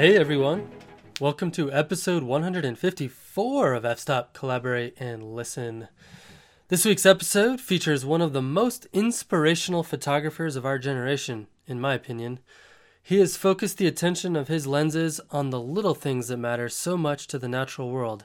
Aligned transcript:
Hey 0.00 0.16
everyone, 0.16 0.66
welcome 1.20 1.50
to 1.50 1.70
episode 1.70 2.22
154 2.22 3.74
of 3.74 3.84
F 3.84 3.98
Stop 3.98 4.32
Collaborate 4.32 4.98
and 4.98 5.22
Listen. 5.22 5.88
This 6.68 6.86
week's 6.86 7.04
episode 7.04 7.60
features 7.60 8.02
one 8.02 8.22
of 8.22 8.32
the 8.32 8.40
most 8.40 8.86
inspirational 8.94 9.82
photographers 9.82 10.56
of 10.56 10.64
our 10.64 10.78
generation, 10.78 11.48
in 11.66 11.82
my 11.82 11.92
opinion. 11.92 12.38
He 13.02 13.18
has 13.18 13.36
focused 13.36 13.76
the 13.76 13.86
attention 13.86 14.36
of 14.36 14.48
his 14.48 14.66
lenses 14.66 15.20
on 15.30 15.50
the 15.50 15.60
little 15.60 15.92
things 15.94 16.28
that 16.28 16.38
matter 16.38 16.70
so 16.70 16.96
much 16.96 17.26
to 17.26 17.38
the 17.38 17.46
natural 17.46 17.90
world. 17.90 18.24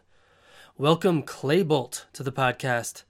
Welcome 0.77 1.23
Clay 1.23 1.61
Bolt 1.61 2.05
to 2.13 2.23
the 2.23 2.31
podcast. 2.31 3.03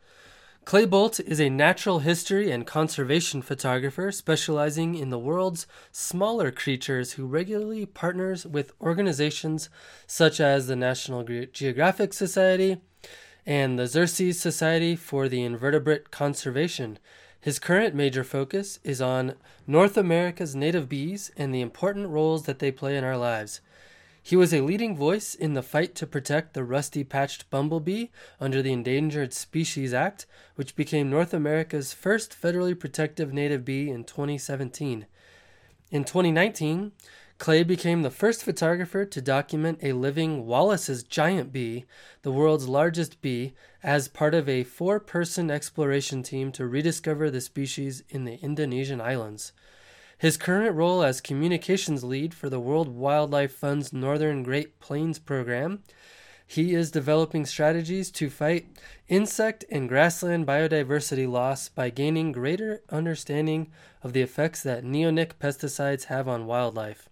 Clay 0.65 0.85
Bolt 0.85 1.19
is 1.19 1.39
a 1.39 1.47
natural 1.47 1.99
history 1.99 2.49
and 2.49 2.65
conservation 2.65 3.43
photographer 3.43 4.11
specializing 4.11 4.95
in 4.95 5.11
the 5.11 5.19
world's 5.19 5.67
smaller 5.91 6.49
creatures 6.49 7.11
who 7.11 7.27
regularly 7.27 7.85
partners 7.85 8.47
with 8.47 8.73
organizations 8.81 9.69
such 10.07 10.39
as 10.39 10.65
the 10.65 10.75
National 10.75 11.23
Geographic 11.23 12.13
Society 12.13 12.77
and 13.45 13.77
the 13.77 13.83
Xerces 13.83 14.35
Society 14.35 14.95
for 14.95 15.29
the 15.29 15.43
Invertebrate 15.43 16.09
Conservation. 16.09 16.97
His 17.39 17.59
current 17.59 17.93
major 17.93 18.23
focus 18.23 18.79
is 18.83 18.99
on 18.99 19.35
North 19.67 19.97
America's 19.97 20.55
native 20.55 20.89
bees 20.89 21.29
and 21.37 21.53
the 21.53 21.61
important 21.61 22.09
roles 22.09 22.47
that 22.47 22.57
they 22.57 22.71
play 22.71 22.97
in 22.97 23.03
our 23.03 23.17
lives. 23.17 23.61
He 24.27 24.35
was 24.35 24.55
a 24.55 24.61
leading 24.61 24.97
voice 24.97 25.35
in 25.35 25.53
the 25.53 25.61
fight 25.61 25.93
to 25.95 26.07
protect 26.07 26.55
the 26.55 26.63
rusty 26.63 27.03
patched 27.03 27.47
bumblebee 27.51 28.07
under 28.39 28.63
the 28.63 28.73
Endangered 28.73 29.35
Species 29.35 29.93
Act, 29.93 30.25
which 30.55 30.75
became 30.75 31.11
North 31.11 31.31
America's 31.31 31.93
first 31.93 32.35
federally 32.35 32.77
protective 32.77 33.31
native 33.31 33.63
bee 33.63 33.87
in 33.91 34.03
2017. 34.03 35.05
In 35.91 36.03
2019, 36.03 36.93
Clay 37.37 37.61
became 37.61 38.01
the 38.01 38.09
first 38.09 38.43
photographer 38.43 39.05
to 39.05 39.21
document 39.21 39.77
a 39.83 39.93
living 39.93 40.47
Wallace's 40.47 41.03
giant 41.03 41.51
bee, 41.53 41.85
the 42.23 42.31
world's 42.31 42.67
largest 42.67 43.21
bee, 43.21 43.53
as 43.83 44.07
part 44.07 44.33
of 44.33 44.49
a 44.49 44.63
four 44.63 44.99
person 44.99 45.51
exploration 45.51 46.23
team 46.23 46.51
to 46.53 46.65
rediscover 46.65 47.29
the 47.29 47.41
species 47.41 48.01
in 48.09 48.25
the 48.25 48.39
Indonesian 48.41 48.99
islands. 48.99 49.51
His 50.17 50.37
current 50.37 50.75
role 50.75 51.03
as 51.03 51.19
communications 51.19 52.03
lead 52.03 52.33
for 52.33 52.49
the 52.49 52.59
World 52.59 52.87
Wildlife 52.87 53.53
Fund's 53.53 53.91
Northern 53.91 54.43
Great 54.43 54.79
Plains 54.79 55.19
program, 55.19 55.83
he 56.47 56.73
is 56.73 56.91
developing 56.91 57.45
strategies 57.45 58.11
to 58.11 58.29
fight 58.29 58.67
insect 59.07 59.65
and 59.69 59.89
grassland 59.89 60.45
biodiversity 60.45 61.29
loss 61.29 61.69
by 61.69 61.89
gaining 61.89 62.31
greater 62.31 62.81
understanding 62.89 63.71
of 64.03 64.13
the 64.13 64.21
effects 64.21 64.61
that 64.63 64.83
neonic 64.83 65.33
pesticides 65.39 66.05
have 66.05 66.27
on 66.27 66.45
wildlife. 66.45 67.09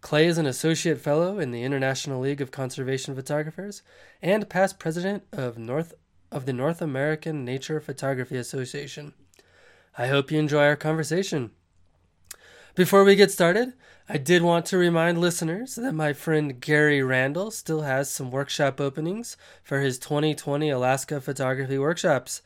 Clay 0.00 0.26
is 0.26 0.38
an 0.38 0.46
associate 0.46 1.00
fellow 1.00 1.38
in 1.38 1.50
the 1.50 1.62
International 1.62 2.20
League 2.20 2.40
of 2.40 2.50
Conservation 2.50 3.14
Photographers 3.14 3.82
and 4.20 4.50
past 4.50 4.78
president 4.78 5.22
of 5.32 5.56
North 5.56 5.94
of 6.32 6.46
the 6.46 6.52
North 6.52 6.82
American 6.82 7.44
Nature 7.44 7.80
Photography 7.80 8.36
Association. 8.36 9.14
I 9.96 10.08
hope 10.08 10.32
you 10.32 10.38
enjoy 10.38 10.64
our 10.64 10.76
conversation. 10.76 11.52
Before 12.74 13.04
we 13.04 13.14
get 13.14 13.30
started, 13.30 13.74
I 14.08 14.18
did 14.18 14.42
want 14.42 14.66
to 14.66 14.76
remind 14.76 15.20
listeners 15.20 15.76
that 15.76 15.92
my 15.92 16.12
friend 16.12 16.60
Gary 16.60 17.04
Randall 17.04 17.52
still 17.52 17.82
has 17.82 18.10
some 18.10 18.32
workshop 18.32 18.80
openings 18.80 19.36
for 19.62 19.78
his 19.78 19.96
2020 20.00 20.70
Alaska 20.70 21.20
photography 21.20 21.78
workshops. 21.78 22.42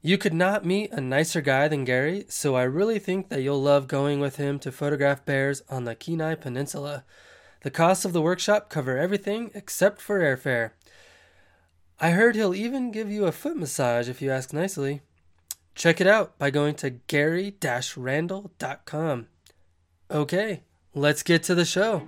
You 0.00 0.16
could 0.16 0.32
not 0.32 0.64
meet 0.64 0.92
a 0.92 1.00
nicer 1.00 1.40
guy 1.40 1.66
than 1.66 1.84
Gary, 1.84 2.24
so 2.28 2.54
I 2.54 2.62
really 2.62 3.00
think 3.00 3.30
that 3.30 3.42
you'll 3.42 3.60
love 3.60 3.88
going 3.88 4.20
with 4.20 4.36
him 4.36 4.60
to 4.60 4.70
photograph 4.70 5.24
bears 5.24 5.60
on 5.68 5.86
the 5.86 5.96
Kenai 5.96 6.36
Peninsula. 6.36 7.02
The 7.62 7.70
costs 7.72 8.04
of 8.04 8.12
the 8.12 8.22
workshop 8.22 8.70
cover 8.70 8.96
everything 8.96 9.50
except 9.54 10.00
for 10.00 10.20
airfare. 10.20 10.70
I 11.98 12.10
heard 12.10 12.36
he'll 12.36 12.54
even 12.54 12.92
give 12.92 13.10
you 13.10 13.24
a 13.24 13.32
foot 13.32 13.56
massage 13.56 14.08
if 14.08 14.22
you 14.22 14.30
ask 14.30 14.52
nicely. 14.52 15.00
Check 15.74 16.00
it 16.00 16.06
out 16.06 16.38
by 16.38 16.50
going 16.50 16.76
to 16.76 16.90
gary-randall.com. 16.90 19.26
Okay, 20.12 20.64
let's 20.94 21.22
get 21.22 21.42
to 21.44 21.54
the 21.54 21.64
show. 21.64 22.02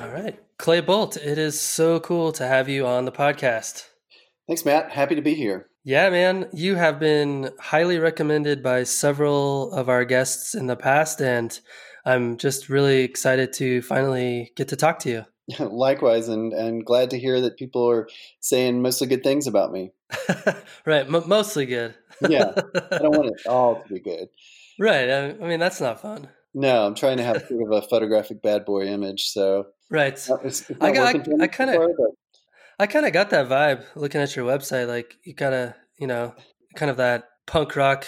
All 0.00 0.08
right, 0.08 0.38
Clay 0.56 0.80
Bolt, 0.80 1.18
it 1.18 1.36
is 1.36 1.60
so 1.60 2.00
cool 2.00 2.32
to 2.32 2.46
have 2.46 2.70
you 2.70 2.86
on 2.86 3.04
the 3.04 3.12
podcast. 3.12 3.88
Thanks, 4.46 4.64
Matt. 4.64 4.92
Happy 4.92 5.14
to 5.14 5.20
be 5.20 5.34
here. 5.34 5.68
Yeah, 5.86 6.10
man, 6.10 6.48
you 6.52 6.74
have 6.74 6.98
been 6.98 7.50
highly 7.60 8.00
recommended 8.00 8.60
by 8.60 8.82
several 8.82 9.72
of 9.72 9.88
our 9.88 10.04
guests 10.04 10.52
in 10.52 10.66
the 10.66 10.74
past, 10.74 11.20
and 11.22 11.56
I'm 12.04 12.38
just 12.38 12.68
really 12.68 13.04
excited 13.04 13.52
to 13.52 13.82
finally 13.82 14.50
get 14.56 14.66
to 14.70 14.76
talk 14.76 14.98
to 15.00 15.10
you. 15.10 15.24
Likewise, 15.64 16.26
and 16.26 16.52
and 16.52 16.84
glad 16.84 17.10
to 17.10 17.20
hear 17.20 17.40
that 17.40 17.56
people 17.56 17.88
are 17.88 18.08
saying 18.40 18.82
mostly 18.82 19.06
good 19.06 19.22
things 19.22 19.46
about 19.46 19.70
me. 19.70 19.92
right, 20.84 21.06
m- 21.06 21.28
mostly 21.28 21.66
good. 21.66 21.94
yeah, 22.28 22.52
I 22.90 22.98
don't 22.98 23.16
want 23.16 23.28
it 23.28 23.46
all 23.46 23.80
to 23.80 23.88
be 23.88 24.00
good. 24.00 24.26
Right. 24.80 25.08
I, 25.08 25.26
I 25.28 25.48
mean, 25.48 25.60
that's 25.60 25.80
not 25.80 26.00
fun. 26.00 26.28
No, 26.52 26.84
I'm 26.84 26.96
trying 26.96 27.18
to 27.18 27.22
have 27.22 27.46
sort 27.46 27.62
of 27.62 27.70
a 27.70 27.86
photographic 27.86 28.42
bad 28.42 28.64
boy 28.64 28.86
image. 28.86 29.28
So 29.28 29.68
right. 29.88 30.14
It's, 30.14 30.28
it's 30.42 30.70
I 30.80 30.90
got. 30.90 31.14
I, 31.14 31.44
I 31.44 31.46
kind 31.46 31.70
of. 31.70 31.90
I 32.78 32.86
kind 32.86 33.06
of 33.06 33.12
got 33.12 33.30
that 33.30 33.48
vibe 33.48 33.84
looking 33.94 34.20
at 34.20 34.36
your 34.36 34.46
website. 34.46 34.86
Like 34.86 35.16
you 35.24 35.34
kind 35.34 35.54
of, 35.54 35.74
you 35.98 36.06
know, 36.06 36.34
kind 36.74 36.90
of 36.90 36.98
that 36.98 37.28
punk 37.46 37.74
rock 37.74 38.06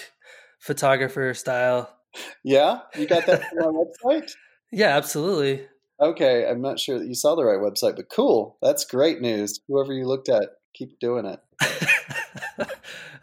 photographer 0.58 1.32
style. 1.34 1.96
Yeah, 2.44 2.80
you 2.96 3.06
got 3.06 3.26
that 3.26 3.48
from 3.48 3.62
our 3.62 3.72
website. 3.84 4.32
Yeah, 4.70 4.96
absolutely. 4.96 5.66
Okay, 6.00 6.46
I'm 6.48 6.60
not 6.60 6.78
sure 6.78 6.98
that 6.98 7.08
you 7.08 7.14
saw 7.14 7.34
the 7.34 7.44
right 7.44 7.58
website, 7.58 7.96
but 7.96 8.08
cool. 8.08 8.56
That's 8.62 8.84
great 8.84 9.20
news. 9.20 9.58
Whoever 9.68 9.92
you 9.92 10.06
looked 10.06 10.28
at, 10.28 10.50
keep 10.74 10.98
doing 11.00 11.24
it. 11.24 11.40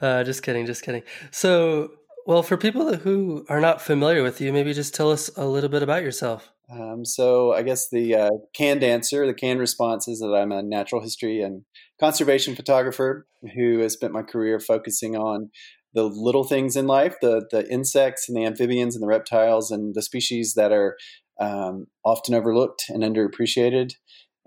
uh, 0.01 0.23
just 0.23 0.43
kidding, 0.43 0.65
just 0.65 0.83
kidding. 0.83 1.03
So, 1.31 1.91
well, 2.25 2.43
for 2.43 2.57
people 2.57 2.95
who 2.97 3.45
are 3.47 3.61
not 3.61 3.81
familiar 3.81 4.23
with 4.23 4.41
you, 4.41 4.51
maybe 4.51 4.73
just 4.73 4.93
tell 4.93 5.11
us 5.11 5.29
a 5.37 5.45
little 5.45 5.69
bit 5.69 5.83
about 5.83 6.03
yourself. 6.03 6.51
Um, 6.71 7.05
so 7.05 7.53
I 7.53 7.61
guess 7.61 7.89
the 7.89 8.15
uh, 8.15 8.29
canned 8.53 8.83
answer, 8.83 9.25
the 9.27 9.33
canned 9.33 9.59
response 9.59 10.07
is 10.07 10.19
that 10.19 10.33
I'm 10.33 10.51
a 10.51 10.63
natural 10.63 11.01
history 11.01 11.41
and 11.41 11.63
conservation 11.99 12.55
photographer 12.55 13.27
who 13.55 13.79
has 13.79 13.93
spent 13.93 14.13
my 14.13 14.23
career 14.23 14.59
focusing 14.59 15.15
on 15.15 15.51
the 15.93 16.03
little 16.03 16.43
things 16.43 16.75
in 16.75 16.87
life, 16.87 17.15
the 17.21 17.45
the 17.51 17.69
insects 17.71 18.27
and 18.27 18.37
the 18.37 18.45
amphibians 18.45 18.95
and 18.95 19.03
the 19.03 19.07
reptiles 19.07 19.71
and 19.71 19.95
the 19.95 20.01
species 20.01 20.53
that 20.55 20.71
are 20.71 20.97
um, 21.39 21.87
often 22.03 22.33
overlooked 22.33 22.85
and 22.89 23.03
underappreciated. 23.03 23.93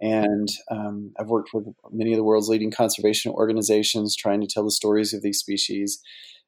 And 0.00 0.48
um, 0.70 1.12
I've 1.18 1.28
worked 1.28 1.50
with 1.52 1.66
many 1.90 2.12
of 2.12 2.18
the 2.18 2.24
world's 2.24 2.48
leading 2.48 2.70
conservation 2.70 3.32
organizations 3.32 4.14
trying 4.14 4.40
to 4.40 4.46
tell 4.46 4.64
the 4.64 4.70
stories 4.70 5.12
of 5.12 5.22
these 5.22 5.38
species. 5.38 6.00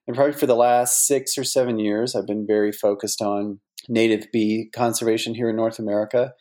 And 0.06 0.16
probably 0.16 0.34
for 0.34 0.46
the 0.46 0.54
last 0.54 1.06
six 1.06 1.36
or 1.36 1.44
seven 1.44 1.78
years, 1.78 2.14
I've 2.14 2.26
been 2.26 2.46
very 2.46 2.72
focused 2.72 3.20
on 3.20 3.60
native 3.90 4.26
bee 4.32 4.70
conservation 4.74 5.34
here 5.34 5.50
in 5.50 5.56
North 5.56 5.78
America. 5.78 6.32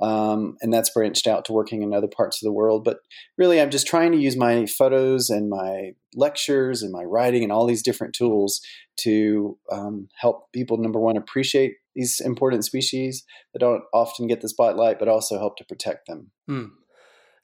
Um, 0.00 0.56
and 0.62 0.72
that's 0.72 0.90
branched 0.90 1.26
out 1.26 1.44
to 1.44 1.52
working 1.52 1.82
in 1.82 1.92
other 1.92 2.08
parts 2.08 2.42
of 2.42 2.46
the 2.46 2.52
world. 2.52 2.84
But 2.84 3.00
really, 3.36 3.60
I'm 3.60 3.70
just 3.70 3.86
trying 3.86 4.12
to 4.12 4.18
use 4.18 4.36
my 4.36 4.66
photos 4.66 5.28
and 5.28 5.50
my 5.50 5.92
lectures 6.14 6.82
and 6.82 6.90
my 6.90 7.02
writing 7.02 7.42
and 7.42 7.52
all 7.52 7.66
these 7.66 7.82
different 7.82 8.14
tools 8.14 8.62
to 9.00 9.58
um, 9.70 10.08
help 10.16 10.50
people, 10.54 10.78
number 10.78 10.98
one, 10.98 11.18
appreciate 11.18 11.74
these 11.94 12.20
important 12.20 12.64
species 12.64 13.24
that 13.52 13.58
don't 13.58 13.82
often 13.92 14.26
get 14.26 14.40
the 14.40 14.48
spotlight, 14.48 14.98
but 14.98 15.08
also 15.08 15.38
help 15.38 15.56
to 15.58 15.64
protect 15.64 16.06
them. 16.06 16.30
Hmm. 16.46 16.66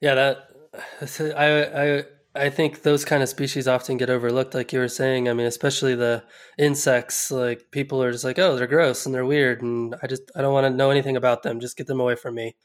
Yeah, 0.01 0.15
that 0.15 0.37
I, 1.37 1.99
I 1.99 2.03
I 2.37 2.49
think 2.49 2.83
those 2.83 3.03
kind 3.03 3.23
of 3.23 3.29
species 3.29 3.67
often 3.67 3.97
get 3.97 4.09
overlooked, 4.09 4.53
like 4.53 4.71
you 4.71 4.79
were 4.79 4.87
saying. 4.87 5.27
I 5.27 5.33
mean, 5.33 5.47
especially 5.47 5.95
the 5.95 6.23
insects. 6.57 7.31
Like 7.31 7.71
people 7.71 8.01
are 8.01 8.11
just 8.11 8.23
like, 8.23 8.39
oh, 8.39 8.55
they're 8.55 8.67
gross 8.67 9.05
and 9.05 9.13
they're 9.13 9.25
weird, 9.25 9.61
and 9.61 9.95
I 10.01 10.07
just 10.07 10.23
I 10.35 10.41
don't 10.41 10.53
want 10.53 10.65
to 10.65 10.69
know 10.69 10.89
anything 10.89 11.17
about 11.17 11.43
them. 11.43 11.59
Just 11.59 11.77
get 11.77 11.87
them 11.87 11.99
away 11.99 12.15
from 12.15 12.35
me. 12.35 12.55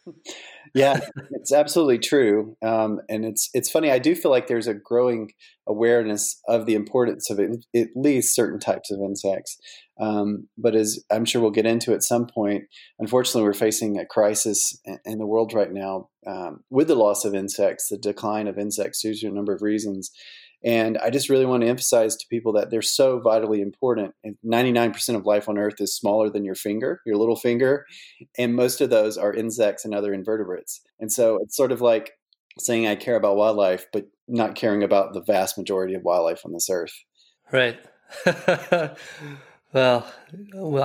yeah, 0.75 1.01
it's 1.33 1.53
absolutely 1.53 1.99
true. 1.99 2.57
Um, 2.63 3.01
and 3.09 3.25
it's 3.25 3.51
it's 3.55 3.71
funny. 3.71 3.91
I 3.91 3.99
do 3.99 4.15
feel 4.15 4.31
like 4.31 4.47
there's 4.47 4.69
a 4.69 4.75
growing 4.75 5.33
awareness 5.67 6.41
of 6.49 6.67
the 6.67 6.75
importance 6.75 7.31
of 7.31 7.39
it, 7.39 7.65
at 7.75 7.89
least 7.95 8.35
certain 8.35 8.61
types 8.61 8.91
of 8.91 9.01
insects. 9.01 9.59
Um, 10.02 10.49
but 10.58 10.75
as 10.75 11.04
I'm 11.12 11.25
sure 11.25 11.40
we'll 11.40 11.52
get 11.52 11.64
into 11.64 11.94
at 11.94 12.02
some 12.02 12.26
point, 12.26 12.64
unfortunately, 12.99 13.44
we're 13.44 13.54
facing 13.54 13.99
a 13.99 14.04
crisis 14.04 14.76
in 15.04 15.19
the 15.19 15.26
world 15.26 15.54
right 15.54 15.72
now 15.72 16.08
um, 16.26 16.64
with 16.70 16.88
the 16.88 16.96
loss 16.96 17.25
of 17.25 17.37
insects, 17.37 17.88
the 17.88 17.99
decline 17.99 18.49
of 18.49 18.58
insects 18.58 19.00
due 19.00 19.14
to 19.14 19.28
a 19.28 19.31
number 19.31 19.54
of 19.54 19.62
reasons. 19.62 20.10
And 20.64 20.99
I 20.99 21.10
just 21.10 21.28
really 21.28 21.46
want 21.46 21.62
to 21.62 21.69
emphasize 21.69 22.16
to 22.16 22.26
people 22.28 22.52
that 22.54 22.70
they're 22.70 22.82
so 22.82 23.20
vitally 23.20 23.60
important. 23.60 24.14
And 24.25 24.37
99% 24.44 25.14
of 25.14 25.25
life 25.25 25.49
on 25.49 25.56
Earth 25.56 25.81
is 25.81 25.96
smaller 25.96 26.28
than 26.31 26.44
your 26.44 26.54
finger, 26.56 27.00
your 27.06 27.16
little 27.16 27.37
finger. 27.37 27.87
And 28.37 28.56
most 28.56 28.81
of 28.81 28.90
those 28.90 29.16
are 29.16 29.32
insects 29.32 29.84
and 29.84 29.94
other 29.94 30.12
invertebrates. 30.12 30.81
And 30.99 31.12
so 31.12 31.38
it's 31.43 31.56
sort 31.56 31.70
of 31.70 31.81
like 31.81 32.12
saying 32.58 32.88
I 32.88 32.96
care 32.96 33.16
about 33.16 33.37
wildlife, 33.37 33.87
but 33.93 34.06
not 34.26 34.56
caring 34.56 34.82
about 34.82 35.14
the 35.14 35.22
vast 35.22 35.56
majority 35.56 35.94
of 35.94 36.02
wildlife 36.02 36.44
on 36.44 36.52
this 36.52 36.69
earth. 36.70 36.94
Right. 37.52 37.78
well, 39.73 40.07
well, 40.55 40.83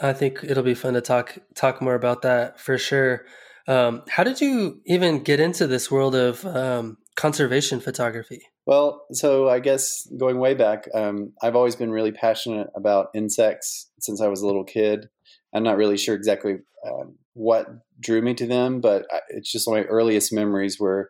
I, 0.00 0.08
I 0.10 0.12
think 0.12 0.40
it'll 0.42 0.62
be 0.62 0.74
fun 0.74 0.94
to 0.94 1.00
talk 1.00 1.38
talk 1.54 1.80
more 1.80 1.94
about 1.94 2.22
that 2.22 2.60
for 2.60 2.78
sure. 2.78 3.24
Um, 3.68 4.02
how 4.08 4.24
did 4.24 4.40
you 4.40 4.80
even 4.86 5.22
get 5.22 5.40
into 5.40 5.66
this 5.66 5.90
world 5.90 6.14
of 6.14 6.44
um, 6.46 6.98
conservation 7.16 7.80
photography? 7.80 8.42
Well, 8.66 9.06
so 9.12 9.48
I 9.48 9.60
guess 9.60 10.06
going 10.18 10.38
way 10.38 10.54
back, 10.54 10.88
um, 10.94 11.32
I've 11.42 11.56
always 11.56 11.76
been 11.76 11.90
really 11.90 12.12
passionate 12.12 12.68
about 12.74 13.08
insects 13.14 13.90
since 14.00 14.20
I 14.20 14.28
was 14.28 14.42
a 14.42 14.46
little 14.46 14.64
kid. 14.64 15.08
I'm 15.54 15.62
not 15.62 15.76
really 15.76 15.96
sure 15.96 16.14
exactly 16.14 16.56
uh, 16.86 17.04
what 17.32 17.66
drew 18.00 18.22
me 18.22 18.34
to 18.34 18.46
them, 18.46 18.80
but 18.80 19.06
it's 19.30 19.50
just 19.50 19.68
my 19.68 19.82
earliest 19.82 20.32
memories 20.32 20.78
were, 20.78 21.08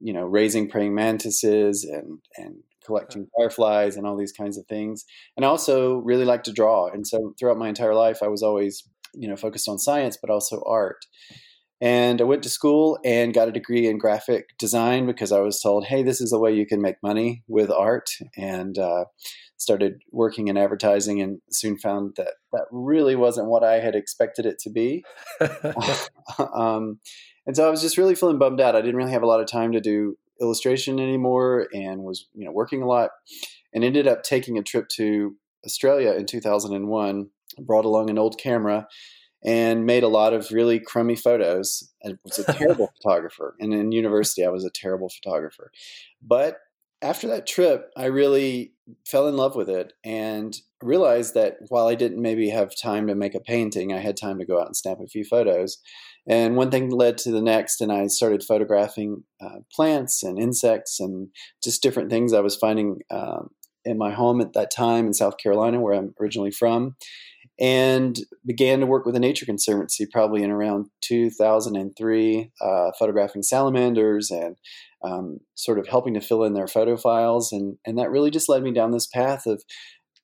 you 0.00 0.12
know, 0.12 0.24
raising 0.24 0.68
praying 0.68 0.94
mantises 0.94 1.84
and 1.84 2.18
and 2.36 2.56
collecting 2.88 3.28
fireflies 3.36 3.96
and 3.96 4.06
all 4.06 4.16
these 4.16 4.32
kinds 4.32 4.58
of 4.58 4.66
things. 4.66 5.04
And 5.36 5.46
I 5.46 5.48
also 5.48 5.98
really 5.98 6.24
like 6.24 6.42
to 6.44 6.52
draw, 6.52 6.88
and 6.88 7.06
so 7.06 7.34
throughout 7.38 7.58
my 7.58 7.68
entire 7.68 7.94
life, 7.94 8.22
I 8.22 8.28
was 8.28 8.42
always, 8.42 8.82
you 9.14 9.28
know, 9.28 9.36
focused 9.36 9.68
on 9.68 9.78
science, 9.78 10.18
but 10.20 10.30
also 10.30 10.62
art. 10.66 11.04
And 11.80 12.20
I 12.20 12.24
went 12.24 12.42
to 12.42 12.48
school 12.48 12.98
and 13.04 13.32
got 13.32 13.46
a 13.46 13.52
degree 13.52 13.86
in 13.86 13.98
graphic 13.98 14.46
design 14.58 15.06
because 15.06 15.30
I 15.30 15.38
was 15.38 15.60
told, 15.60 15.84
hey, 15.84 16.02
this 16.02 16.20
is 16.20 16.32
a 16.32 16.38
way 16.38 16.52
you 16.52 16.66
can 16.66 16.82
make 16.82 16.96
money 17.04 17.44
with 17.46 17.70
art. 17.70 18.10
And 18.36 18.76
uh, 18.76 19.04
started 19.58 20.00
working 20.12 20.48
in 20.48 20.56
advertising 20.56 21.20
and 21.20 21.40
soon 21.50 21.76
found 21.76 22.14
that 22.16 22.34
that 22.52 22.66
really 22.70 23.16
wasn't 23.16 23.48
what 23.48 23.64
I 23.64 23.80
had 23.80 23.94
expected 23.94 24.46
it 24.46 24.58
to 24.60 24.70
be. 24.70 25.04
um, 26.54 27.00
and 27.46 27.56
so 27.56 27.66
I 27.66 27.70
was 27.70 27.82
just 27.82 27.98
really 27.98 28.14
feeling 28.14 28.38
bummed 28.38 28.60
out. 28.60 28.76
I 28.76 28.80
didn't 28.80 28.96
really 28.96 29.12
have 29.12 29.22
a 29.22 29.26
lot 29.26 29.40
of 29.40 29.46
time 29.46 29.72
to 29.72 29.80
do 29.80 30.16
illustration 30.40 30.98
anymore 31.00 31.68
and 31.72 32.02
was 32.02 32.26
you 32.34 32.44
know 32.44 32.52
working 32.52 32.82
a 32.82 32.86
lot 32.86 33.10
and 33.72 33.84
ended 33.84 34.06
up 34.06 34.22
taking 34.22 34.58
a 34.58 34.62
trip 34.62 34.88
to 34.88 35.36
Australia 35.64 36.12
in 36.12 36.26
2001 36.26 37.30
brought 37.60 37.84
along 37.84 38.10
an 38.10 38.18
old 38.18 38.38
camera 38.38 38.86
and 39.44 39.86
made 39.86 40.02
a 40.02 40.08
lot 40.08 40.32
of 40.32 40.50
really 40.50 40.80
crummy 40.80 41.16
photos. 41.16 41.92
I 42.04 42.14
was 42.24 42.38
a 42.38 42.52
terrible 42.52 42.90
photographer, 43.02 43.54
and 43.60 43.72
in 43.72 43.92
university, 43.92 44.44
I 44.44 44.50
was 44.50 44.64
a 44.64 44.70
terrible 44.70 45.08
photographer. 45.08 45.70
But 46.20 46.58
after 47.02 47.28
that 47.28 47.46
trip, 47.46 47.90
I 47.96 48.06
really 48.06 48.72
fell 49.06 49.28
in 49.28 49.36
love 49.36 49.54
with 49.54 49.68
it 49.68 49.92
and 50.02 50.56
realized 50.82 51.34
that 51.34 51.56
while 51.68 51.88
I 51.88 51.94
didn't 51.94 52.22
maybe 52.22 52.50
have 52.50 52.70
time 52.80 53.06
to 53.08 53.14
make 53.14 53.34
a 53.34 53.40
painting, 53.40 53.92
I 53.92 53.98
had 53.98 54.16
time 54.16 54.38
to 54.38 54.44
go 54.44 54.60
out 54.60 54.66
and 54.66 54.76
snap 54.76 54.98
a 55.00 55.06
few 55.06 55.24
photos. 55.24 55.78
And 56.28 56.56
one 56.56 56.70
thing 56.70 56.90
led 56.90 57.18
to 57.18 57.30
the 57.30 57.42
next, 57.42 57.80
and 57.80 57.90
I 57.90 58.06
started 58.06 58.42
photographing 58.42 59.24
uh, 59.40 59.60
plants 59.72 60.22
and 60.22 60.38
insects 60.38 61.00
and 61.00 61.28
just 61.64 61.82
different 61.82 62.10
things 62.10 62.32
I 62.32 62.40
was 62.40 62.56
finding 62.56 63.00
um, 63.10 63.50
in 63.84 63.96
my 63.96 64.12
home 64.12 64.40
at 64.40 64.52
that 64.52 64.70
time 64.70 65.06
in 65.06 65.14
South 65.14 65.38
Carolina, 65.38 65.80
where 65.80 65.94
I'm 65.94 66.14
originally 66.20 66.50
from 66.50 66.96
and 67.60 68.20
began 68.46 68.80
to 68.80 68.86
work 68.86 69.04
with 69.04 69.14
the 69.14 69.20
Nature 69.20 69.46
Conservancy 69.46 70.06
probably 70.06 70.42
in 70.42 70.50
around 70.50 70.86
2003, 71.02 72.52
uh, 72.60 72.90
photographing 72.98 73.42
salamanders 73.42 74.30
and 74.30 74.56
um, 75.04 75.38
sort 75.54 75.78
of 75.78 75.88
helping 75.88 76.14
to 76.14 76.20
fill 76.20 76.44
in 76.44 76.54
their 76.54 76.68
photo 76.68 76.96
files. 76.96 77.52
And, 77.52 77.76
and 77.84 77.98
that 77.98 78.10
really 78.10 78.30
just 78.30 78.48
led 78.48 78.62
me 78.62 78.72
down 78.72 78.92
this 78.92 79.08
path 79.08 79.46
of 79.46 79.62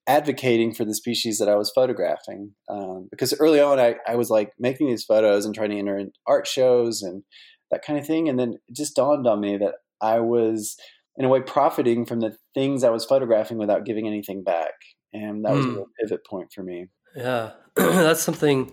advocating 0.07 0.75
for 0.75 0.85
the 0.85 0.95
species 0.95 1.39
that 1.39 1.49
I 1.49 1.57
was 1.57 1.73
photographing. 1.75 2.53
Um, 2.69 3.09
because 3.11 3.35
early 3.41 3.61
on, 3.61 3.79
I, 3.79 3.97
I 4.07 4.17
was 4.17 4.31
like 4.31 4.53
making 4.59 4.89
these 4.89 5.05
photos 5.05 5.45
and 5.45 5.55
trying 5.55 5.71
to 5.71 5.79
enter 5.79 5.97
in 5.97 6.13
art 6.27 6.47
shows 6.47 7.03
and 7.03 7.23
that 7.71 7.85
kind 7.85 7.99
of 7.99 8.07
thing. 8.07 8.29
And 8.29 8.39
then 8.39 8.55
it 8.69 8.77
just 8.77 8.97
dawned 8.97 9.27
on 9.27 9.41
me 9.41 9.57
that 9.57 9.75
I 10.01 10.21
was, 10.21 10.77
in 11.17 11.25
a 11.25 11.29
way, 11.29 11.41
profiting 11.41 12.05
from 12.05 12.21
the 12.21 12.37
things 12.55 12.85
I 12.85 12.91
was 12.91 13.05
photographing 13.05 13.59
without 13.59 13.87
giving 13.87 14.07
anything 14.07 14.45
back. 14.45 14.73
And 15.13 15.45
that 15.45 15.53
was 15.53 15.65
mm. 15.65 15.69
a 15.69 15.71
hmm. 15.71 15.77
real 15.77 15.87
pivot 16.01 16.27
point 16.27 16.53
for 16.53 16.63
me. 16.63 16.89
Yeah, 17.17 17.53
that's 17.77 18.23
something 18.23 18.73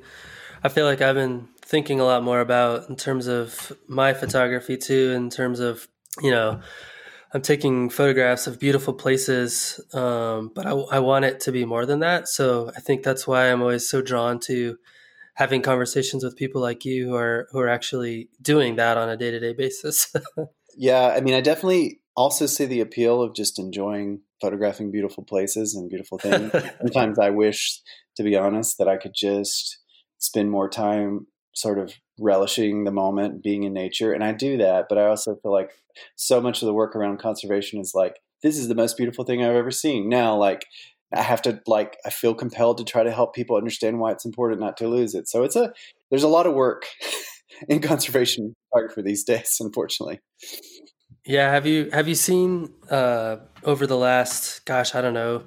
I 0.64 0.70
feel 0.70 0.86
like 0.86 1.02
I've 1.02 1.16
been 1.16 1.48
thinking 1.62 2.00
a 2.00 2.04
lot 2.04 2.24
more 2.24 2.40
about 2.40 2.90
in 2.90 2.96
terms 2.96 3.28
of 3.28 3.72
my 3.88 4.14
photography 4.14 4.78
too. 4.78 5.12
In 5.12 5.30
terms 5.30 5.60
of 5.60 5.88
you 6.22 6.32
know, 6.32 6.60
I'm 7.34 7.42
taking 7.42 7.90
photographs 7.90 8.48
of 8.48 8.60
beautiful 8.60 8.94
places, 8.94 9.80
um, 9.94 10.52
but 10.54 10.66
I, 10.66 10.72
I 10.72 11.00
want 11.00 11.26
it 11.26 11.40
to 11.42 11.52
be 11.52 11.66
more 11.66 11.86
than 11.86 12.00
that. 12.00 12.28
So 12.28 12.72
I 12.76 12.82
think 12.82 13.04
that's 13.04 13.26
why 13.26 13.52
I'm 13.52 13.62
always 13.62 13.90
so 13.90 14.02
drawn 14.02 14.40
to 14.42 14.78
having 15.36 15.62
conversations 15.62 16.24
with 16.24 16.36
people 16.36 16.62
like 16.62 16.84
you 16.84 17.08
who 17.08 17.16
are 17.16 17.48
who 17.52 17.60
are 17.60 17.70
actually 17.70 18.30
doing 18.42 18.76
that 18.76 18.98
on 18.98 19.10
a 19.10 19.18
day 19.18 19.32
to 19.32 19.40
day 19.40 19.54
basis. 19.54 20.14
yeah, 20.78 21.14
I 21.16 21.22
mean, 21.22 21.34
I 21.34 21.42
definitely 21.42 22.02
also 22.18 22.46
see 22.46 22.66
the 22.66 22.82
appeal 22.82 23.22
of 23.22 23.34
just 23.34 23.58
enjoying 23.58 24.22
photographing 24.42 24.92
beautiful 24.92 25.24
places 25.24 25.74
and 25.74 25.90
beautiful 25.90 26.18
things. 26.18 26.52
Sometimes 26.82 27.18
I 27.18 27.30
wish 27.30 27.82
to 28.16 28.24
be 28.24 28.36
honest, 28.36 28.78
that 28.78 28.88
I 28.88 28.98
could 28.98 29.14
just 29.16 29.80
spend 30.18 30.52
more 30.52 30.70
time 30.70 31.28
sort 31.54 31.80
of 31.80 31.94
relishing 32.22 32.84
the 32.84 32.92
moment, 32.92 33.44
being 33.44 33.64
in 33.64 33.74
nature. 33.74 34.14
And 34.14 34.24
I 34.24 34.32
do 34.32 34.58
that, 34.58 34.86
but 34.88 34.98
I 34.98 35.06
also 35.06 35.36
feel 35.36 35.52
like 35.52 35.72
so 36.16 36.40
much 36.40 36.62
of 36.62 36.68
the 36.68 36.74
work 36.74 36.96
around 36.96 37.20
conservation 37.20 37.80
is 37.80 37.94
like, 37.94 38.20
this 38.44 38.58
is 38.58 38.68
the 38.68 38.76
most 38.76 38.98
beautiful 38.98 39.26
thing 39.26 39.44
I've 39.44 39.56
ever 39.56 39.72
seen. 39.72 40.10
Now, 40.10 40.36
like, 40.36 40.66
I 41.14 41.22
have 41.22 41.42
to 41.44 41.62
like 41.68 41.98
I 42.06 42.10
feel 42.10 42.34
compelled 42.34 42.78
to 42.78 42.84
try 42.84 43.04
to 43.04 43.12
help 43.12 43.36
people 43.36 43.58
understand 43.58 44.00
why 44.00 44.12
it's 44.12 44.26
important 44.26 44.62
not 44.62 44.78
to 44.78 44.88
lose 44.88 45.14
it. 45.14 45.28
So 45.28 45.44
it's 45.44 45.56
a 45.56 45.74
there's 46.10 46.24
a 46.24 46.30
lot 46.30 46.48
of 46.48 46.54
work 46.54 46.86
in 47.70 47.82
conservation 47.82 48.56
photography 48.70 49.02
these 49.02 49.24
days, 49.24 49.58
unfortunately. 49.60 50.22
Yeah, 51.26 51.52
have 51.52 51.66
you 51.66 51.90
have 51.92 52.08
you 52.08 52.16
seen 52.16 52.74
uh, 52.90 53.38
over 53.64 53.86
the 53.86 53.98
last 53.98 54.66
gosh 54.66 54.96
I 54.96 55.02
don't 55.02 55.14
know 55.14 55.44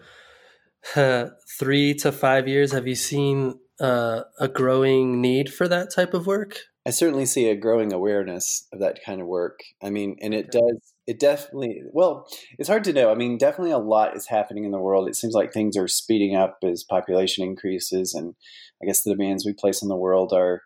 uh, 0.96 1.28
three 1.58 1.94
to 1.94 2.12
five 2.12 2.46
years, 2.46 2.72
have 2.72 2.86
you 2.86 2.94
seen 2.94 3.58
uh, 3.80 4.22
a 4.38 4.48
growing 4.48 5.20
need 5.20 5.52
for 5.52 5.68
that 5.68 5.90
type 5.90 6.14
of 6.14 6.26
work? 6.26 6.58
I 6.86 6.90
certainly 6.90 7.24
see 7.24 7.48
a 7.48 7.56
growing 7.56 7.92
awareness 7.92 8.66
of 8.72 8.80
that 8.80 9.00
kind 9.04 9.20
of 9.20 9.26
work. 9.26 9.60
I 9.82 9.88
mean, 9.88 10.16
and 10.20 10.34
it 10.34 10.50
does, 10.52 10.92
it 11.06 11.18
definitely, 11.18 11.82
well, 11.92 12.26
it's 12.58 12.68
hard 12.68 12.84
to 12.84 12.92
know. 12.92 13.10
I 13.10 13.14
mean, 13.14 13.38
definitely 13.38 13.72
a 13.72 13.78
lot 13.78 14.16
is 14.16 14.26
happening 14.26 14.64
in 14.64 14.70
the 14.70 14.78
world. 14.78 15.08
It 15.08 15.16
seems 15.16 15.32
like 15.32 15.52
things 15.52 15.78
are 15.78 15.88
speeding 15.88 16.36
up 16.36 16.58
as 16.62 16.84
population 16.84 17.42
increases, 17.42 18.12
and 18.12 18.34
I 18.82 18.86
guess 18.86 19.02
the 19.02 19.12
demands 19.12 19.46
we 19.46 19.54
place 19.54 19.82
on 19.82 19.88
the 19.88 19.96
world 19.96 20.32
are 20.32 20.62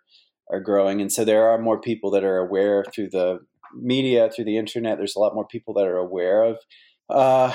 are 0.51 0.61
growing. 0.61 1.01
And 1.01 1.13
so 1.13 1.25
there 1.25 1.49
are 1.51 1.59
more 1.59 1.81
people 1.81 2.11
that 2.13 2.25
are 2.25 2.39
aware 2.39 2.85
through 2.93 3.11
the 3.11 3.41
media, 3.75 4.31
through 4.31 4.47
the 4.47 4.57
internet. 4.57 4.99
There's 4.99 5.15
a 5.15 5.21
lot 5.21 5.35
more 5.35 5.47
people 5.47 5.75
that 5.75 5.87
are 5.87 5.99
aware 5.99 6.43
of 6.43 6.57
uh, 7.11 7.53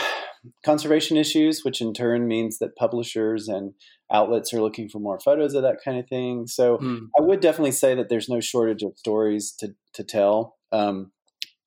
conservation 0.66 1.18
issues, 1.18 1.64
which 1.64 1.82
in 1.82 1.94
turn 1.94 2.28
means 2.28 2.60
that 2.60 2.76
publishers 2.76 3.48
and 3.48 3.74
outlets 4.12 4.54
are 4.54 4.62
looking 4.62 4.90
for 4.90 5.00
more 5.00 5.20
photos 5.20 5.54
of 5.54 5.64
that 5.64 5.78
kind 5.84 5.98
of 5.98 6.08
thing. 6.08 6.48
So 6.48 6.78
mm. 6.78 7.08
I 7.18 7.22
would 7.22 7.40
definitely 7.40 7.72
say 7.72 7.96
that 7.96 8.10
there's 8.10 8.30
no 8.30 8.40
shortage 8.40 8.84
of 8.84 8.98
stories 8.98 9.54
to 9.60 9.76
to 9.94 10.04
tell. 10.04 10.56
Um, 10.72 11.12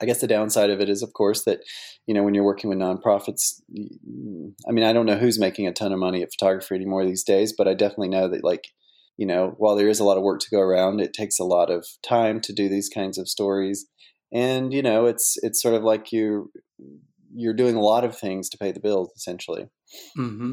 I 0.00 0.04
guess 0.04 0.20
the 0.20 0.26
downside 0.26 0.70
of 0.70 0.80
it 0.80 0.90
is, 0.90 1.02
of 1.02 1.12
course, 1.14 1.44
that 1.44 1.60
you 2.06 2.14
know 2.14 2.22
when 2.22 2.34
you're 2.34 2.44
working 2.44 2.70
with 2.70 2.78
nonprofits. 2.78 3.60
I 4.68 4.72
mean, 4.72 4.84
I 4.84 4.92
don't 4.92 5.06
know 5.06 5.16
who's 5.16 5.38
making 5.38 5.66
a 5.66 5.72
ton 5.72 5.92
of 5.92 5.98
money 5.98 6.22
at 6.22 6.32
photography 6.32 6.74
anymore 6.74 7.04
these 7.04 7.24
days, 7.24 7.54
but 7.56 7.66
I 7.66 7.74
definitely 7.74 8.10
know 8.10 8.28
that 8.28 8.44
like 8.44 8.68
you 9.16 9.26
know 9.26 9.54
while 9.56 9.76
there 9.76 9.88
is 9.88 10.00
a 10.00 10.04
lot 10.04 10.18
of 10.18 10.22
work 10.22 10.40
to 10.40 10.50
go 10.50 10.60
around, 10.60 11.00
it 11.00 11.14
takes 11.14 11.38
a 11.38 11.44
lot 11.44 11.70
of 11.70 11.86
time 12.06 12.40
to 12.42 12.52
do 12.52 12.68
these 12.68 12.88
kinds 12.88 13.16
of 13.16 13.28
stories. 13.28 13.86
And 14.32 14.72
you 14.72 14.82
know, 14.82 15.06
it's 15.06 15.36
it's 15.42 15.62
sort 15.62 15.74
of 15.74 15.82
like 15.82 16.12
you 16.12 16.50
you're 17.36 17.54
doing 17.54 17.76
a 17.76 17.80
lot 17.80 18.04
of 18.04 18.16
things 18.16 18.48
to 18.50 18.58
pay 18.58 18.72
the 18.72 18.80
bills 18.80 19.12
essentially. 19.16 19.66
Mm-hmm. 20.16 20.52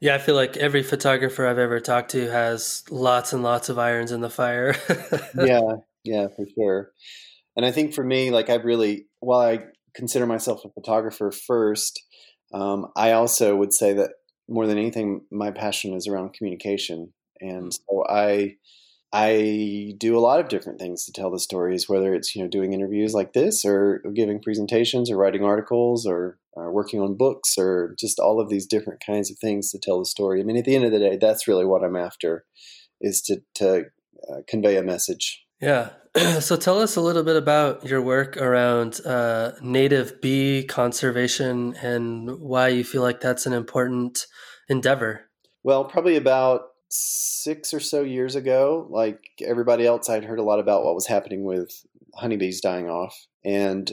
Yeah, 0.00 0.14
I 0.14 0.18
feel 0.18 0.36
like 0.36 0.56
every 0.56 0.82
photographer 0.82 1.46
I've 1.46 1.58
ever 1.58 1.80
talked 1.80 2.12
to 2.12 2.30
has 2.30 2.84
lots 2.90 3.32
and 3.32 3.42
lots 3.42 3.68
of 3.68 3.78
irons 3.78 4.12
in 4.12 4.20
the 4.20 4.30
fire. 4.30 4.76
yeah, 5.36 5.76
yeah, 6.04 6.28
for 6.36 6.46
sure. 6.54 6.92
And 7.56 7.66
I 7.66 7.72
think 7.72 7.92
for 7.94 8.04
me, 8.04 8.30
like 8.30 8.48
I've 8.48 8.64
really, 8.64 9.06
while 9.18 9.40
I 9.40 9.64
consider 9.94 10.26
myself 10.26 10.64
a 10.64 10.70
photographer 10.70 11.32
first, 11.32 12.00
um, 12.54 12.86
I 12.96 13.12
also 13.12 13.56
would 13.56 13.74
say 13.74 13.92
that 13.94 14.10
more 14.48 14.66
than 14.66 14.78
anything, 14.78 15.22
my 15.32 15.50
passion 15.50 15.94
is 15.94 16.06
around 16.06 16.32
communication. 16.32 17.12
And 17.40 17.74
so 17.74 18.04
I 18.08 18.54
I 19.12 19.94
do 19.98 20.18
a 20.18 20.20
lot 20.20 20.38
of 20.40 20.48
different 20.48 20.78
things 20.78 21.04
to 21.04 21.12
tell 21.12 21.30
the 21.30 21.38
stories, 21.38 21.88
whether 21.88 22.14
it's 22.14 22.36
you 22.36 22.42
know 22.42 22.48
doing 22.48 22.72
interviews 22.72 23.14
like 23.14 23.32
this, 23.32 23.64
or 23.64 24.02
giving 24.14 24.40
presentations, 24.40 25.10
or 25.10 25.16
writing 25.16 25.44
articles, 25.44 26.06
or, 26.06 26.38
or, 26.52 26.70
working 26.72 27.00
on 27.00 27.16
books, 27.16 27.56
or 27.56 27.94
just 27.98 28.18
all 28.18 28.40
of 28.40 28.50
these 28.50 28.66
different 28.66 29.02
kinds 29.04 29.30
of 29.30 29.38
things 29.38 29.70
to 29.70 29.78
tell 29.78 29.98
the 29.98 30.04
story. 30.04 30.40
I 30.40 30.44
mean, 30.44 30.58
at 30.58 30.66
the 30.66 30.76
end 30.76 30.84
of 30.84 30.92
the 30.92 30.98
day, 30.98 31.16
that's 31.16 31.48
really 31.48 31.64
what 31.64 31.82
I'm 31.82 31.96
after, 31.96 32.44
is 33.00 33.22
to 33.22 33.40
to 33.54 33.84
uh, 34.30 34.40
convey 34.46 34.76
a 34.76 34.82
message 34.82 35.46
Yeah. 35.60 35.90
so 36.40 36.56
tell 36.56 36.80
us 36.80 36.96
a 36.96 37.00
little 37.00 37.22
bit 37.22 37.36
about 37.36 37.84
your 37.84 38.02
work 38.02 38.36
around 38.36 39.00
uh, 39.04 39.52
native 39.62 40.20
bee 40.20 40.64
conservation 40.64 41.74
and 41.82 42.38
why 42.40 42.68
you 42.68 42.84
feel 42.84 43.02
like 43.02 43.20
that's 43.20 43.46
an 43.46 43.52
important 43.52 44.26
endeavor. 44.68 45.30
Well, 45.62 45.84
probably 45.84 46.16
about 46.16 46.62
six 46.88 47.74
or 47.74 47.80
so 47.80 48.02
years 48.02 48.34
ago, 48.34 48.86
like 48.90 49.20
everybody 49.44 49.86
else, 49.86 50.08
I'd 50.08 50.24
heard 50.24 50.38
a 50.38 50.44
lot 50.44 50.60
about 50.60 50.84
what 50.84 50.94
was 50.94 51.06
happening 51.06 51.44
with 51.44 51.70
honeybees 52.14 52.60
dying 52.60 52.88
off. 52.88 53.26
And 53.44 53.92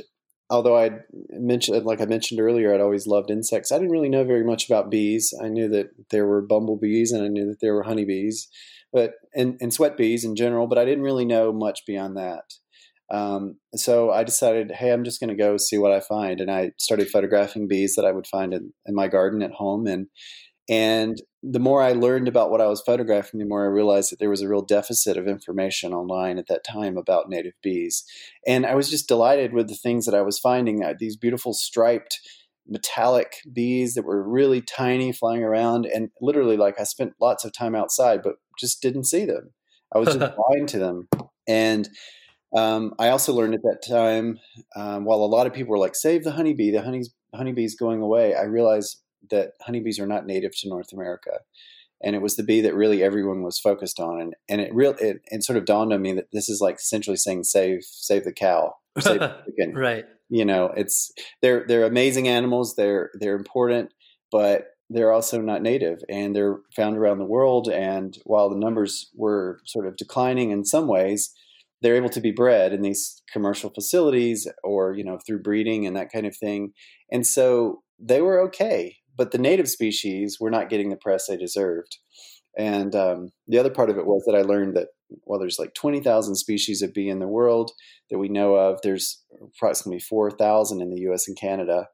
although 0.49 0.77
I 0.77 0.91
mentioned, 1.31 1.85
like 1.85 2.01
I 2.01 2.05
mentioned 2.05 2.39
earlier, 2.39 2.73
I'd 2.73 2.81
always 2.81 3.07
loved 3.07 3.31
insects. 3.31 3.71
I 3.71 3.77
didn't 3.77 3.91
really 3.91 4.09
know 4.09 4.23
very 4.23 4.43
much 4.43 4.69
about 4.69 4.91
bees. 4.91 5.33
I 5.41 5.47
knew 5.47 5.67
that 5.69 5.87
there 6.11 6.25
were 6.25 6.41
bumblebees 6.41 7.11
and 7.11 7.23
I 7.23 7.27
knew 7.27 7.45
that 7.47 7.59
there 7.61 7.73
were 7.73 7.83
honeybees, 7.83 8.47
but 8.93 9.13
and, 9.33 9.57
and 9.59 9.73
sweat 9.73 9.97
bees 9.97 10.23
in 10.23 10.35
general. 10.35 10.67
But 10.67 10.77
I 10.77 10.85
didn't 10.85 11.03
really 11.03 11.25
know 11.25 11.51
much 11.51 11.81
beyond 11.85 12.17
that. 12.17 12.43
Um, 13.11 13.57
so 13.75 14.09
I 14.11 14.23
decided, 14.23 14.71
hey, 14.71 14.91
I'm 14.91 15.03
just 15.03 15.19
going 15.19 15.29
to 15.29 15.35
go 15.35 15.57
see 15.57 15.77
what 15.77 15.91
I 15.91 15.99
find, 15.99 16.41
and 16.41 16.49
I 16.49 16.71
started 16.79 17.09
photographing 17.09 17.67
bees 17.67 17.95
that 17.95 18.05
I 18.05 18.11
would 18.11 18.25
find 18.25 18.51
in, 18.51 18.73
in 18.87 18.95
my 18.95 19.07
garden 19.07 19.43
at 19.43 19.51
home, 19.51 19.85
and 19.85 20.07
and 20.67 21.21
the 21.51 21.59
more 21.59 21.81
I 21.81 21.91
learned 21.91 22.27
about 22.27 22.49
what 22.49 22.61
I 22.61 22.67
was 22.67 22.81
photographing, 22.81 23.39
the 23.39 23.45
more 23.45 23.63
I 23.63 23.67
realized 23.67 24.11
that 24.11 24.19
there 24.19 24.29
was 24.29 24.41
a 24.41 24.47
real 24.47 24.61
deficit 24.61 25.15
of 25.15 25.27
information 25.27 25.93
online 25.93 26.39
at 26.39 26.47
that 26.47 26.63
time 26.63 26.97
about 26.97 27.29
native 27.29 27.53
bees. 27.61 28.03
And 28.47 28.65
I 28.65 28.73
was 28.73 28.89
just 28.89 29.07
delighted 29.07 29.53
with 29.53 29.67
the 29.67 29.75
things 29.75 30.05
that 30.05 30.15
I 30.15 30.21
was 30.21 30.39
finding 30.39 30.83
these 30.99 31.17
beautiful 31.17 31.53
striped 31.53 32.19
metallic 32.67 33.35
bees 33.53 33.93
that 33.93 34.05
were 34.05 34.27
really 34.27 34.61
tiny 34.61 35.11
flying 35.11 35.43
around. 35.43 35.85
And 35.85 36.09
literally, 36.19 36.57
like, 36.57 36.79
I 36.79 36.83
spent 36.83 37.13
lots 37.21 37.45
of 37.45 37.53
time 37.53 37.75
outside, 37.75 38.23
but 38.23 38.35
just 38.57 38.81
didn't 38.81 39.05
see 39.05 39.25
them. 39.25 39.51
I 39.93 39.99
was 39.99 40.15
just 40.15 40.35
blind 40.47 40.69
to 40.69 40.79
them. 40.79 41.07
And 41.47 41.87
um, 42.55 42.93
I 42.97 43.09
also 43.09 43.33
learned 43.33 43.53
at 43.53 43.61
that 43.63 43.83
time, 43.87 44.39
um, 44.75 45.05
while 45.05 45.19
a 45.19 45.25
lot 45.27 45.45
of 45.45 45.53
people 45.53 45.71
were 45.71 45.77
like, 45.77 45.95
save 45.95 46.23
the 46.23 46.31
honeybee, 46.31 46.71
the 46.71 46.81
honey's, 46.81 47.13
honeybee's 47.35 47.75
going 47.75 48.01
away, 48.01 48.33
I 48.33 48.43
realized 48.43 49.01
that 49.29 49.53
honeybees 49.62 50.00
are 50.00 50.08
not 50.08 50.25
native 50.25 50.51
to 50.58 50.70
North 50.70 50.91
America. 50.94 51.39
And 52.03 52.15
it 52.15 52.22
was 52.22 52.36
the 52.36 52.44
bee 52.44 52.62
that 52.62 52.75
really 52.75 53.01
everyone 53.01 53.41
was 53.41 53.60
focused 53.60 54.00
on, 54.00 54.20
and 54.20 54.36
and 54.50 54.62
it 54.62 54.74
real 54.74 54.96
it, 55.00 55.22
it 55.27 55.44
sort 55.44 55.58
of 55.58 55.65
dawned 55.65 55.94
on 55.94 56.01
me 56.01 56.12
that 56.13 56.27
this 56.34 56.50
is 56.50 56.60
like 56.62 56.75
essentially 56.75 57.17
saying 57.17 57.44
save 57.44 57.84
save 57.84 58.25
the 58.25 58.34
cow, 58.34 58.74
save 59.00 59.20
the 59.20 59.44
chicken. 59.58 59.74
right? 59.74 60.05
You 60.29 60.44
know, 60.44 60.72
it's 60.75 61.12
they're 61.41 61.65
they're 61.67 61.86
amazing 61.86 62.27
animals. 62.27 62.75
They're 62.75 63.12
they're 63.20 63.36
important, 63.36 63.91
but 64.32 64.67
they're 64.89 65.12
also 65.12 65.41
not 65.41 65.62
native, 65.62 66.00
and 66.10 66.36
they're 66.36 66.60
found 66.75 66.98
around 66.98 67.20
the 67.20 67.25
world. 67.25 67.70
And 67.70 68.17
while 68.25 68.50
the 68.50 68.58
numbers 68.58 69.10
were 69.15 69.60
sort 69.65 69.88
of 69.88 69.96
declining 69.96 70.51
in 70.51 70.65
some 70.65 70.88
ways, 70.88 71.34
they're 71.82 71.96
able 71.96 72.10
to 72.10 72.22
be 72.22 72.32
bred 72.32 72.74
in 72.74 72.82
these 72.82 73.22
commercial 73.32 73.70
facilities 73.70 74.48
or 74.63 74.94
you 74.96 75.03
know 75.03 75.20
through 75.25 75.41
breeding 75.41 75.86
and 75.86 75.96
that 75.96 76.12
kind 76.12 76.25
of 76.25 76.36
thing. 76.36 76.74
And 77.12 77.25
so 77.25 77.84
they 78.00 78.22
were 78.22 78.39
okay 78.48 78.98
but 79.17 79.31
the 79.31 79.38
native 79.38 79.69
species 79.69 80.38
were 80.39 80.51
not 80.51 80.69
getting 80.69 80.89
the 80.89 80.98
press 80.98 81.27
they 81.27 81.38
deserved. 81.38 81.98
And 82.57 82.95
um, 82.95 83.29
the 83.48 83.57
other 83.57 83.69
part 83.69 83.89
of 83.89 83.98
it 83.98 84.05
was 84.05 84.24
that 84.25 84.36
I 84.36 84.41
learned 84.41 84.75
that 84.75 84.88
well, 85.25 85.39
there's 85.39 85.60
like 85.60 85.74
20,000 85.74 86.36
species 86.36 86.81
of 86.81 86.93
bee 86.93 87.10
in 87.10 87.19
the 87.19 87.27
world 87.27 87.72
that 88.10 88.17
we 88.17 88.27
know 88.27 88.55
of. 88.55 88.79
There's 88.81 89.24
approximately 89.55 90.00
4,000 90.00 90.81
in 90.81 90.89
the 90.89 91.01
US 91.10 91.27
and 91.27 91.38
Canada. 91.38 91.88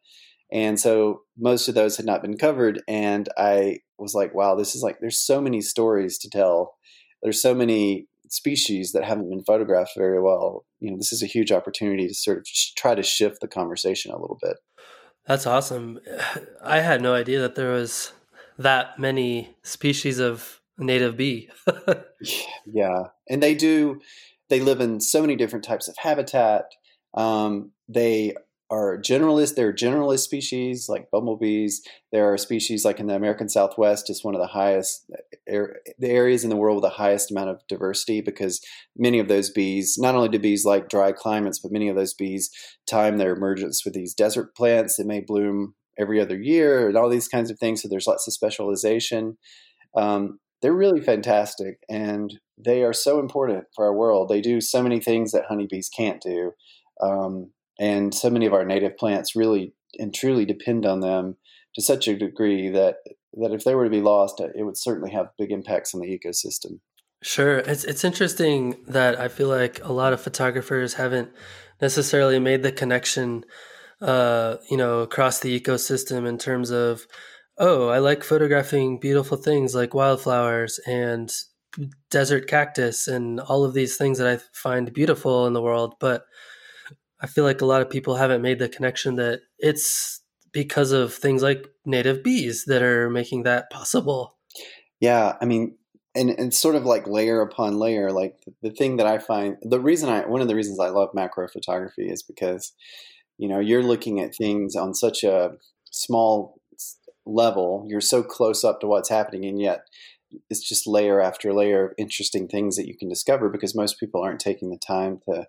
And 0.52 0.80
so 0.80 1.22
most 1.38 1.68
of 1.68 1.76
those 1.76 1.98
had 1.98 2.06
not 2.06 2.22
been 2.22 2.38
covered. 2.38 2.82
And 2.88 3.30
I 3.38 3.80
was 3.98 4.14
like, 4.14 4.34
wow, 4.34 4.56
this 4.56 4.76
is 4.76 4.82
like, 4.82 4.98
there's 5.00 5.20
so 5.20 5.42
many 5.42 5.62
stories 5.62 6.18
to 6.20 6.30
tell. 6.30 6.76
There's 7.22 7.42
so 7.42 7.54
many 7.54 8.08
species 8.30 8.92
that 8.94 9.04
haven't 9.04 9.30
been 9.30 9.44
photographed 9.44 9.92
very 9.98 10.22
well. 10.22 10.66
You 10.80 10.92
know, 10.92 10.98
this 10.98 11.14
is 11.14 11.22
a 11.22 11.28
huge 11.28 11.52
opportunity 11.52 12.08
to 12.08 12.14
sort 12.14 12.40
of 12.40 12.46
try 12.78 12.96
to 12.96 13.04
shift 13.04 13.40
the 13.42 13.48
conversation 13.48 14.12
a 14.12 14.20
little 14.20 14.40
bit. 14.42 14.58
That's 15.28 15.48
awesome. 15.48 16.00
I 16.64 16.80
had 16.80 17.02
no 17.02 17.14
idea 17.14 17.40
that 17.42 17.56
there 17.56 17.72
was 17.72 18.14
that 18.58 19.00
many 19.00 19.56
species 19.64 20.20
of 20.20 20.62
native 20.78 21.18
bee. 21.18 21.50
yeah, 22.66 23.04
and 23.30 23.42
they 23.42 23.56
do. 23.56 24.02
They 24.50 24.60
live 24.60 24.82
in 24.82 25.00
so 25.00 25.22
many 25.22 25.36
different 25.36 25.64
types 25.64 25.88
of 25.88 25.96
habitat. 25.98 26.66
Um, 27.14 27.72
they 27.88 28.36
are 28.72 28.98
generalist. 28.98 29.56
They're 29.56 29.74
generalist 29.74 30.20
species 30.20 30.88
like 30.88 31.12
bumblebees. 31.12 31.82
There 32.14 32.32
are 32.32 32.38
species 32.38 32.86
like 32.86 33.02
in 33.02 33.08
the 33.08 33.16
American 33.16 33.50
Southwest, 33.50 34.10
it's 34.10 34.24
one 34.24 34.34
of 34.34 34.40
the 34.40 34.48
highest 34.48 35.12
er, 35.52 35.82
the 36.00 36.10
areas 36.10 36.46
in 36.46 36.50
the 36.50 36.56
world 36.56 36.78
with 36.78 36.90
the 36.90 36.98
highest 36.98 37.32
amount 37.32 37.50
of 37.50 37.62
diversity 37.68 38.22
because 38.22 38.62
many 38.98 39.20
of 39.20 39.28
those 39.28 39.50
bees, 39.50 39.98
not 39.98 40.16
only 40.16 40.30
do 40.30 40.40
bees 40.40 40.64
like 40.64 40.88
dry 40.88 41.12
climates, 41.12 41.60
but 41.60 41.72
many 41.72 41.90
of 41.90 41.98
those 41.98 42.14
bees 42.14 42.50
time 42.88 43.18
their 43.18 43.34
emergence 43.34 43.84
with 43.84 43.94
these 43.94 44.14
desert 44.14 44.56
plants 44.56 44.96
that 44.96 45.06
may 45.06 45.20
bloom 45.20 45.76
every 46.00 46.22
other 46.22 46.40
year 46.40 46.88
and 46.88 46.98
all 46.98 47.10
these 47.10 47.28
kinds 47.28 47.52
of 47.52 47.60
things. 47.60 47.82
So 47.82 47.90
there's 47.90 48.08
lots 48.08 48.26
of 48.26 48.34
specialization. 48.34 49.38
Um, 49.96 50.40
they're 50.62 50.74
really 50.74 51.02
fantastic 51.02 51.80
and 51.90 52.40
they 52.58 52.84
are 52.84 52.94
so 52.94 53.20
important 53.20 53.66
for 53.76 53.86
our 53.86 53.94
world. 53.94 54.30
They 54.30 54.40
do 54.40 54.62
so 54.62 54.82
many 54.82 55.02
things 55.02 55.34
that 55.34 55.46
honeybees 55.50 55.90
can't 55.90 56.22
do. 56.22 56.54
Um, 57.02 57.52
and 57.82 58.14
so 58.14 58.30
many 58.30 58.46
of 58.46 58.54
our 58.54 58.64
native 58.64 58.96
plants 58.96 59.36
really 59.36 59.74
and 59.98 60.14
truly 60.14 60.46
depend 60.46 60.86
on 60.86 61.02
them 61.02 61.36
to 61.76 61.82
such 61.82 62.08
a 62.08 62.18
degree 62.18 62.70
that 62.70 62.98
that 63.34 63.54
if 63.54 63.64
they 63.64 63.74
were 63.74 63.86
to 63.86 63.90
be 63.90 64.02
lost, 64.02 64.40
it 64.40 64.64
would 64.64 64.78
certainly 64.78 65.12
have 65.12 65.32
big 65.38 65.52
impacts 65.52 65.96
on 65.96 66.02
the 66.02 66.08
ecosystem. 66.08 66.80
Sure, 67.24 67.58
it's 67.58 67.84
it's 67.84 68.04
interesting 68.04 68.78
that 68.88 69.20
I 69.20 69.28
feel 69.28 69.48
like 69.48 69.84
a 69.84 69.92
lot 69.92 70.14
of 70.14 70.22
photographers 70.22 70.94
haven't 70.94 71.30
necessarily 71.82 72.40
made 72.40 72.62
the 72.62 72.72
connection, 72.72 73.44
uh, 74.00 74.58
you 74.70 74.78
know, 74.78 75.00
across 75.00 75.40
the 75.40 75.60
ecosystem 75.60 76.28
in 76.28 76.38
terms 76.38 76.70
of, 76.70 77.08
oh, 77.58 77.88
I 77.90 77.98
like 77.98 78.24
photographing 78.24 79.00
beautiful 79.00 79.38
things 79.38 79.74
like 79.74 79.96
wildflowers 79.96 80.80
and 80.86 81.34
desert 82.10 82.48
cactus 82.48 83.08
and 83.08 83.40
all 83.40 83.64
of 83.64 83.74
these 83.74 83.98
things 83.98 84.18
that 84.20 84.28
I 84.28 84.40
find 84.54 84.94
beautiful 84.94 85.48
in 85.48 85.54
the 85.54 85.62
world, 85.62 85.96
but 86.00 86.26
I 87.22 87.28
feel 87.28 87.44
like 87.44 87.62
a 87.62 87.66
lot 87.66 87.82
of 87.82 87.90
people 87.90 88.16
haven't 88.16 88.42
made 88.42 88.60
the 88.60 88.70
connection 88.70 89.16
that 89.16 89.42
it's 89.60 90.22
because 90.52 90.92
of 90.92 91.14
things 91.14 91.44
like 91.44 91.68
native 91.86 92.24
bees 92.24 92.66
that 92.66 92.82
are 92.82 93.10
making 93.10 93.44
that 93.44 93.70
possible. 93.70 94.38
Yeah, 95.00 95.38
I 95.40 95.46
mean, 95.46 95.78
and, 96.16 96.32
and 96.32 96.54
sort 96.54 96.76
of 96.76 96.84
like 96.84 97.08
layer 97.08 97.42
upon 97.42 97.80
layer. 97.80 98.12
Like 98.12 98.42
the, 98.46 98.70
the 98.70 98.76
thing 98.76 98.98
that 98.98 99.08
I 99.08 99.18
find, 99.18 99.58
the 99.62 99.80
reason 99.80 100.10
I, 100.10 100.28
one 100.28 100.42
of 100.42 100.48
the 100.48 100.56
reasons 100.56 100.80
I 100.80 100.90
love 100.90 101.10
macro 101.14 101.48
photography 101.48 102.10
is 102.10 102.24
because, 102.24 102.74
you 103.38 103.48
know, 103.48 103.60
you're 103.60 103.84
looking 103.84 104.20
at 104.20 104.36
things 104.36 104.76
on 104.76 104.94
such 104.94 105.24
a 105.24 105.52
small 105.92 106.60
level. 107.26 107.86
You're 107.88 108.02
so 108.02 108.24
close 108.24 108.64
up 108.64 108.82
to 108.82 108.88
what's 108.88 109.10
happening, 109.10 109.46
and 109.46 109.62
yet 109.62 109.86
it's 110.50 110.68
just 110.68 110.88
layer 110.88 111.22
after 111.22 111.54
layer 111.54 111.88
of 111.88 111.94
interesting 111.98 112.48
things 112.48 112.76
that 112.76 112.88
you 112.88 112.98
can 112.98 113.10
discover 113.10 113.50
because 113.50 113.76
most 113.76 114.00
people 114.00 114.22
aren't 114.22 114.40
taking 114.40 114.70
the 114.70 114.78
time 114.78 115.20
to 115.30 115.46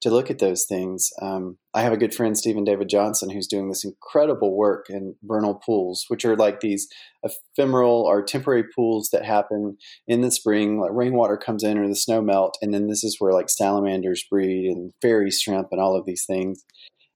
to 0.00 0.10
look 0.10 0.30
at 0.30 0.38
those 0.38 0.66
things. 0.66 1.10
Um, 1.22 1.56
I 1.72 1.80
have 1.80 1.94
a 1.94 1.96
good 1.96 2.14
friend, 2.14 2.36
Stephen 2.36 2.62
David 2.62 2.90
Johnson, 2.90 3.30
who's 3.30 3.46
doing 3.46 3.70
this 3.70 3.84
incredible 3.84 4.54
work 4.54 4.86
in 4.90 5.14
vernal 5.22 5.54
pools, 5.54 6.04
which 6.08 6.26
are 6.26 6.36
like 6.36 6.60
these 6.60 6.88
ephemeral 7.22 8.02
or 8.02 8.22
temporary 8.22 8.64
pools 8.76 9.08
that 9.12 9.24
happen 9.24 9.78
in 10.06 10.20
the 10.20 10.30
spring. 10.30 10.78
Like 10.78 10.90
rainwater 10.92 11.38
comes 11.38 11.64
in 11.64 11.78
or 11.78 11.88
the 11.88 11.96
snow 11.96 12.20
melt, 12.20 12.58
and 12.60 12.74
then 12.74 12.88
this 12.88 13.02
is 13.02 13.16
where 13.18 13.32
like 13.32 13.48
salamanders 13.48 14.24
breed 14.28 14.66
and 14.66 14.92
fairy 15.00 15.30
shrimp 15.30 15.68
and 15.70 15.80
all 15.80 15.96
of 15.96 16.04
these 16.04 16.26
things. 16.26 16.64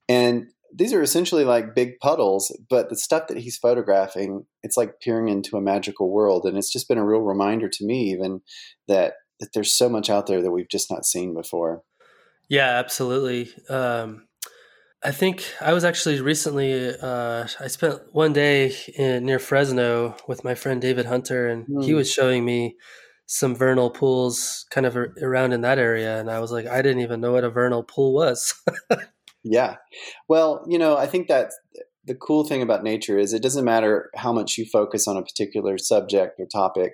And 0.07 0.47
these 0.73 0.93
are 0.93 1.01
essentially 1.01 1.43
like 1.43 1.75
big 1.75 1.99
puddles, 1.99 2.55
but 2.69 2.89
the 2.89 2.95
stuff 2.95 3.27
that 3.27 3.37
he's 3.37 3.57
photographing, 3.57 4.45
it's 4.63 4.77
like 4.77 4.99
peering 4.99 5.27
into 5.27 5.57
a 5.57 5.61
magical 5.61 6.11
world. 6.11 6.45
And 6.45 6.57
it's 6.57 6.71
just 6.71 6.87
been 6.87 6.97
a 6.97 7.05
real 7.05 7.21
reminder 7.21 7.69
to 7.69 7.85
me, 7.85 8.11
even 8.11 8.41
that 8.87 9.13
that 9.39 9.53
there's 9.53 9.73
so 9.73 9.87
much 9.89 10.09
out 10.09 10.27
there 10.27 10.41
that 10.41 10.51
we've 10.51 10.69
just 10.69 10.91
not 10.91 11.05
seen 11.05 11.33
before. 11.33 11.83
Yeah, 12.49 12.77
absolutely. 12.77 13.49
Um, 13.69 14.27
I 15.01 15.11
think 15.11 15.45
I 15.61 15.73
was 15.73 15.85
actually 15.85 16.19
recently. 16.19 16.93
Uh, 16.93 17.47
I 17.59 17.67
spent 17.67 18.01
one 18.11 18.33
day 18.33 18.75
in, 18.97 19.25
near 19.25 19.39
Fresno 19.39 20.17
with 20.27 20.43
my 20.43 20.55
friend 20.55 20.81
David 20.81 21.05
Hunter, 21.05 21.47
and 21.47 21.65
mm. 21.67 21.83
he 21.83 21.91
hmm. 21.91 21.97
was 21.97 22.11
showing 22.11 22.43
me 22.43 22.75
some 23.25 23.55
vernal 23.55 23.91
pools 23.91 24.65
kind 24.71 24.85
of 24.85 24.97
around 24.97 25.53
in 25.53 25.61
that 25.61 25.79
area, 25.79 26.19
and 26.19 26.29
I 26.29 26.39
was 26.39 26.51
like, 26.51 26.65
I 26.67 26.81
didn't 26.81 27.01
even 27.01 27.21
know 27.21 27.31
what 27.31 27.45
a 27.45 27.49
vernal 27.49 27.83
pool 27.83 28.13
was. 28.13 28.53
yeah, 29.43 29.75
well, 30.27 30.65
you 30.67 30.77
know, 30.77 30.97
I 30.97 31.07
think 31.07 31.27
that 31.27 31.51
the 32.05 32.15
cool 32.15 32.43
thing 32.43 32.61
about 32.61 32.83
nature 32.83 33.17
is 33.17 33.33
it 33.33 33.43
doesn't 33.43 33.65
matter 33.65 34.09
how 34.15 34.33
much 34.33 34.57
you 34.57 34.65
focus 34.65 35.07
on 35.07 35.17
a 35.17 35.23
particular 35.23 35.77
subject 35.77 36.39
or 36.39 36.45
topic; 36.45 36.93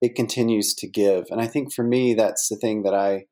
it 0.00 0.14
continues 0.14 0.74
to 0.74 0.88
give. 0.88 1.24
And 1.30 1.40
I 1.40 1.46
think 1.46 1.72
for 1.72 1.84
me, 1.84 2.14
that's 2.14 2.48
the 2.48 2.56
thing 2.56 2.82
that 2.82 2.94
I 2.94 3.24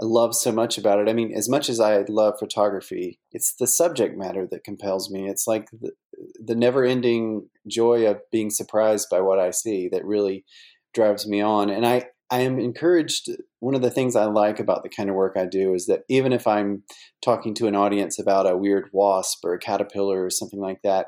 love 0.00 0.34
so 0.34 0.52
much 0.52 0.76
about 0.76 0.98
it. 0.98 1.08
I 1.08 1.12
mean, 1.12 1.32
as 1.34 1.48
much 1.48 1.68
as 1.68 1.80
I 1.80 2.04
love 2.08 2.34
photography, 2.38 3.18
it's 3.32 3.54
the 3.58 3.66
subject 3.66 4.16
matter 4.16 4.46
that 4.50 4.64
compels 4.64 5.10
me. 5.10 5.28
It's 5.28 5.46
like 5.46 5.68
the, 5.70 5.92
the 6.38 6.54
never 6.54 6.84
ending 6.84 7.48
joy 7.66 8.06
of 8.06 8.18
being 8.30 8.50
surprised 8.50 9.08
by 9.10 9.20
what 9.20 9.38
I 9.38 9.50
see 9.50 9.88
that 9.92 10.04
really 10.04 10.44
drives 10.92 11.26
me 11.26 11.40
on. 11.40 11.70
And 11.70 11.86
I, 11.86 12.06
I 12.30 12.40
am 12.40 12.58
encouraged. 12.58 13.28
One 13.60 13.74
of 13.74 13.82
the 13.82 13.90
things 13.90 14.16
I 14.16 14.24
like 14.24 14.58
about 14.58 14.82
the 14.82 14.88
kind 14.88 15.08
of 15.08 15.14
work 15.14 15.36
I 15.36 15.46
do 15.46 15.74
is 15.74 15.86
that 15.86 16.02
even 16.08 16.32
if 16.32 16.46
I'm 16.46 16.82
talking 17.22 17.54
to 17.54 17.68
an 17.68 17.76
audience 17.76 18.18
about 18.18 18.50
a 18.50 18.56
weird 18.56 18.88
wasp 18.92 19.44
or 19.44 19.54
a 19.54 19.58
caterpillar 19.58 20.24
or 20.24 20.30
something 20.30 20.60
like 20.60 20.82
that, 20.82 21.06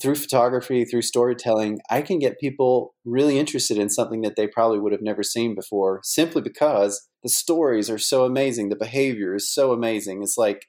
through 0.00 0.16
photography, 0.16 0.84
through 0.84 1.02
storytelling, 1.02 1.78
I 1.90 2.02
can 2.02 2.18
get 2.18 2.40
people 2.40 2.94
really 3.04 3.38
interested 3.38 3.78
in 3.78 3.88
something 3.88 4.20
that 4.22 4.36
they 4.36 4.46
probably 4.46 4.78
would 4.78 4.92
have 4.92 5.02
never 5.02 5.22
seen 5.22 5.54
before 5.54 6.00
simply 6.02 6.42
because 6.42 7.08
the 7.22 7.28
stories 7.28 7.88
are 7.88 7.98
so 7.98 8.24
amazing. 8.24 8.68
The 8.68 8.76
behavior 8.76 9.34
is 9.34 9.52
so 9.52 9.72
amazing. 9.72 10.22
It's 10.22 10.36
like 10.36 10.66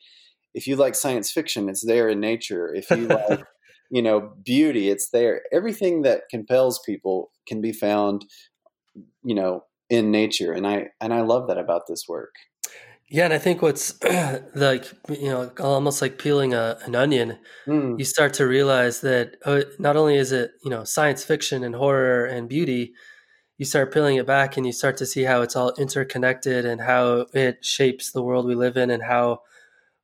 if 0.54 0.68
you 0.68 0.76
like 0.76 0.96
science 0.96 1.32
fiction, 1.32 1.70
it's 1.70 1.86
there 1.86 2.08
in 2.08 2.20
nature. 2.20 2.74
If 2.74 2.90
you 2.90 3.08
like, 3.30 3.44
you 3.92 4.02
know, 4.02 4.32
beauty, 4.44 4.90
it's 4.90 5.10
there. 5.10 5.42
Everything 5.52 6.04
that 6.04 6.24
compels 6.30 6.80
people 6.86 7.32
can 7.48 7.60
be 7.60 7.74
found, 7.74 8.26
you 9.24 9.36
know, 9.36 9.64
in 9.90 10.12
nature. 10.12 10.54
And 10.54 10.68
I 10.68 10.90
and 11.02 11.14
I 11.14 11.22
love 11.22 11.48
that 11.48 11.58
about 11.58 11.88
this 11.88 12.08
work. 12.08 12.36
Yeah, 13.12 13.26
and 13.26 13.34
I 13.34 13.40
think 13.40 13.62
what's 13.62 13.98
like 14.56 14.86
you 15.10 15.30
know 15.30 15.52
almost 15.60 16.02
like 16.02 16.20
peeling 16.20 16.54
a, 16.54 16.78
an 16.86 16.96
onion, 16.96 17.40
mm. 17.68 17.98
you 17.98 18.06
start 18.06 18.34
to 18.36 18.48
realize 18.48 19.02
that 19.02 19.38
uh, 19.46 19.62
not 19.80 19.96
only 19.96 20.16
is 20.16 20.32
it 20.32 20.52
you 20.64 20.70
know 20.70 20.84
science 20.84 21.24
fiction 21.24 21.64
and 21.64 21.76
horror 21.76 22.26
and 22.26 22.48
beauty, 22.48 22.94
you 23.58 23.66
start 23.66 23.94
peeling 23.94 24.18
it 24.18 24.28
back 24.28 24.58
and 24.58 24.66
you 24.66 24.72
start 24.72 24.96
to 24.98 25.06
see 25.06 25.24
how 25.24 25.42
it's 25.42 25.56
all 25.56 25.74
interconnected 25.80 26.66
and 26.66 26.82
how 26.82 27.26
it 27.34 27.66
shapes 27.66 28.12
the 28.12 28.24
world 28.24 28.46
we 28.46 28.56
live 28.56 28.78
in 28.78 28.92
and 28.92 29.04
how 29.04 29.42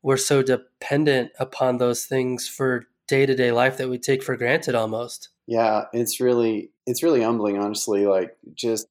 we're 0.02 0.18
so 0.18 0.44
dependent 0.44 1.32
upon 1.40 1.78
those 1.78 2.06
things 2.06 2.48
for 2.48 2.86
day 3.08 3.26
to 3.26 3.36
day 3.36 3.52
life 3.52 3.78
that 3.78 3.90
we 3.90 3.98
take 3.98 4.24
for 4.24 4.36
granted 4.36 4.74
almost. 4.76 5.30
Yeah, 5.48 5.86
it's 5.94 6.20
really 6.20 6.72
it's 6.88 7.04
really 7.04 7.22
humbling, 7.22 7.58
honestly. 7.58 8.06
Like 8.06 8.36
just 8.56 8.88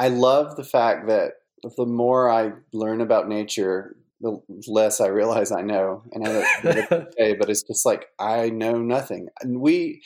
I 0.00 0.08
love 0.08 0.56
the 0.56 0.64
fact 0.64 1.08
that 1.08 1.32
the 1.76 1.84
more 1.84 2.30
I 2.30 2.52
learn 2.72 3.02
about 3.02 3.28
nature, 3.28 3.96
the 4.22 4.40
less 4.66 4.98
I 4.98 5.08
realize 5.08 5.52
I 5.52 5.60
know. 5.60 6.02
And 6.12 6.26
I 6.26 6.86
okay, 6.90 7.34
but 7.38 7.50
it's 7.50 7.62
just 7.62 7.84
like 7.84 8.06
I 8.18 8.48
know 8.48 8.78
nothing. 8.78 9.28
And 9.42 9.60
we 9.60 10.00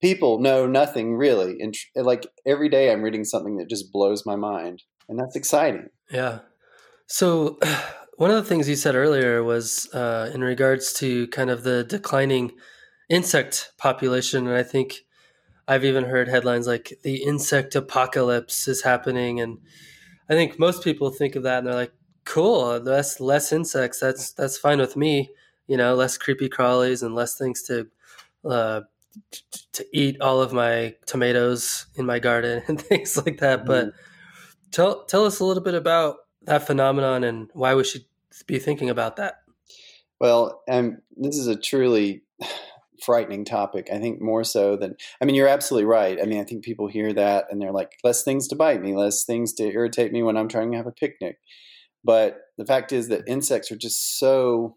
people 0.00 0.40
know 0.40 0.66
nothing 0.66 1.16
really. 1.16 1.56
And 1.60 1.74
like 1.94 2.26
every 2.46 2.70
day, 2.70 2.90
I'm 2.90 3.02
reading 3.02 3.24
something 3.24 3.58
that 3.58 3.68
just 3.68 3.92
blows 3.92 4.24
my 4.24 4.36
mind, 4.36 4.82
and 5.08 5.18
that's 5.18 5.36
exciting. 5.36 5.88
Yeah. 6.10 6.40
So. 7.06 7.58
One 8.18 8.30
of 8.30 8.36
the 8.36 8.48
things 8.48 8.66
you 8.66 8.76
said 8.76 8.94
earlier 8.94 9.44
was 9.44 9.92
uh, 9.92 10.30
in 10.32 10.42
regards 10.42 10.94
to 10.94 11.28
kind 11.28 11.50
of 11.50 11.64
the 11.64 11.84
declining 11.84 12.52
insect 13.10 13.72
population, 13.76 14.46
and 14.46 14.56
I 14.56 14.62
think 14.62 15.00
I've 15.68 15.84
even 15.84 16.04
heard 16.04 16.28
headlines 16.28 16.66
like 16.66 16.98
the 17.02 17.16
insect 17.16 17.74
apocalypse 17.74 18.68
is 18.68 18.82
happening, 18.82 19.40
and 19.40 19.58
I 20.28 20.34
think 20.34 20.58
most 20.58 20.84
people 20.84 21.10
think 21.10 21.36
of 21.36 21.42
that 21.44 21.58
and 21.58 21.66
they're 21.66 21.74
like, 21.74 21.92
cool, 22.24 22.78
less 22.78 23.20
less 23.20 23.52
insects. 23.52 24.00
That's 24.00 24.32
that's 24.32 24.58
fine 24.58 24.78
with 24.78 24.96
me. 24.96 25.30
You 25.66 25.76
know, 25.76 25.94
less 25.94 26.18
creepy 26.18 26.48
crawlies 26.48 27.02
and 27.02 27.14
less 27.14 27.38
things 27.38 27.62
to 27.64 27.88
uh, 28.44 28.82
to 29.72 29.86
eat 29.92 30.20
all 30.20 30.42
of 30.42 30.52
my 30.52 30.94
tomatoes 31.06 31.86
in 31.96 32.04
my 32.04 32.18
garden 32.18 32.62
and 32.68 32.80
things 32.80 33.16
like 33.16 33.38
that. 33.38 33.60
Mm-hmm. 33.60 33.68
But 33.68 33.92
tell 34.70 35.04
tell 35.04 35.24
us 35.24 35.40
a 35.40 35.44
little 35.44 35.62
bit 35.62 35.74
about 35.74 36.16
that 36.42 36.66
phenomenon 36.66 37.24
and 37.24 37.50
why 37.54 37.74
we 37.74 37.84
should 37.84 38.04
be 38.46 38.58
thinking 38.58 38.90
about 38.90 39.16
that. 39.16 39.36
Well, 40.20 40.62
um, 40.68 40.98
this 41.16 41.36
is 41.36 41.46
a 41.46 41.56
truly 41.56 42.22
frightening 43.02 43.44
topic. 43.44 43.88
I 43.92 43.98
think 43.98 44.20
more 44.20 44.44
so 44.44 44.76
than 44.76 44.96
I 45.20 45.24
mean, 45.24 45.34
you're 45.34 45.48
absolutely 45.48 45.86
right. 45.86 46.18
I 46.20 46.26
mean, 46.26 46.40
I 46.40 46.44
think 46.44 46.64
people 46.64 46.88
hear 46.88 47.12
that 47.12 47.46
and 47.50 47.60
they're 47.60 47.72
like, 47.72 47.92
less 48.04 48.22
things 48.22 48.48
to 48.48 48.56
bite 48.56 48.82
me, 48.82 48.94
less 48.94 49.24
things 49.24 49.52
to 49.54 49.64
irritate 49.64 50.12
me 50.12 50.22
when 50.22 50.36
I'm 50.36 50.48
trying 50.48 50.70
to 50.72 50.76
have 50.76 50.86
a 50.86 50.92
picnic. 50.92 51.38
But 52.04 52.38
the 52.56 52.64
fact 52.66 52.92
is 52.92 53.08
that 53.08 53.24
insects 53.26 53.72
are 53.72 53.76
just 53.76 54.18
so 54.18 54.76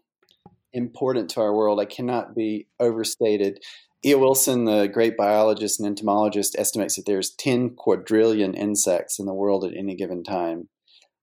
important 0.72 1.30
to 1.30 1.40
our 1.40 1.54
world. 1.54 1.80
I 1.80 1.84
cannot 1.84 2.34
be 2.34 2.66
overstated. 2.78 3.60
E.O. 4.04 4.18
Wilson, 4.18 4.64
the 4.64 4.88
great 4.88 5.16
biologist 5.16 5.78
and 5.78 5.86
entomologist, 5.86 6.56
estimates 6.58 6.96
that 6.96 7.06
there's 7.06 7.34
10 7.34 7.76
quadrillion 7.76 8.54
insects 8.54 9.18
in 9.18 9.26
the 9.26 9.34
world 9.34 9.64
at 9.64 9.76
any 9.76 9.94
given 9.94 10.24
time. 10.24 10.68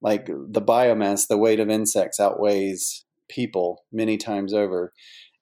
Like 0.01 0.27
the 0.27 0.61
biomass, 0.61 1.27
the 1.27 1.37
weight 1.37 1.59
of 1.59 1.69
insects 1.69 2.19
outweighs 2.19 3.03
people 3.29 3.83
many 3.91 4.17
times 4.17 4.53
over. 4.53 4.93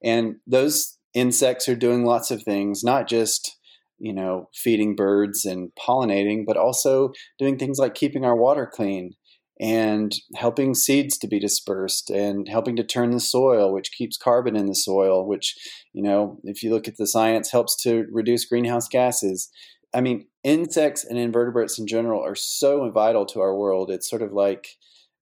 And 0.04 0.36
those 0.48 0.95
insects 1.16 1.68
are 1.70 1.76
doing 1.76 2.06
lots 2.06 2.32
of 2.32 2.44
things, 2.44 2.84
not 2.84 3.08
just 3.08 3.58
you 4.00 4.14
know 4.14 4.50
feeding 4.54 4.96
birds 4.96 5.46
and 5.46 5.72
pollinating, 5.80 6.46
but 6.46 6.58
also 6.58 7.12
doing 7.40 7.58
things 7.58 7.80
like 7.80 7.96
keeping 7.96 8.26
our 8.26 8.36
water 8.36 8.70
clean 8.72 9.14
and 9.60 10.14
helping 10.36 10.76
seeds 10.76 11.18
to 11.18 11.28
be 11.28 11.40
dispersed 11.40 12.10
and 12.10 12.50
helping 12.50 12.76
to 12.76 12.84
turn 12.84 13.12
the 13.12 13.22
soil 13.22 13.72
which 13.72 13.94
keeps 13.94 14.18
carbon 14.18 14.54
in 14.56 14.66
the 14.66 14.76
soil 14.76 15.26
which 15.26 15.56
you 15.94 16.04
know 16.04 16.38
if 16.44 16.62
you 16.62 16.70
look 16.70 16.90
at 16.90 16.98
the 16.98 17.08
science 17.08 17.52
helps 17.52 17.82
to 17.84 18.06
reduce 18.12 18.46
greenhouse 18.46 18.88
gases. 18.88 19.50
I 19.94 20.02
mean 20.02 20.28
insects 20.44 21.06
and 21.06 21.18
invertebrates 21.18 21.80
in 21.80 21.88
general 21.88 22.22
are 22.24 22.36
so 22.36 22.90
vital 22.92 23.26
to 23.28 23.40
our 23.42 23.56
world. 23.56 23.90
It's 23.90 24.10
sort 24.10 24.22
of 24.22 24.34
like 24.34 24.68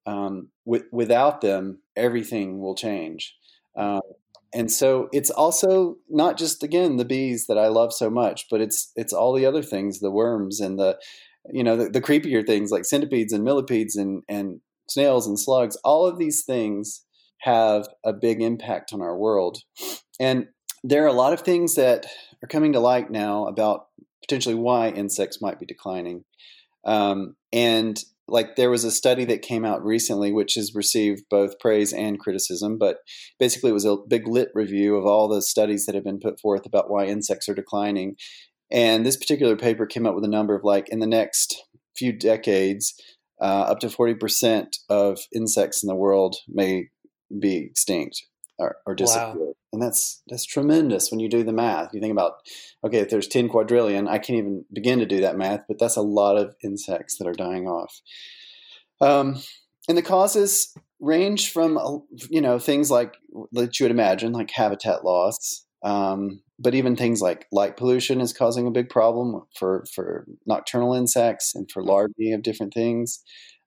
um, 0.05 0.49
w- 0.65 0.83
without 0.91 1.41
them 1.41 1.79
everything 1.95 2.59
will 2.59 2.75
change. 2.75 3.35
Uh, 3.77 4.01
and 4.53 4.71
so 4.71 5.09
it's 5.11 5.29
also 5.29 5.97
not 6.09 6.37
just 6.37 6.63
again 6.63 6.97
the 6.97 7.05
bees 7.05 7.47
that 7.47 7.57
I 7.57 7.67
love 7.67 7.93
so 7.93 8.09
much, 8.09 8.45
but 8.49 8.61
it's 8.61 8.91
it's 8.95 9.13
all 9.13 9.33
the 9.33 9.45
other 9.45 9.63
things, 9.63 9.99
the 9.99 10.11
worms 10.11 10.59
and 10.59 10.77
the 10.77 10.99
you 11.51 11.63
know 11.63 11.75
the, 11.75 11.89
the 11.89 12.01
creepier 12.01 12.45
things 12.45 12.71
like 12.71 12.85
centipedes 12.85 13.33
and 13.33 13.43
millipedes 13.43 13.95
and 13.95 14.23
and 14.29 14.61
snails 14.87 15.27
and 15.27 15.39
slugs. 15.39 15.75
All 15.83 16.05
of 16.05 16.17
these 16.17 16.43
things 16.43 17.03
have 17.39 17.87
a 18.05 18.13
big 18.13 18.41
impact 18.41 18.93
on 18.93 19.01
our 19.01 19.17
world, 19.17 19.59
and 20.19 20.47
there 20.83 21.03
are 21.03 21.07
a 21.07 21.13
lot 21.13 21.33
of 21.33 21.41
things 21.41 21.75
that 21.75 22.05
are 22.43 22.47
coming 22.47 22.73
to 22.73 22.79
light 22.79 23.09
now 23.09 23.47
about 23.47 23.87
potentially 24.21 24.55
why 24.55 24.89
insects 24.89 25.41
might 25.41 25.59
be 25.59 25.65
declining. 25.65 26.23
Um, 26.85 27.35
and 27.51 28.01
like 28.27 28.55
there 28.55 28.69
was 28.69 28.83
a 28.83 28.91
study 28.91 29.25
that 29.25 29.41
came 29.41 29.65
out 29.65 29.83
recently 29.83 30.31
which 30.31 30.55
has 30.55 30.73
received 30.73 31.23
both 31.29 31.59
praise 31.59 31.91
and 31.91 32.19
criticism 32.19 32.77
but 32.77 32.97
basically 33.39 33.69
it 33.69 33.73
was 33.73 33.85
a 33.85 33.97
big 34.07 34.27
lit 34.27 34.49
review 34.53 34.95
of 34.95 35.05
all 35.05 35.27
the 35.27 35.41
studies 35.41 35.85
that 35.85 35.95
have 35.95 36.03
been 36.03 36.19
put 36.19 36.39
forth 36.39 36.65
about 36.65 36.89
why 36.89 37.05
insects 37.05 37.49
are 37.49 37.53
declining. 37.53 38.15
And 38.71 39.05
this 39.05 39.17
particular 39.17 39.55
paper 39.55 39.85
came 39.85 40.05
up 40.05 40.15
with 40.15 40.23
a 40.23 40.29
number 40.29 40.55
of 40.55 40.63
like 40.63 40.89
in 40.89 40.99
the 40.99 41.07
next 41.07 41.63
few 41.95 42.11
decades 42.11 42.93
uh, 43.41 43.65
up 43.69 43.79
to 43.79 43.87
40% 43.87 44.67
of 44.89 45.19
insects 45.35 45.83
in 45.83 45.87
the 45.87 45.95
world 45.95 46.37
may 46.47 46.89
be 47.39 47.57
extinct 47.57 48.23
or, 48.59 48.77
or 48.85 48.95
disappear. 48.95 49.45
Wow. 49.47 49.53
and 49.71 49.81
that's 49.81 50.21
that's 50.27 50.45
tremendous 50.45 51.11
when 51.11 51.19
you 51.19 51.29
do 51.29 51.43
the 51.43 51.53
math. 51.53 51.93
You 51.93 51.99
think 51.99 52.11
about 52.11 52.33
okay 52.83 52.99
if 52.99 53.09
there's 53.09 53.27
10 53.27 53.49
quadrillion 53.49 54.07
i 54.07 54.17
can't 54.17 54.37
even 54.37 54.65
begin 54.71 54.99
to 54.99 55.05
do 55.05 55.21
that 55.21 55.37
math 55.37 55.61
but 55.67 55.79
that's 55.79 55.95
a 55.95 56.01
lot 56.01 56.37
of 56.37 56.55
insects 56.63 57.17
that 57.17 57.27
are 57.27 57.33
dying 57.33 57.67
off. 57.67 58.01
Um, 59.01 59.41
and 59.89 59.97
the 59.97 60.01
causes 60.01 60.73
range 60.99 61.51
from 61.51 62.05
you 62.29 62.41
know 62.41 62.59
things 62.59 62.89
like 62.89 63.15
that 63.51 63.79
you 63.79 63.85
would 63.85 63.91
imagine 63.91 64.31
like 64.31 64.51
habitat 64.51 65.03
loss 65.03 65.65
um, 65.83 66.41
but 66.57 66.75
even 66.75 66.95
things 66.95 67.21
like 67.21 67.45
light 67.51 67.75
pollution 67.75 68.21
is 68.21 68.33
causing 68.33 68.65
a 68.65 68.71
big 68.71 68.89
problem 68.89 69.43
for 69.57 69.85
for 69.93 70.25
nocturnal 70.45 70.93
insects 70.93 71.53
and 71.53 71.69
for 71.69 71.83
larvae 71.83 72.31
of 72.31 72.41
different 72.41 72.73
things. 72.73 73.21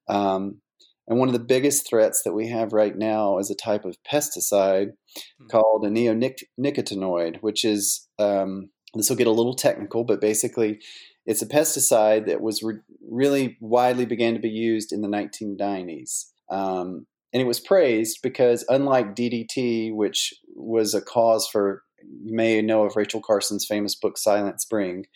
Um, 0.08 0.60
and 1.08 1.18
one 1.18 1.28
of 1.28 1.34
the 1.34 1.38
biggest 1.40 1.88
threats 1.88 2.22
that 2.24 2.32
we 2.32 2.48
have 2.48 2.72
right 2.72 2.96
now 2.96 3.38
is 3.38 3.50
a 3.50 3.54
type 3.54 3.84
of 3.84 3.96
pesticide 4.02 4.88
mm-hmm. 4.88 5.46
called 5.48 5.84
a 5.84 5.88
neonicotinoid, 5.88 7.38
which 7.42 7.64
is 7.64 8.08
um, 8.18 8.70
this 8.94 9.08
will 9.08 9.16
get 9.16 9.26
a 9.26 9.32
little 9.32 9.54
technical, 9.54 10.04
but 10.04 10.20
basically, 10.20 10.80
it's 11.26 11.42
a 11.42 11.46
pesticide 11.46 12.26
that 12.26 12.40
was 12.40 12.62
re- 12.62 12.80
really 13.08 13.56
widely 13.60 14.06
began 14.06 14.34
to 14.34 14.40
be 14.40 14.48
used 14.48 14.92
in 14.92 15.02
the 15.02 15.08
1990s. 15.08 16.26
Um, 16.50 17.06
and 17.32 17.42
it 17.42 17.46
was 17.46 17.60
praised 17.60 18.20
because, 18.22 18.64
unlike 18.68 19.14
DDT, 19.14 19.94
which 19.94 20.32
was 20.54 20.94
a 20.94 21.00
cause 21.00 21.48
for, 21.50 21.82
you 22.22 22.34
may 22.34 22.62
know 22.62 22.84
of 22.84 22.96
Rachel 22.96 23.20
Carson's 23.20 23.66
famous 23.66 23.94
book, 23.94 24.16
Silent 24.16 24.60
Spring, 24.60 25.06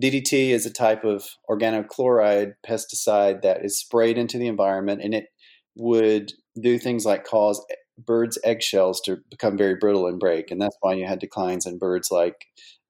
DDT 0.00 0.50
is 0.50 0.66
a 0.66 0.72
type 0.72 1.04
of 1.04 1.24
organochloride 1.48 2.54
pesticide 2.66 3.42
that 3.42 3.64
is 3.64 3.80
sprayed 3.80 4.18
into 4.18 4.38
the 4.38 4.46
environment 4.46 5.00
and 5.02 5.14
it 5.14 5.26
would 5.74 6.32
do 6.60 6.78
things 6.78 7.04
like 7.04 7.24
cause 7.24 7.64
birds' 7.98 8.38
eggshells 8.44 9.00
to 9.02 9.18
become 9.30 9.56
very 9.56 9.74
brittle 9.74 10.06
and 10.06 10.20
break. 10.20 10.50
And 10.50 10.60
that's 10.60 10.76
why 10.80 10.94
you 10.94 11.06
had 11.06 11.18
declines 11.18 11.66
in 11.66 11.78
birds 11.78 12.10
like 12.10 12.46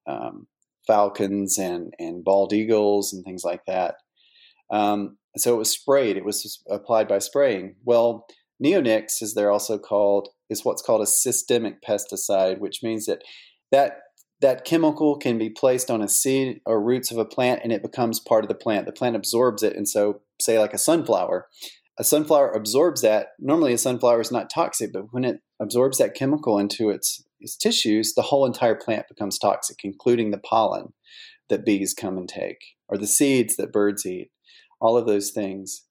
um, 0.06 0.46
falcons 0.86 1.58
and, 1.58 1.94
and 1.98 2.24
bald 2.24 2.52
eagles 2.52 3.12
and 3.12 3.24
things 3.24 3.44
like 3.44 3.64
that. 3.66 3.96
Um, 4.70 5.18
so 5.36 5.54
it 5.54 5.58
was 5.58 5.70
sprayed, 5.70 6.16
it 6.16 6.24
was 6.24 6.62
applied 6.68 7.08
by 7.08 7.18
spraying. 7.18 7.76
Well, 7.84 8.26
neonics, 8.62 9.22
as 9.22 9.34
they're 9.34 9.50
also 9.50 9.78
called, 9.78 10.28
is 10.48 10.64
what's 10.64 10.82
called 10.82 11.02
a 11.02 11.06
systemic 11.06 11.82
pesticide, 11.82 12.58
which 12.58 12.82
means 12.82 13.06
that 13.06 13.22
that 13.70 13.98
that 14.40 14.64
chemical 14.64 15.16
can 15.16 15.38
be 15.38 15.48
placed 15.48 15.90
on 15.90 16.02
a 16.02 16.08
seed 16.08 16.60
or 16.66 16.82
roots 16.82 17.10
of 17.10 17.18
a 17.18 17.24
plant 17.24 17.60
and 17.62 17.72
it 17.72 17.82
becomes 17.82 18.20
part 18.20 18.44
of 18.44 18.48
the 18.48 18.54
plant. 18.54 18.86
The 18.86 18.92
plant 18.92 19.16
absorbs 19.16 19.62
it. 19.62 19.76
And 19.76 19.88
so, 19.88 20.20
say, 20.40 20.58
like 20.58 20.74
a 20.74 20.78
sunflower, 20.78 21.48
a 21.98 22.04
sunflower 22.04 22.50
absorbs 22.50 23.00
that. 23.02 23.28
Normally, 23.38 23.72
a 23.72 23.78
sunflower 23.78 24.20
is 24.20 24.32
not 24.32 24.50
toxic, 24.50 24.92
but 24.92 25.12
when 25.12 25.24
it 25.24 25.40
absorbs 25.60 25.98
that 25.98 26.14
chemical 26.14 26.58
into 26.58 26.90
its, 26.90 27.24
its 27.40 27.56
tissues, 27.56 28.14
the 28.14 28.22
whole 28.22 28.44
entire 28.44 28.74
plant 28.74 29.08
becomes 29.08 29.38
toxic, 29.38 29.78
including 29.82 30.30
the 30.30 30.38
pollen 30.38 30.92
that 31.48 31.64
bees 31.64 31.94
come 31.94 32.18
and 32.18 32.28
take, 32.28 32.58
or 32.88 32.98
the 32.98 33.06
seeds 33.06 33.56
that 33.56 33.72
birds 33.72 34.04
eat, 34.04 34.30
all 34.80 34.96
of 34.98 35.06
those 35.06 35.30
things. 35.30 35.84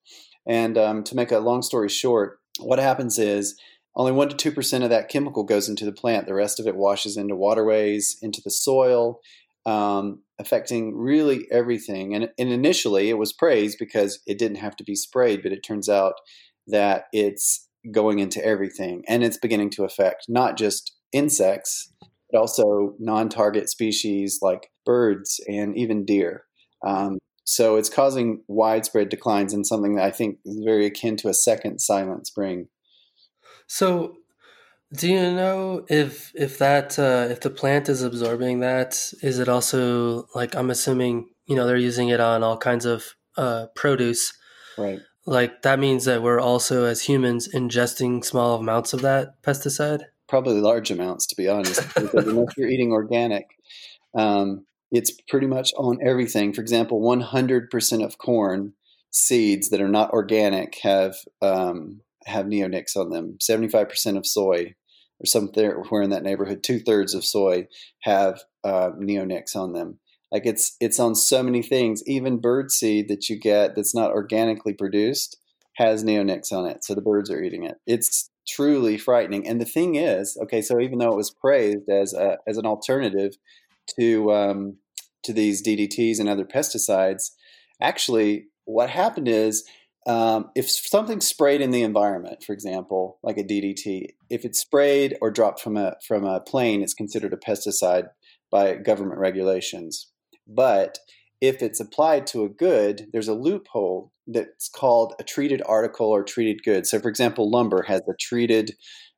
And 0.48 0.78
um, 0.78 1.04
to 1.06 1.16
make 1.16 1.32
a 1.32 1.40
long 1.40 1.64
story 1.64 1.90
short, 1.90 2.40
what 2.60 2.78
happens 2.78 3.18
is 3.18 3.60
only 3.96 4.12
1% 4.12 4.38
to 4.38 4.52
2% 4.52 4.84
of 4.84 4.90
that 4.90 5.10
chemical 5.10 5.44
goes 5.44 5.70
into 5.70 5.86
the 5.86 5.92
plant. 5.92 6.28
The 6.28 6.34
rest 6.34 6.60
of 6.60 6.68
it 6.68 6.76
washes 6.76 7.18
into 7.18 7.36
waterways, 7.36 8.18
into 8.22 8.42
the 8.44 8.52
soil, 8.52 9.22
um, 9.66 10.22
affecting 10.40 10.96
really 10.96 11.48
everything. 11.52 12.14
And, 12.14 12.30
and 12.38 12.50
initially, 12.50 13.10
it 13.10 13.18
was 13.18 13.34
praised 13.34 13.78
because 13.80 14.20
it 14.28 14.38
didn't 14.38 14.58
have 14.58 14.76
to 14.78 14.84
be 14.84 14.96
sprayed, 14.96 15.42
but 15.44 15.52
it 15.52 15.64
turns 15.64 15.88
out 15.88 16.16
that 16.68 17.06
it's 17.14 17.68
going 17.92 18.20
into 18.20 18.44
everything 18.44 19.04
and 19.08 19.24
it's 19.24 19.38
beginning 19.38 19.70
to 19.70 19.84
affect 19.84 20.26
not 20.28 20.58
just 20.58 20.96
insects, 21.14 21.94
but 22.32 22.40
also 22.40 22.96
non 23.00 23.30
target 23.30 23.70
species 23.70 24.40
like 24.42 24.70
birds 24.86 25.40
and 25.48 25.78
even 25.78 26.06
deer. 26.06 26.44
Um, 26.86 27.18
so 27.46 27.76
it's 27.76 27.90
causing 27.90 28.44
widespread 28.48 29.10
declines 29.10 29.54
in 29.54 29.64
something 29.64 29.96
that 29.96 30.06
I 30.06 30.12
think 30.12 30.40
is 30.46 30.60
very 30.66 30.88
akin 30.88 31.16
to 31.18 31.30
a 31.30 31.34
second 31.34 31.80
silent 31.80 32.28
spring. 32.28 32.68
So, 33.68 34.18
do 34.94 35.08
you 35.08 35.32
know 35.34 35.86
if 35.90 36.32
if 36.36 36.58
that 36.60 36.98
uh, 37.00 37.28
if 37.30 37.42
the 37.42 37.50
plant 37.50 37.90
is 37.90 38.02
absorbing 38.02 38.60
that, 38.60 38.94
is 39.22 39.40
it 39.40 39.50
also 39.50 40.28
like 40.36 40.56
I'm 40.56 40.70
assuming 40.70 41.30
you 41.48 41.56
know 41.56 41.66
they're 41.66 41.78
using 41.78 42.10
it 42.10 42.20
on 42.20 42.44
all 42.44 42.58
kinds 42.58 42.86
of 42.86 43.16
uh, 43.38 43.68
produce, 43.76 44.34
right? 44.78 45.00
Like 45.26 45.64
that 45.64 45.80
means 45.80 46.06
that 46.06 46.22
we're 46.22 46.40
also 46.40 46.86
as 46.86 47.02
humans 47.02 47.50
ingesting 47.54 48.24
small 48.24 48.60
amounts 48.60 48.94
of 48.94 49.02
that 49.02 49.42
pesticide. 49.42 50.04
Probably 50.28 50.62
large 50.62 50.92
amounts, 50.92 51.26
to 51.28 51.36
be 51.36 51.48
honest. 51.48 51.82
because 51.96 52.28
unless 52.28 52.56
you're 52.58 52.70
eating 52.70 52.92
organic, 52.92 53.48
um, 54.16 54.66
it's 54.92 55.12
pretty 55.28 55.48
much 55.48 55.72
on 55.78 55.98
everything. 56.06 56.54
For 56.54 56.62
example, 56.62 57.02
100% 57.02 58.06
of 58.06 58.18
corn 58.18 58.74
seeds 59.12 59.70
that 59.70 59.82
are 59.82 59.90
not 59.90 60.12
organic 60.12 60.78
have 60.82 61.16
um, 61.42 62.02
have 62.26 62.46
neonics 62.46 62.96
on 62.96 63.10
them. 63.10 63.38
75% 63.42 64.18
of 64.18 64.26
soy, 64.26 64.76
or 65.20 65.26
somewhere 65.26 66.02
in 66.02 66.10
that 66.10 66.24
neighborhood, 66.24 66.64
two 66.64 66.80
thirds 66.80 67.14
of 67.14 67.24
soy 67.24 67.68
have 68.02 68.42
uh, 68.64 68.92
neonics 69.00 69.56
on 69.56 69.74
them. 69.74 70.00
Like 70.32 70.46
it's 70.46 70.76
it's 70.82 71.00
on 71.00 71.16
so 71.16 71.44
many 71.44 71.62
things. 71.62 72.04
Even 72.08 72.42
bird 72.42 72.72
seed 72.72 73.08
that 73.08 73.30
you 73.30 73.40
get 73.40 73.76
that's 73.76 73.96
not 73.96 74.12
organically 74.12 74.74
produced 74.74 75.38
has 75.78 76.04
neonics 76.04 76.52
on 76.52 76.66
it, 76.66 76.84
so 76.84 76.94
the 76.96 77.02
birds 77.02 77.30
are 77.30 77.42
eating 77.42 77.64
it. 77.64 77.76
It's 77.86 78.30
truly 78.48 78.98
frightening. 78.98 79.48
And 79.48 79.60
the 79.60 79.66
thing 79.66 79.96
is, 79.96 80.38
okay, 80.44 80.62
so 80.62 80.80
even 80.80 81.00
though 81.00 81.12
it 81.12 81.18
was 81.18 81.32
praised 81.32 81.90
as 81.90 82.14
a, 82.14 82.38
as 82.48 82.58
an 82.58 82.66
alternative 82.66 83.34
to 84.00 84.32
um, 84.34 84.78
to 85.24 85.34
these 85.34 85.66
DDTs 85.66 86.20
and 86.20 86.30
other 86.30 86.46
pesticides, 86.46 87.32
actually, 87.82 88.48
what 88.66 88.90
happened 88.90 89.28
is 89.28 89.64
um, 90.08 90.52
if 90.56 90.70
something's 90.70 91.28
sprayed 91.28 91.62
in 91.62 91.72
the 91.72 91.82
environment, 91.82 92.44
for 92.44 92.54
example, 92.54 93.20
like 93.24 93.38
a 93.38 93.44
DDT, 93.44 94.10
if 94.30 94.46
it's 94.46 94.60
sprayed 94.60 95.18
or 95.22 95.32
dropped 95.32 95.60
from 95.60 95.78
a 95.78 95.96
from 96.08 96.26
a 96.26 96.40
plane, 96.40 96.84
it's 96.84 96.94
considered 96.94 97.34
a 97.34 97.38
pesticide 97.38 98.10
by 98.52 98.76
government 98.76 99.20
regulations. 99.20 100.12
But 100.48 101.00
if 101.42 101.62
it's 101.62 101.80
applied 101.80 102.28
to 102.28 102.44
a 102.44 102.50
good, 102.50 103.08
there's 103.12 103.28
a 103.28 103.34
loophole 103.34 104.12
that's 104.28 104.70
called 104.70 105.14
a 105.20 105.24
treated 105.24 105.62
article 105.66 106.08
or 106.08 106.24
treated 106.24 106.64
good. 106.64 106.88
So, 106.88 107.00
for 107.00 107.10
example, 107.10 107.50
lumber 107.50 107.84
has 107.84 108.02
a 108.08 108.14
treated 108.20 108.76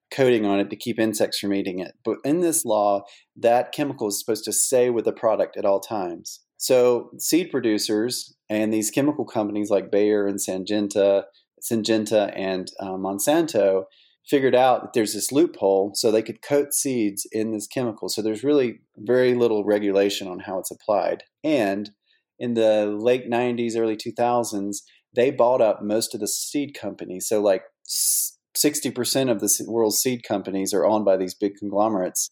coating 0.09 0.45
on 0.45 0.59
it 0.59 0.69
to 0.69 0.75
keep 0.75 0.99
insects 0.99 1.39
from 1.39 1.53
eating 1.53 1.79
it. 1.79 1.93
But 2.05 2.17
in 2.23 2.39
this 2.39 2.63
law, 2.63 3.03
that 3.35 3.73
chemical 3.73 4.07
is 4.07 4.19
supposed 4.19 4.45
to 4.45 4.53
stay 4.53 4.89
with 4.89 5.05
the 5.05 5.11
product 5.11 5.57
at 5.57 5.65
all 5.65 5.81
times. 5.81 6.41
So 6.57 7.11
seed 7.19 7.51
producers 7.51 8.35
and 8.49 8.73
these 8.73 8.91
chemical 8.91 9.25
companies 9.25 9.69
like 9.69 9.91
Bayer 9.91 10.27
and 10.27 10.39
Syngenta, 10.39 11.23
Syngenta 11.61 12.33
and 12.35 12.71
uh, 12.79 12.93
Monsanto 12.93 13.85
figured 14.27 14.55
out 14.55 14.81
that 14.81 14.93
there's 14.93 15.13
this 15.13 15.31
loophole 15.31 15.91
so 15.93 16.11
they 16.11 16.21
could 16.21 16.41
coat 16.41 16.73
seeds 16.73 17.25
in 17.31 17.51
this 17.51 17.67
chemical. 17.67 18.09
So 18.09 18.21
there's 18.21 18.43
really 18.43 18.81
very 18.97 19.33
little 19.33 19.63
regulation 19.63 20.27
on 20.27 20.39
how 20.39 20.59
it's 20.59 20.71
applied. 20.71 21.23
And 21.43 21.91
in 22.37 22.53
the 22.53 22.87
late 22.87 23.29
90s, 23.29 23.77
early 23.77 23.95
2000s, 23.95 24.77
they 25.15 25.31
bought 25.31 25.61
up 25.61 25.81
most 25.81 26.13
of 26.13 26.19
the 26.19 26.27
seed 26.27 26.75
companies. 26.79 27.27
So 27.27 27.41
like 27.41 27.63
60% 27.87 29.31
of 29.31 29.39
the 29.39 29.65
world's 29.67 29.99
seed 29.99 30.23
companies 30.23 30.73
are 30.73 30.85
owned 30.85 31.05
by 31.05 31.15
these 31.15 31.33
big 31.33 31.55
conglomerates. 31.55 32.29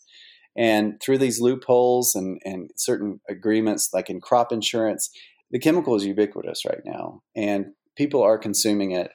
And 0.58 1.02
through 1.02 1.18
these 1.18 1.41
loopholes 1.41 2.15
and, 2.15 2.39
and 2.46 2.70
certain 2.78 3.20
agreements, 3.30 3.89
like 3.94 4.10
in 4.10 4.22
crop 4.22 4.52
insurance, 4.52 5.10
the 5.52 5.60
chemical 5.60 5.96
is 5.96 6.06
ubiquitous 6.06 6.65
right 6.65 6.82
now, 6.86 7.22
and 7.36 7.68
people 7.96 8.24
are 8.24 8.38
consuming 8.38 8.91
it. 8.91 9.12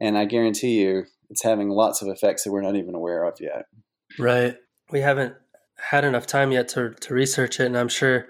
And 0.00 0.16
I 0.16 0.24
guarantee 0.24 0.80
you, 0.80 1.04
it's 1.30 1.42
having 1.42 1.68
lots 1.68 2.02
of 2.02 2.08
effects 2.08 2.44
that 2.44 2.52
we're 2.52 2.62
not 2.62 2.76
even 2.76 2.94
aware 2.94 3.24
of 3.24 3.38
yet. 3.40 3.64
Right. 4.18 4.56
We 4.90 5.00
haven't 5.00 5.34
had 5.78 6.04
enough 6.04 6.26
time 6.26 6.52
yet 6.52 6.68
to, 6.68 6.90
to 6.90 7.14
research 7.14 7.60
it, 7.60 7.66
and 7.66 7.76
I'm 7.76 7.88
sure 7.88 8.26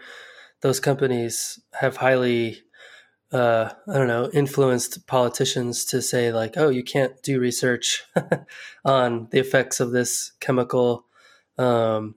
those 0.62 0.81
companies 0.81 1.61
have 1.74 1.98
highly 1.98 2.64
uh, 3.35 3.72
I 3.88 3.94
don't 3.94 4.07
know, 4.07 4.31
influenced 4.33 5.09
politicians 5.09 5.85
to 5.87 6.00
say 6.00 6.31
like, 6.33 6.55
oh, 6.57 6.68
you 6.68 6.85
can't 6.85 7.20
do 7.22 7.40
research 7.40 8.05
on 8.85 9.27
the 9.33 9.40
effects 9.40 9.81
of 9.81 9.90
this 9.90 10.33
chemical. 10.38 11.07
Um, 11.59 12.14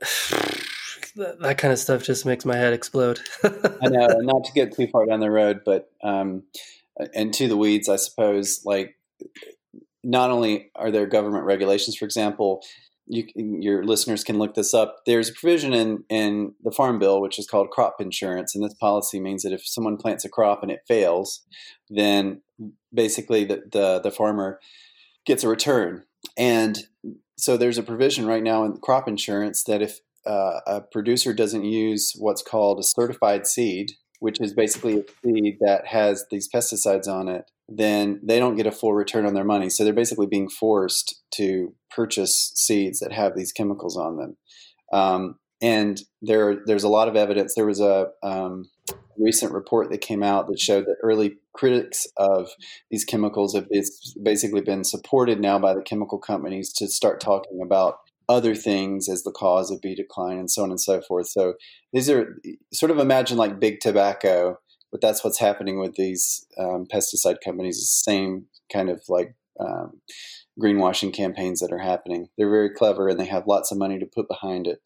that, 0.00 1.36
that, 1.40 1.58
kind 1.58 1.72
of 1.72 1.78
stuff 1.78 2.02
just 2.02 2.26
makes 2.26 2.44
my 2.44 2.56
head 2.56 2.72
explode. 2.72 3.20
I 3.44 3.88
know, 3.88 4.06
not 4.20 4.44
to 4.44 4.52
get 4.52 4.74
too 4.74 4.86
far 4.88 5.06
down 5.06 5.20
the 5.20 5.30
road, 5.30 5.60
but 5.64 5.90
um, 6.02 6.44
and 7.14 7.32
to 7.34 7.48
the 7.48 7.56
weeds, 7.56 7.88
I 7.88 7.96
suppose. 7.96 8.62
Like, 8.64 8.96
not 10.02 10.30
only 10.30 10.70
are 10.74 10.90
there 10.90 11.06
government 11.06 11.44
regulations, 11.44 11.96
for 11.96 12.04
example, 12.04 12.62
you, 13.06 13.26
your 13.34 13.84
listeners 13.84 14.24
can 14.24 14.38
look 14.38 14.54
this 14.54 14.72
up. 14.72 14.96
There's 15.06 15.30
a 15.30 15.34
provision 15.34 15.72
in, 15.72 16.04
in 16.08 16.54
the 16.62 16.72
Farm 16.72 16.98
Bill 16.98 17.20
which 17.20 17.38
is 17.38 17.46
called 17.46 17.70
crop 17.70 17.96
insurance, 18.00 18.54
and 18.54 18.64
this 18.64 18.74
policy 18.74 19.20
means 19.20 19.42
that 19.42 19.52
if 19.52 19.66
someone 19.66 19.96
plants 19.96 20.24
a 20.24 20.28
crop 20.28 20.62
and 20.62 20.70
it 20.70 20.80
fails, 20.86 21.44
then 21.90 22.40
basically 22.92 23.44
the, 23.44 23.62
the, 23.70 24.00
the 24.00 24.10
farmer 24.10 24.58
gets 25.26 25.44
a 25.44 25.48
return. 25.48 26.04
And 26.38 26.78
so 27.36 27.56
there's 27.56 27.78
a 27.78 27.82
provision 27.82 28.26
right 28.26 28.42
now 28.42 28.64
in 28.64 28.76
crop 28.78 29.08
insurance 29.08 29.64
that 29.64 29.82
if 29.82 30.00
uh, 30.26 30.60
a 30.66 30.80
producer 30.80 31.32
doesn't 31.32 31.64
use 31.64 32.14
what's 32.18 32.42
called 32.42 32.78
a 32.78 32.82
certified 32.82 33.46
seed, 33.46 33.92
which 34.20 34.40
is 34.40 34.54
basically 34.54 34.98
a 34.98 35.04
seed 35.22 35.56
that 35.60 35.86
has 35.86 36.24
these 36.30 36.48
pesticides 36.48 37.08
on 37.08 37.28
it, 37.28 37.50
then 37.68 38.20
they 38.22 38.38
don't 38.38 38.56
get 38.56 38.66
a 38.66 38.72
full 38.72 38.94
return 38.94 39.26
on 39.26 39.34
their 39.34 39.44
money. 39.44 39.68
So 39.68 39.84
they're 39.84 39.92
basically 39.92 40.26
being 40.26 40.48
forced 40.48 41.22
to 41.32 41.74
purchase 41.90 42.52
seeds 42.54 43.00
that 43.00 43.12
have 43.12 43.36
these 43.36 43.52
chemicals 43.52 43.96
on 43.96 44.16
them. 44.16 44.36
Um, 44.92 45.36
and 45.60 46.00
there, 46.20 46.58
there's 46.66 46.84
a 46.84 46.88
lot 46.88 47.08
of 47.08 47.16
evidence. 47.16 47.54
There 47.54 47.66
was 47.66 47.80
a 47.80 48.08
um, 48.22 48.66
recent 49.18 49.52
report 49.52 49.90
that 49.90 50.00
came 50.00 50.22
out 50.22 50.48
that 50.48 50.58
showed 50.58 50.86
that 50.86 50.96
early 51.02 51.36
critics 51.52 52.06
of 52.16 52.50
these 52.90 53.04
chemicals 53.04 53.54
have 53.54 53.68
basically 54.22 54.60
been 54.60 54.84
supported 54.84 55.40
now 55.40 55.58
by 55.58 55.74
the 55.74 55.82
chemical 55.82 56.18
companies 56.18 56.72
to 56.72 56.88
start 56.88 57.20
talking 57.20 57.60
about 57.62 57.98
other 58.28 58.54
things 58.54 59.08
as 59.08 59.22
the 59.22 59.30
cause 59.30 59.70
of 59.70 59.80
bee 59.80 59.94
decline 59.94 60.38
and 60.38 60.50
so 60.50 60.62
on 60.62 60.70
and 60.70 60.80
so 60.80 61.00
forth. 61.02 61.28
So 61.28 61.54
these 61.92 62.08
are 62.08 62.38
sort 62.72 62.90
of 62.90 62.98
imagine 62.98 63.36
like 63.36 63.60
big 63.60 63.80
tobacco, 63.80 64.58
but 64.90 65.00
that's 65.00 65.22
what's 65.22 65.38
happening 65.38 65.78
with 65.78 65.94
these 65.96 66.46
um, 66.58 66.86
pesticide 66.92 67.36
companies. 67.44 67.78
The 67.78 68.10
same 68.10 68.46
kind 68.72 68.88
of 68.88 69.02
like 69.08 69.34
um, 69.60 70.00
greenwashing 70.60 71.12
campaigns 71.12 71.60
that 71.60 71.72
are 71.72 71.78
happening. 71.78 72.28
They're 72.36 72.50
very 72.50 72.70
clever 72.70 73.08
and 73.08 73.20
they 73.20 73.26
have 73.26 73.46
lots 73.46 73.70
of 73.70 73.78
money 73.78 73.98
to 73.98 74.06
put 74.06 74.28
behind 74.28 74.66
it. 74.66 74.80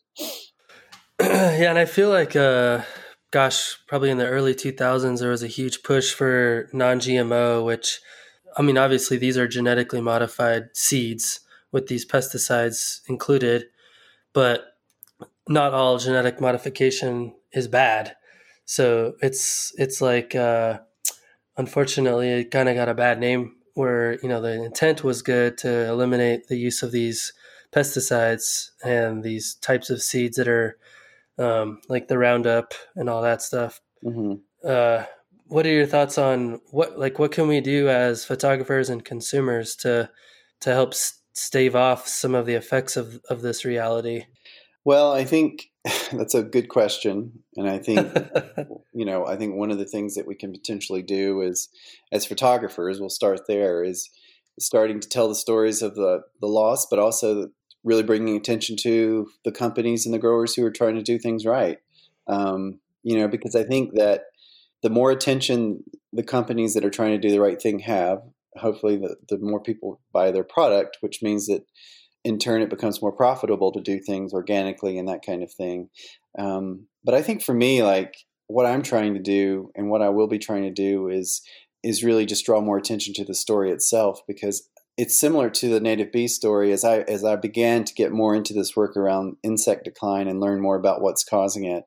yeah, 1.21 1.71
and 1.71 1.79
I 1.79 1.85
feel 1.85 2.11
like, 2.11 2.37
uh, 2.37 2.83
gosh, 3.31 3.79
probably 3.87 4.11
in 4.11 4.19
the 4.19 4.27
early 4.27 4.55
2000s, 4.55 5.21
there 5.21 5.31
was 5.31 5.43
a 5.43 5.49
huge 5.49 5.83
push 5.83 6.13
for 6.13 6.69
non 6.73 7.01
GMO, 7.01 7.65
which, 7.65 8.01
I 8.57 8.63
mean, 8.63 8.79
obviously, 8.79 9.17
these 9.17 9.37
are 9.37 9.49
genetically 9.49 10.01
modified 10.01 10.71
seeds 10.75 11.41
with 11.73 11.87
these 11.89 12.07
pesticides 12.07 13.01
included, 13.09 13.67
but 14.33 14.77
not 15.49 15.75
all 15.75 15.99
genetic 15.99 16.41
modification 16.41 17.35
is 17.53 17.69
bad. 17.69 18.17
So 18.65 19.15
it's 19.23 19.73
it's 19.79 20.01
like 20.01 20.35
uh, 20.35 20.81
unfortunately 21.57 22.31
it 22.31 22.51
kind 22.51 22.69
of 22.69 22.75
got 22.75 22.89
a 22.89 22.95
bad 22.95 23.19
name 23.19 23.57
where 23.75 24.19
you 24.23 24.29
know 24.29 24.41
the 24.41 24.63
intent 24.63 25.03
was 25.03 25.23
good 25.23 25.57
to 25.59 25.87
eliminate 25.87 26.49
the 26.49 26.57
use 26.57 26.83
of 26.83 26.93
these 26.93 27.33
pesticides 27.73 28.71
and 28.85 29.23
these 29.23 29.55
types 29.55 29.89
of 29.89 30.03
seeds 30.03 30.37
that 30.37 30.49
are 30.49 30.79
um, 31.39 31.81
like 31.89 32.09
the 32.09 32.19
Roundup 32.19 32.75
and 32.97 33.09
all 33.09 33.23
that 33.23 33.43
stuff. 33.43 33.81
Mm-hmm. 34.05 34.35
Uh, 34.69 35.05
what 35.47 35.67
are 35.67 35.73
your 35.73 35.87
thoughts 35.87 36.19
on 36.19 36.61
what 36.71 36.99
like 36.99 37.19
what 37.19 37.33
can 37.33 37.49
we 37.49 37.61
do 37.61 37.89
as 37.89 38.25
photographers 38.25 38.91
and 38.91 39.05
consumers 39.05 39.75
to 39.77 40.11
to 40.61 40.71
help 40.71 40.95
stave 40.95 41.75
off 41.75 42.07
some 42.07 42.35
of 42.35 42.47
the 42.47 42.55
effects 42.55 42.97
of 42.97 43.21
of 43.31 43.43
this 43.43 43.65
reality? 43.65 44.25
Well, 44.85 45.13
I 45.13 45.25
think 45.25 45.71
that's 46.13 46.35
a 46.35 46.43
good 46.43 46.69
question, 46.69 47.45
and 47.57 47.69
I 47.69 47.79
think 47.79 48.15
you 48.93 49.05
know 49.05 49.27
I 49.27 49.37
think 49.37 49.55
one 49.55 49.71
of 49.71 49.79
the 49.79 49.87
things 49.87 50.15
that 50.15 50.27
we 50.27 50.35
can 50.35 50.53
potentially 50.53 51.03
do 51.03 51.41
is 51.41 51.69
as 52.13 52.27
photographers, 52.27 53.01
we'll 53.01 53.11
start 53.11 53.47
there 53.49 53.83
is 53.83 54.11
starting 54.61 54.99
to 55.01 55.09
tell 55.09 55.29
the 55.29 55.35
stories 55.35 55.83
of 55.83 55.95
the 55.95 56.23
the 56.41 56.47
loss, 56.47 56.87
but 56.87 56.99
also 56.99 57.49
really 57.89 58.03
bringing 58.03 58.37
attention 58.37 58.77
to 58.77 59.29
the 59.45 59.51
companies 59.51 60.05
and 60.05 60.15
the 60.15 60.19
growers 60.19 60.55
who 60.55 60.65
are 60.65 60.71
trying 60.71 60.95
to 60.95 61.03
do 61.03 61.19
things 61.19 61.47
right. 61.47 61.79
Um, 62.27 62.81
you 63.03 63.17
know, 63.17 63.27
because 63.27 63.57
I 63.57 63.65
think 63.65 63.95
that 63.95 64.25
the 64.83 64.91
more 64.91 65.11
attention 65.11 65.83
the 66.13 66.23
companies 66.23 66.75
that 66.75 66.85
are 66.85 66.91
trying 66.91 67.13
to 67.13 67.19
do 67.19 67.31
the 67.31 67.41
right 67.41 67.61
thing 67.61 67.79
have, 67.81 68.19
hopefully 68.57 68.97
the, 68.97 69.17
the 69.29 69.39
more 69.39 69.61
people 69.61 70.01
buy 70.13 70.31
their 70.31 70.45
product, 70.45 70.99
which 71.01 71.23
means 71.23 71.47
that 71.47 71.65
in 72.25 72.39
turn 72.39 72.61
it 72.61 72.71
becomes 72.71 73.01
more 73.01 73.13
profitable 73.13 73.73
to 73.73 73.81
do 73.81 73.99
things 73.99 74.35
organically 74.35 74.99
and 74.99 75.09
that 75.09 75.25
kind 75.25 75.43
of 75.43 75.51
thing. 75.51 75.89
Um, 76.39 76.87
but 77.05 77.15
I 77.15 77.23
think 77.23 77.43
for 77.43 77.55
me, 77.55 77.83
like 77.83 78.17
what 78.49 78.67
I'm 78.67 78.83
trying 78.83 79.15
to 79.15 79.21
do 79.21 79.71
and 79.75 79.89
what 79.89 80.03
I 80.03 80.11
will 80.11 80.29
be 80.29 80.39
trying 80.39 80.65
to 80.65 80.71
do 80.71 81.09
is 81.09 81.41
is 81.85 82.03
really 82.03 82.27
just 82.27 82.45
draw 82.45 82.61
more 82.61 82.77
attention 82.77 83.15
to 83.15 83.25
the 83.25 83.35
story 83.35 83.71
itself 83.71 84.21
because 84.27 84.69
it's 84.99 85.19
similar 85.19 85.49
to 85.49 85.69
the 85.69 85.81
native 85.81 86.11
bee 86.11 86.27
story 86.27 86.73
as 86.73 86.85
I 86.85 86.99
as 87.03 87.25
I 87.25 87.37
began 87.37 87.85
to 87.85 87.95
get 87.95 88.13
more 88.13 88.35
into 88.35 88.53
this 88.53 88.75
work 88.77 88.97
around 88.97 89.37
insect 89.45 89.85
decline 89.85 90.27
and 90.27 90.41
learn 90.41 90.61
more 90.61 90.77
about 90.77 91.01
what's 91.01 91.25
causing 91.25 91.65
it. 91.65 91.85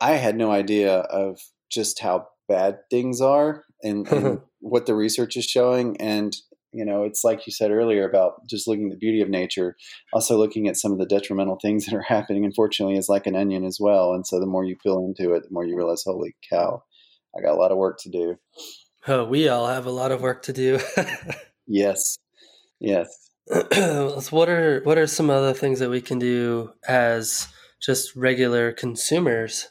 I 0.00 0.12
had 0.14 0.36
no 0.36 0.50
idea 0.50 0.98
of 0.98 1.38
just 1.70 2.00
how 2.00 2.26
bad 2.48 2.78
things 2.90 3.20
are 3.20 3.64
and, 3.82 4.06
and 4.08 4.40
what 4.60 4.86
the 4.86 4.94
research 4.94 5.36
is 5.36 5.44
showing. 5.44 5.96
And, 5.98 6.34
you 6.72 6.84
know, 6.84 7.04
it's 7.04 7.22
like 7.22 7.46
you 7.46 7.52
said 7.52 7.70
earlier 7.70 8.08
about 8.08 8.46
just 8.48 8.66
looking 8.66 8.86
at 8.86 8.92
the 8.92 8.98
beauty 8.98 9.20
of 9.20 9.28
nature, 9.28 9.76
also 10.12 10.36
looking 10.36 10.66
at 10.66 10.76
some 10.76 10.92
of 10.92 10.98
the 10.98 11.06
detrimental 11.06 11.58
things 11.62 11.86
that 11.86 11.94
are 11.94 12.02
happening, 12.02 12.44
unfortunately, 12.44 12.96
is 12.96 13.08
like 13.08 13.26
an 13.26 13.36
onion 13.36 13.64
as 13.64 13.78
well. 13.80 14.12
And 14.12 14.26
so 14.26 14.40
the 14.40 14.46
more 14.46 14.64
you 14.64 14.76
peel 14.76 14.98
into 15.04 15.32
it, 15.34 15.44
the 15.44 15.52
more 15.52 15.64
you 15.64 15.76
realize, 15.76 16.02
holy 16.04 16.34
cow, 16.50 16.82
I 17.36 17.40
got 17.40 17.54
a 17.54 17.60
lot 17.60 17.70
of 17.70 17.78
work 17.78 17.98
to 18.00 18.10
do. 18.10 18.36
Oh, 19.06 19.24
we 19.24 19.48
all 19.48 19.68
have 19.68 19.86
a 19.86 19.92
lot 19.92 20.10
of 20.10 20.22
work 20.22 20.42
to 20.42 20.52
do. 20.52 20.80
yes. 21.66 22.18
Yes. 22.80 23.30
what 23.48 24.48
are 24.48 24.82
what 24.84 24.98
are 24.98 25.06
some 25.06 25.30
other 25.30 25.54
things 25.54 25.78
that 25.78 25.88
we 25.88 26.02
can 26.02 26.18
do 26.18 26.72
as 26.86 27.48
just 27.80 28.14
regular 28.14 28.72
consumers 28.72 29.68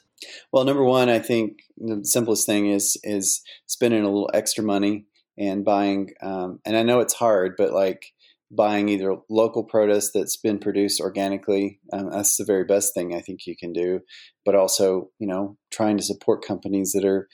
well, 0.52 0.66
number 0.66 0.84
one, 0.84 1.10
I 1.10 1.20
think 1.20 1.60
the 1.78 2.04
simplest 2.04 2.46
thing 2.46 2.72
is 2.72 2.98
is 3.04 3.42
spending 3.66 4.02
a 4.02 4.06
little 4.06 4.30
extra 4.34 4.64
money 4.64 5.06
and 5.38 5.64
buying. 5.64 6.12
Um, 6.22 6.60
and 6.66 6.76
I 6.76 6.84
know 6.84 7.00
it's 7.00 7.14
hard, 7.14 7.56
but 7.58 7.74
like 7.74 8.14
buying 8.50 8.90
either 8.90 9.18
local 9.30 9.64
produce 9.64 10.12
that's 10.12 10.38
been 10.38 10.58
produced 10.58 11.02
organically. 11.02 11.80
Um, 11.94 12.10
that's 12.12 12.38
the 12.38 12.46
very 12.46 12.64
best 12.64 12.94
thing 12.94 13.14
I 13.14 13.22
think 13.22 13.46
you 13.46 13.56
can 13.56 13.74
do. 13.74 14.00
But 14.46 14.56
also, 14.56 15.12
you 15.20 15.28
know, 15.28 15.58
trying 15.72 15.98
to 15.98 16.04
support 16.04 16.46
companies 16.46 16.94
that 16.94 17.06
are 17.06 17.28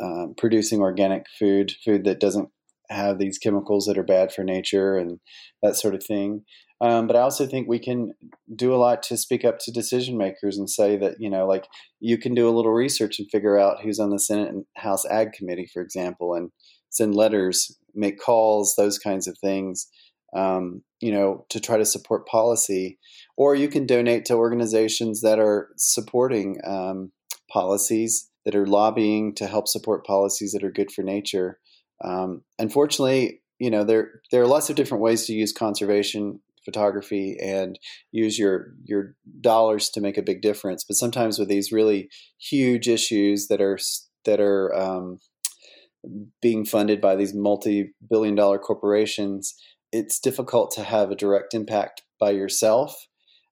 um, 0.00 0.34
producing 0.36 0.80
organic 0.80 1.26
food, 1.38 1.72
food 1.84 2.04
that 2.04 2.20
doesn't 2.20 2.48
have 2.90 3.18
these 3.18 3.38
chemicals 3.38 3.86
that 3.86 3.98
are 3.98 4.04
bad 4.04 4.32
for 4.32 4.44
nature 4.44 4.96
and 4.96 5.20
that 5.62 5.76
sort 5.76 5.94
of 5.94 6.04
thing. 6.04 6.44
Um, 6.80 7.06
but 7.06 7.16
I 7.16 7.20
also 7.20 7.46
think 7.46 7.66
we 7.66 7.78
can 7.78 8.12
do 8.54 8.74
a 8.74 8.76
lot 8.76 9.02
to 9.04 9.16
speak 9.16 9.44
up 9.44 9.58
to 9.60 9.72
decision 9.72 10.18
makers 10.18 10.58
and 10.58 10.68
say 10.68 10.96
that, 10.98 11.14
you 11.18 11.30
know, 11.30 11.46
like 11.46 11.66
you 12.00 12.18
can 12.18 12.34
do 12.34 12.48
a 12.48 12.52
little 12.52 12.72
research 12.72 13.18
and 13.18 13.30
figure 13.30 13.58
out 13.58 13.80
who's 13.82 13.98
on 13.98 14.10
the 14.10 14.18
Senate 14.18 14.48
and 14.48 14.64
House 14.76 15.06
Ag 15.06 15.32
Committee, 15.32 15.68
for 15.72 15.80
example, 15.80 16.34
and 16.34 16.50
send 16.90 17.14
letters, 17.14 17.78
make 17.94 18.18
calls, 18.18 18.74
those 18.76 18.98
kinds 18.98 19.26
of 19.26 19.38
things, 19.38 19.88
um, 20.36 20.82
you 21.00 21.12
know, 21.12 21.46
to 21.48 21.60
try 21.60 21.78
to 21.78 21.86
support 21.86 22.26
policy. 22.26 22.98
Or 23.36 23.54
you 23.54 23.68
can 23.68 23.86
donate 23.86 24.24
to 24.26 24.34
organizations 24.34 25.20
that 25.22 25.38
are 25.38 25.68
supporting 25.76 26.58
um, 26.66 27.12
policies, 27.50 28.30
that 28.44 28.54
are 28.54 28.66
lobbying 28.66 29.34
to 29.36 29.46
help 29.46 29.68
support 29.68 30.04
policies 30.04 30.52
that 30.52 30.64
are 30.64 30.70
good 30.70 30.92
for 30.92 31.02
nature. 31.02 31.60
Um, 32.04 32.42
unfortunately, 32.58 33.40
you 33.58 33.70
know 33.70 33.84
there 33.84 34.20
there 34.30 34.42
are 34.42 34.46
lots 34.46 34.70
of 34.70 34.76
different 34.76 35.02
ways 35.02 35.26
to 35.26 35.32
use 35.32 35.52
conservation 35.52 36.40
photography 36.64 37.36
and 37.40 37.78
use 38.10 38.38
your 38.38 38.74
your 38.84 39.14
dollars 39.40 39.90
to 39.90 40.00
make 40.00 40.16
a 40.16 40.22
big 40.22 40.40
difference. 40.42 40.84
But 40.84 40.96
sometimes 40.96 41.38
with 41.38 41.48
these 41.48 41.72
really 41.72 42.08
huge 42.38 42.88
issues 42.88 43.48
that 43.48 43.60
are 43.60 43.78
that 44.24 44.40
are 44.40 44.74
um, 44.74 45.18
being 46.40 46.64
funded 46.64 47.00
by 47.00 47.16
these 47.16 47.34
multi-billion 47.34 48.34
dollar 48.34 48.58
corporations, 48.58 49.54
it's 49.92 50.18
difficult 50.18 50.70
to 50.72 50.82
have 50.82 51.10
a 51.10 51.16
direct 51.16 51.54
impact 51.54 52.02
by 52.18 52.30
yourself. 52.30 53.06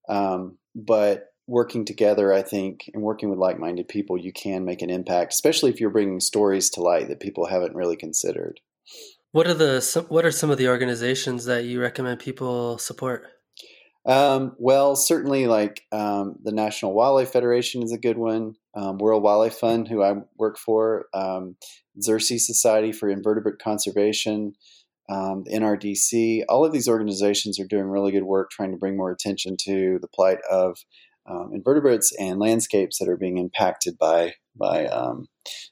Um, 0.08 0.58
but 0.74 1.26
working 1.46 1.84
together, 1.84 2.32
I 2.32 2.42
think, 2.42 2.90
and 2.94 3.02
working 3.02 3.28
with 3.30 3.38
like-minded 3.38 3.88
people, 3.88 4.16
you 4.16 4.32
can 4.32 4.64
make 4.64 4.82
an 4.82 4.90
impact, 4.90 5.32
especially 5.32 5.70
if 5.70 5.80
you're 5.80 5.90
bringing 5.90 6.20
stories 6.20 6.70
to 6.70 6.82
light 6.82 7.08
that 7.08 7.20
people 7.20 7.46
haven't 7.46 7.74
really 7.74 7.96
considered. 7.96 8.60
What 9.32 9.46
are 9.46 9.54
the 9.54 10.06
what 10.08 10.26
are 10.26 10.30
some 10.30 10.50
of 10.50 10.58
the 10.58 10.68
organizations 10.68 11.46
that 11.46 11.64
you 11.64 11.80
recommend 11.80 12.20
people 12.20 12.76
support? 12.78 13.26
Um, 14.04 14.56
well, 14.58 14.96
certainly, 14.96 15.46
like 15.46 15.82
um, 15.92 16.36
the 16.42 16.52
National 16.52 16.92
Wildlife 16.92 17.32
Federation 17.32 17.82
is 17.82 17.92
a 17.92 17.98
good 17.98 18.18
one. 18.18 18.56
Um, 18.74 18.98
World 18.98 19.22
Wildlife 19.22 19.58
Fund, 19.58 19.88
who 19.88 20.02
I 20.02 20.14
work 20.36 20.58
for, 20.58 21.06
um, 21.14 21.56
Xerces 22.00 22.40
Society 22.40 22.92
for 22.92 23.08
Invertebrate 23.08 23.58
Conservation, 23.58 24.54
um, 25.08 25.44
the 25.44 25.52
NRDC. 25.52 26.44
All 26.48 26.64
of 26.64 26.72
these 26.72 26.88
organizations 26.88 27.60
are 27.60 27.66
doing 27.66 27.84
really 27.84 28.12
good 28.12 28.24
work 28.24 28.50
trying 28.50 28.72
to 28.72 28.78
bring 28.78 28.96
more 28.96 29.10
attention 29.10 29.56
to 29.62 29.98
the 30.00 30.08
plight 30.08 30.38
of 30.50 30.78
um, 31.26 31.50
invertebrates 31.52 32.12
and 32.18 32.38
landscapes 32.38 32.98
that 32.98 33.08
are 33.08 33.16
being 33.16 33.38
impacted 33.38 33.96
by 33.98 34.34
by 34.54 34.86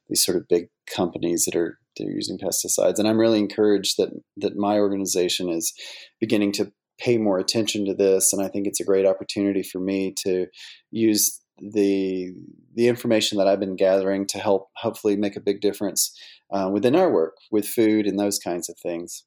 these 0.09 0.25
sort 0.25 0.37
of 0.37 0.49
big 0.49 0.69
companies 0.87 1.45
that 1.45 1.57
are 1.57 1.79
they're 1.97 2.11
using 2.11 2.39
pesticides. 2.39 2.99
And 2.99 3.09
I'm 3.09 3.19
really 3.19 3.39
encouraged 3.39 3.97
that 3.99 4.11
that 4.37 4.57
my 4.57 4.79
organization 4.79 5.49
is 5.49 5.73
beginning 6.21 6.53
to 6.53 6.73
pay 6.99 7.19
more 7.19 7.39
attention 7.39 7.87
to 7.87 7.95
this. 7.95 8.33
And 8.33 8.43
I 8.43 8.49
think 8.49 8.67
it's 8.67 8.81
a 8.81 8.85
great 8.85 9.07
opportunity 9.07 9.63
for 9.63 9.81
me 9.81 10.15
to 10.25 10.47
use 10.91 11.41
the 11.59 12.31
the 12.75 12.89
information 12.89 13.39
that 13.39 13.47
I've 13.47 13.61
been 13.61 13.77
gathering 13.77 14.27
to 14.29 14.39
help 14.39 14.69
hopefully 14.77 15.17
make 15.17 15.37
a 15.37 15.41
big 15.41 15.61
difference 15.61 16.17
uh, 16.53 16.71
within 16.73 16.97
our 16.97 17.11
work 17.13 17.37
with 17.51 17.69
food 17.69 18.07
and 18.07 18.19
those 18.19 18.39
kinds 18.39 18.69
of 18.69 18.77
things. 18.79 19.25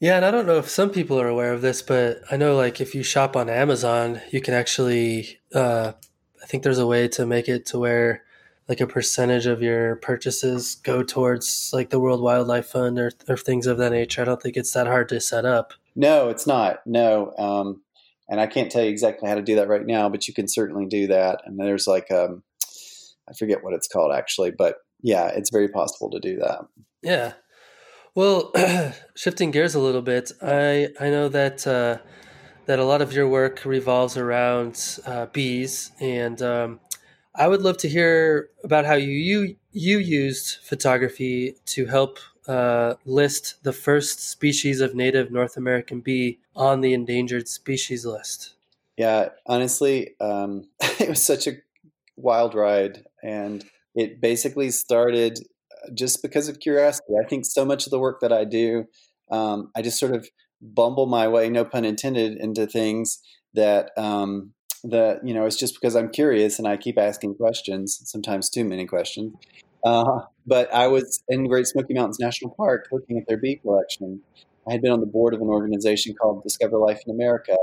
Yeah, 0.00 0.16
and 0.16 0.24
I 0.24 0.30
don't 0.30 0.46
know 0.46 0.58
if 0.58 0.68
some 0.68 0.90
people 0.90 1.20
are 1.20 1.28
aware 1.28 1.52
of 1.52 1.60
this, 1.60 1.82
but 1.82 2.20
I 2.30 2.36
know 2.36 2.56
like 2.56 2.80
if 2.80 2.94
you 2.94 3.02
shop 3.02 3.36
on 3.36 3.50
Amazon, 3.50 4.20
you 4.30 4.40
can 4.40 4.54
actually 4.54 5.40
uh, 5.54 5.92
I 6.42 6.46
think 6.46 6.62
there's 6.62 6.78
a 6.78 6.86
way 6.86 7.08
to 7.08 7.26
make 7.26 7.48
it 7.48 7.66
to 7.66 7.78
where 7.78 8.22
like 8.68 8.80
a 8.80 8.86
percentage 8.86 9.46
of 9.46 9.62
your 9.62 9.96
purchases 9.96 10.76
go 10.76 11.02
towards 11.02 11.70
like 11.72 11.90
the 11.90 11.98
World 11.98 12.20
Wildlife 12.20 12.66
Fund 12.66 12.98
or, 12.98 13.12
or 13.28 13.36
things 13.36 13.66
of 13.66 13.78
that 13.78 13.92
nature. 13.92 14.22
I 14.22 14.24
don't 14.26 14.40
think 14.40 14.56
it's 14.56 14.72
that 14.72 14.86
hard 14.86 15.08
to 15.08 15.20
set 15.20 15.44
up. 15.44 15.72
No, 15.96 16.28
it's 16.28 16.46
not. 16.46 16.86
No. 16.86 17.34
Um, 17.38 17.82
and 18.28 18.40
I 18.40 18.46
can't 18.46 18.70
tell 18.70 18.84
you 18.84 18.90
exactly 18.90 19.28
how 19.28 19.34
to 19.34 19.42
do 19.42 19.56
that 19.56 19.68
right 19.68 19.84
now, 19.84 20.08
but 20.08 20.28
you 20.28 20.34
can 20.34 20.48
certainly 20.48 20.86
do 20.86 21.06
that. 21.06 21.40
And 21.46 21.58
there's 21.58 21.86
like, 21.86 22.10
um, 22.10 22.42
I 23.28 23.32
forget 23.32 23.64
what 23.64 23.72
it's 23.72 23.88
called 23.88 24.12
actually, 24.12 24.50
but 24.50 24.76
yeah, 25.00 25.28
it's 25.28 25.50
very 25.50 25.68
possible 25.68 26.10
to 26.10 26.20
do 26.20 26.36
that. 26.36 26.60
Yeah. 27.02 27.32
Well, 28.18 28.50
shifting 29.14 29.52
gears 29.52 29.76
a 29.76 29.78
little 29.78 30.02
bit, 30.02 30.32
I 30.42 30.88
I 30.98 31.08
know 31.08 31.28
that 31.28 31.64
uh, 31.64 31.98
that 32.66 32.80
a 32.80 32.84
lot 32.84 33.00
of 33.00 33.12
your 33.12 33.28
work 33.28 33.64
revolves 33.64 34.16
around 34.16 34.98
uh, 35.06 35.26
bees, 35.26 35.92
and 36.00 36.42
um, 36.42 36.80
I 37.32 37.46
would 37.46 37.62
love 37.62 37.76
to 37.76 37.88
hear 37.88 38.50
about 38.64 38.86
how 38.86 38.94
you 38.94 39.12
you, 39.12 39.56
you 39.70 39.98
used 39.98 40.56
photography 40.64 41.54
to 41.66 41.86
help 41.86 42.18
uh, 42.48 42.94
list 43.04 43.62
the 43.62 43.72
first 43.72 44.28
species 44.28 44.80
of 44.80 44.96
native 44.96 45.30
North 45.30 45.56
American 45.56 46.00
bee 46.00 46.40
on 46.56 46.80
the 46.80 46.94
endangered 46.94 47.46
species 47.46 48.04
list. 48.04 48.54
Yeah, 48.96 49.28
honestly, 49.46 50.16
um, 50.20 50.66
it 50.98 51.08
was 51.08 51.22
such 51.22 51.46
a 51.46 51.58
wild 52.16 52.56
ride, 52.56 53.04
and 53.22 53.64
it 53.94 54.20
basically 54.20 54.72
started 54.72 55.38
just 55.94 56.22
because 56.22 56.48
of 56.48 56.60
curiosity. 56.60 57.14
I 57.22 57.26
think 57.26 57.44
so 57.44 57.64
much 57.64 57.86
of 57.86 57.90
the 57.90 57.98
work 57.98 58.20
that 58.20 58.32
I 58.32 58.44
do, 58.44 58.84
um, 59.30 59.70
I 59.76 59.82
just 59.82 59.98
sort 59.98 60.14
of 60.14 60.28
bumble 60.60 61.06
my 61.06 61.28
way, 61.28 61.48
no 61.48 61.64
pun 61.64 61.84
intended, 61.84 62.36
into 62.38 62.66
things 62.66 63.20
that 63.54 63.90
um, 63.96 64.52
that 64.84 65.26
you 65.26 65.34
know 65.34 65.46
it's 65.46 65.56
just 65.56 65.74
because 65.74 65.96
I'm 65.96 66.10
curious 66.10 66.58
and 66.58 66.68
I 66.68 66.76
keep 66.76 66.98
asking 66.98 67.34
questions, 67.34 68.00
sometimes 68.04 68.50
too 68.50 68.64
many 68.64 68.86
questions. 68.86 69.34
Uh, 69.84 70.20
but 70.46 70.72
I 70.74 70.88
was 70.88 71.22
in 71.28 71.46
Great 71.46 71.66
Smoky 71.66 71.94
Mountains 71.94 72.18
National 72.18 72.50
Park 72.50 72.88
looking 72.90 73.18
at 73.18 73.28
their 73.28 73.36
bee 73.36 73.56
collection. 73.56 74.20
I 74.68 74.72
had 74.72 74.82
been 74.82 74.92
on 74.92 75.00
the 75.00 75.06
board 75.06 75.34
of 75.34 75.40
an 75.40 75.48
organization 75.48 76.14
called 76.14 76.42
Discover 76.42 76.78
Life 76.78 77.00
in 77.06 77.14
America, 77.14 77.56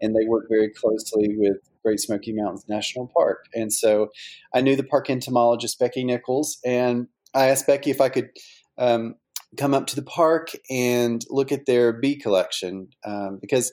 and 0.00 0.14
they 0.14 0.26
work 0.26 0.46
very 0.48 0.70
closely 0.70 1.36
with 1.36 1.58
Great 1.84 2.00
Smoky 2.00 2.32
Mountains 2.32 2.64
National 2.68 3.10
Park. 3.16 3.44
And 3.54 3.72
so 3.72 4.08
I 4.52 4.60
knew 4.60 4.74
the 4.74 4.82
park 4.82 5.08
entomologist 5.08 5.78
Becky 5.78 6.04
Nichols, 6.04 6.58
and 6.64 7.06
I 7.34 7.48
asked 7.48 7.66
Becky 7.66 7.90
if 7.90 8.00
I 8.00 8.08
could 8.08 8.30
um, 8.76 9.14
come 9.56 9.74
up 9.74 9.86
to 9.88 9.96
the 9.96 10.02
park 10.02 10.50
and 10.70 11.24
look 11.28 11.52
at 11.52 11.66
their 11.66 11.92
bee 11.92 12.16
collection 12.16 12.88
um, 13.04 13.38
because 13.40 13.72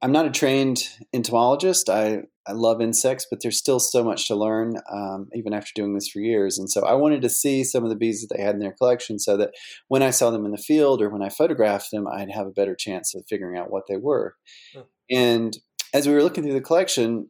I'm 0.00 0.12
not 0.12 0.26
a 0.26 0.30
trained 0.30 0.84
entomologist. 1.12 1.90
I, 1.90 2.22
I 2.46 2.52
love 2.52 2.80
insects, 2.80 3.26
but 3.30 3.40
there's 3.42 3.58
still 3.58 3.78
so 3.78 4.02
much 4.02 4.26
to 4.28 4.34
learn, 4.34 4.76
um, 4.90 5.28
even 5.34 5.52
after 5.52 5.72
doing 5.74 5.94
this 5.94 6.08
for 6.08 6.20
years. 6.20 6.58
And 6.58 6.70
so 6.70 6.82
I 6.86 6.94
wanted 6.94 7.20
to 7.22 7.28
see 7.28 7.62
some 7.62 7.84
of 7.84 7.90
the 7.90 7.96
bees 7.96 8.22
that 8.22 8.34
they 8.34 8.42
had 8.42 8.54
in 8.54 8.60
their 8.60 8.72
collection 8.72 9.18
so 9.18 9.36
that 9.36 9.50
when 9.88 10.02
I 10.02 10.10
saw 10.10 10.30
them 10.30 10.46
in 10.46 10.52
the 10.52 10.56
field 10.56 11.02
or 11.02 11.10
when 11.10 11.22
I 11.22 11.28
photographed 11.28 11.90
them, 11.90 12.06
I'd 12.06 12.30
have 12.30 12.46
a 12.46 12.52
better 12.52 12.74
chance 12.74 13.14
of 13.14 13.26
figuring 13.28 13.58
out 13.58 13.70
what 13.70 13.84
they 13.86 13.98
were. 13.98 14.36
And 15.10 15.56
as 15.92 16.06
we 16.06 16.14
were 16.14 16.22
looking 16.22 16.44
through 16.44 16.54
the 16.54 16.60
collection, 16.60 17.28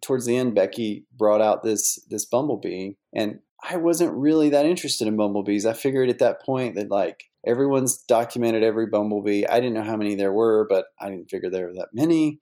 towards 0.00 0.26
the 0.26 0.36
end, 0.36 0.54
Becky 0.54 1.04
brought 1.16 1.40
out 1.40 1.62
this 1.62 1.98
this 2.08 2.24
bumblebee, 2.24 2.92
and 3.14 3.40
I 3.62 3.76
wasn't 3.76 4.12
really 4.12 4.50
that 4.50 4.66
interested 4.66 5.08
in 5.08 5.16
bumblebees. 5.16 5.66
I 5.66 5.72
figured 5.72 6.10
at 6.10 6.20
that 6.20 6.42
point 6.42 6.76
that 6.76 6.90
like 6.90 7.24
everyone's 7.46 7.98
documented 7.98 8.62
every 8.62 8.86
bumblebee. 8.86 9.46
I 9.46 9.60
didn't 9.60 9.74
know 9.74 9.82
how 9.82 9.96
many 9.96 10.14
there 10.14 10.32
were, 10.32 10.66
but 10.68 10.86
I 11.00 11.08
didn't 11.10 11.30
figure 11.30 11.50
there 11.50 11.66
were 11.66 11.74
that 11.74 11.88
many. 11.92 12.40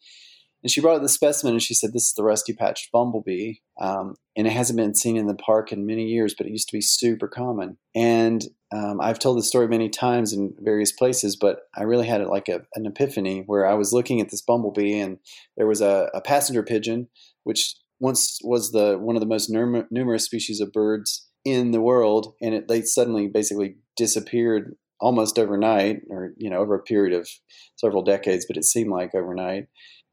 And 0.62 0.70
she 0.70 0.80
brought 0.80 1.00
the 1.00 1.08
specimen 1.08 1.52
and 1.52 1.62
she 1.62 1.74
said, 1.74 1.92
This 1.92 2.08
is 2.08 2.14
the 2.14 2.24
rusty 2.24 2.52
patched 2.52 2.90
bumblebee. 2.90 3.54
Um, 3.80 4.16
and 4.36 4.46
it 4.46 4.52
hasn't 4.52 4.76
been 4.76 4.94
seen 4.94 5.16
in 5.16 5.26
the 5.26 5.34
park 5.34 5.70
in 5.70 5.86
many 5.86 6.06
years, 6.06 6.34
but 6.36 6.46
it 6.46 6.50
used 6.50 6.68
to 6.68 6.76
be 6.76 6.80
super 6.80 7.28
common. 7.28 7.78
And 7.94 8.44
um, 8.74 9.00
I've 9.00 9.18
told 9.18 9.38
this 9.38 9.46
story 9.46 9.68
many 9.68 9.88
times 9.88 10.32
in 10.32 10.54
various 10.58 10.90
places, 10.90 11.36
but 11.36 11.60
I 11.76 11.84
really 11.84 12.06
had 12.06 12.20
it 12.20 12.28
like 12.28 12.48
a, 12.48 12.62
an 12.74 12.84
epiphany 12.84 13.44
where 13.46 13.64
I 13.64 13.74
was 13.74 13.92
looking 13.92 14.20
at 14.20 14.30
this 14.30 14.42
bumblebee 14.42 14.98
and 14.98 15.18
there 15.56 15.68
was 15.68 15.80
a, 15.80 16.10
a 16.12 16.20
passenger 16.20 16.64
pigeon, 16.64 17.08
which 17.44 17.76
once 18.00 18.38
was 18.42 18.72
the 18.72 18.98
one 18.98 19.16
of 19.16 19.20
the 19.20 19.26
most 19.26 19.50
numerous 19.50 20.24
species 20.24 20.60
of 20.60 20.72
birds 20.72 21.28
in 21.44 21.70
the 21.70 21.80
world, 21.80 22.34
and 22.42 22.54
it, 22.54 22.68
they 22.68 22.82
suddenly 22.82 23.28
basically 23.28 23.76
disappeared 23.96 24.76
almost 25.00 25.38
overnight, 25.38 26.00
or 26.10 26.32
you 26.36 26.50
know, 26.50 26.58
over 26.58 26.74
a 26.74 26.82
period 26.82 27.18
of 27.18 27.28
several 27.76 28.02
decades, 28.02 28.46
but 28.46 28.56
it 28.56 28.64
seemed 28.64 28.90
like 28.90 29.14
overnight. 29.14 29.68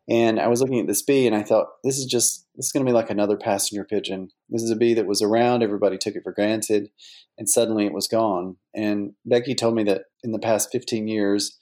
And 0.10 0.38
I 0.38 0.48
was 0.48 0.60
looking 0.60 0.80
at 0.80 0.88
this 0.88 1.02
bee, 1.02 1.26
and 1.26 1.36
I 1.36 1.44
thought, 1.44 1.68
this 1.84 1.98
is 1.98 2.06
just 2.06 2.46
this 2.56 2.68
is 2.68 2.72
going 2.72 2.86
to 2.86 2.90
be 2.90 2.96
like 2.96 3.10
another 3.10 3.38
passenger 3.38 3.86
pigeon. 3.86 4.30
This 4.50 4.62
is 4.62 4.70
a 4.70 4.76
bee 4.76 4.94
that 4.94 5.08
was 5.08 5.22
around, 5.22 5.64
everybody 5.64 5.98
took 5.98 6.16
it 6.16 6.24
for 6.24 6.34
granted, 6.34 6.90
and 7.38 7.50
suddenly 7.50 7.86
it 7.86 7.94
was 7.94 8.08
gone. 8.08 8.58
And 8.76 9.14
Becky 9.26 9.56
told 9.56 9.76
me 9.76 9.84
that 9.84 10.04
in 10.24 10.32
the 10.32 10.40
past 10.40 10.70
15 10.72 11.08
years, 11.08 11.58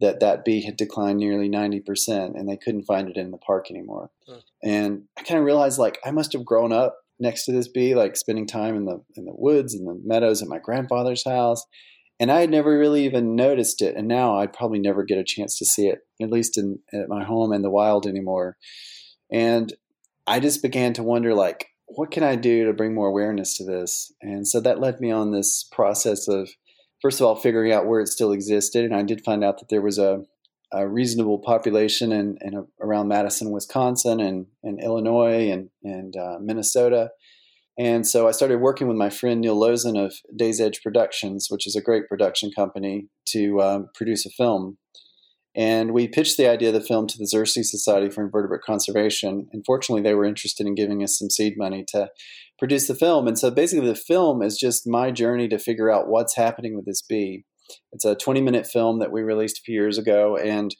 that 0.00 0.20
that 0.20 0.44
bee 0.44 0.62
had 0.62 0.76
declined 0.76 1.18
nearly 1.18 1.48
90% 1.48 2.38
and 2.38 2.48
they 2.48 2.56
couldn't 2.56 2.84
find 2.84 3.08
it 3.08 3.16
in 3.16 3.30
the 3.30 3.38
park 3.38 3.70
anymore. 3.70 4.10
Hmm. 4.26 4.38
And 4.62 5.02
I 5.18 5.22
kind 5.22 5.38
of 5.38 5.44
realized 5.44 5.78
like 5.78 5.98
I 6.04 6.10
must 6.10 6.32
have 6.32 6.44
grown 6.44 6.72
up 6.72 6.96
next 7.18 7.44
to 7.44 7.52
this 7.52 7.68
bee, 7.68 7.94
like 7.94 8.16
spending 8.16 8.46
time 8.46 8.74
in 8.76 8.86
the 8.86 9.02
in 9.14 9.26
the 9.26 9.34
woods 9.34 9.74
and 9.74 9.86
the 9.86 10.00
meadows 10.04 10.42
at 10.42 10.48
my 10.48 10.58
grandfather's 10.58 11.24
house. 11.24 11.64
And 12.18 12.30
I 12.30 12.40
had 12.40 12.50
never 12.50 12.78
really 12.78 13.04
even 13.04 13.34
noticed 13.34 13.80
it. 13.80 13.96
And 13.96 14.06
now 14.06 14.36
I'd 14.36 14.52
probably 14.52 14.78
never 14.78 15.04
get 15.04 15.18
a 15.18 15.24
chance 15.24 15.58
to 15.58 15.64
see 15.64 15.86
it, 15.86 16.00
at 16.20 16.30
least 16.30 16.58
in 16.58 16.78
at 16.92 17.08
my 17.08 17.24
home 17.24 17.52
in 17.52 17.62
the 17.62 17.70
wild 17.70 18.06
anymore. 18.06 18.56
And 19.30 19.72
I 20.26 20.40
just 20.40 20.62
began 20.62 20.92
to 20.94 21.02
wonder 21.02 21.34
like, 21.34 21.68
what 21.86 22.10
can 22.10 22.22
I 22.22 22.36
do 22.36 22.66
to 22.66 22.72
bring 22.72 22.94
more 22.94 23.08
awareness 23.08 23.56
to 23.56 23.64
this? 23.64 24.12
And 24.22 24.46
so 24.46 24.60
that 24.60 24.80
led 24.80 25.00
me 25.00 25.10
on 25.10 25.32
this 25.32 25.64
process 25.72 26.28
of 26.28 26.50
first 27.02 27.20
of 27.20 27.26
all, 27.26 27.36
figuring 27.36 27.72
out 27.72 27.86
where 27.86 28.00
it 28.00 28.08
still 28.08 28.32
existed. 28.32 28.84
And 28.84 28.94
I 28.94 29.02
did 29.02 29.24
find 29.24 29.44
out 29.44 29.58
that 29.58 29.68
there 29.68 29.82
was 29.82 29.98
a, 29.98 30.22
a 30.72 30.86
reasonable 30.88 31.38
population 31.38 32.12
in, 32.12 32.38
in 32.40 32.54
a, 32.54 32.62
around 32.80 33.08
Madison, 33.08 33.50
Wisconsin, 33.50 34.20
and, 34.20 34.46
and 34.62 34.82
Illinois, 34.82 35.50
and, 35.50 35.70
and 35.82 36.16
uh, 36.16 36.38
Minnesota. 36.40 37.10
And 37.78 38.06
so 38.06 38.28
I 38.28 38.32
started 38.32 38.60
working 38.60 38.88
with 38.88 38.96
my 38.96 39.08
friend 39.08 39.40
Neil 39.40 39.58
Losin 39.58 39.96
of 39.96 40.14
Days 40.36 40.60
Edge 40.60 40.82
Productions, 40.82 41.46
which 41.48 41.66
is 41.66 41.74
a 41.74 41.80
great 41.80 42.08
production 42.08 42.50
company, 42.54 43.08
to 43.28 43.60
um, 43.62 43.88
produce 43.94 44.26
a 44.26 44.30
film. 44.30 44.76
And 45.56 45.92
we 45.92 46.06
pitched 46.06 46.36
the 46.36 46.48
idea 46.48 46.68
of 46.68 46.74
the 46.74 46.80
film 46.80 47.06
to 47.08 47.18
the 47.18 47.24
Xerces 47.24 47.66
Society 47.66 48.08
for 48.08 48.22
Invertebrate 48.24 48.62
Conservation. 48.62 49.48
And 49.52 49.64
fortunately, 49.66 50.02
they 50.02 50.14
were 50.14 50.24
interested 50.24 50.66
in 50.66 50.76
giving 50.76 51.02
us 51.02 51.18
some 51.18 51.28
seed 51.28 51.54
money 51.56 51.84
to 51.88 52.10
produce 52.58 52.86
the 52.86 52.94
film. 52.94 53.26
And 53.26 53.38
so 53.38 53.50
basically, 53.50 53.88
the 53.88 53.94
film 53.96 54.42
is 54.42 54.58
just 54.58 54.86
my 54.86 55.10
journey 55.10 55.48
to 55.48 55.58
figure 55.58 55.90
out 55.90 56.08
what's 56.08 56.36
happening 56.36 56.76
with 56.76 56.86
this 56.86 57.02
bee. 57.02 57.44
It's 57.92 58.04
a 58.04 58.14
20 58.14 58.40
minute 58.40 58.66
film 58.66 59.00
that 59.00 59.12
we 59.12 59.22
released 59.22 59.58
a 59.58 59.62
few 59.62 59.74
years 59.74 59.98
ago. 59.98 60.36
And 60.36 60.74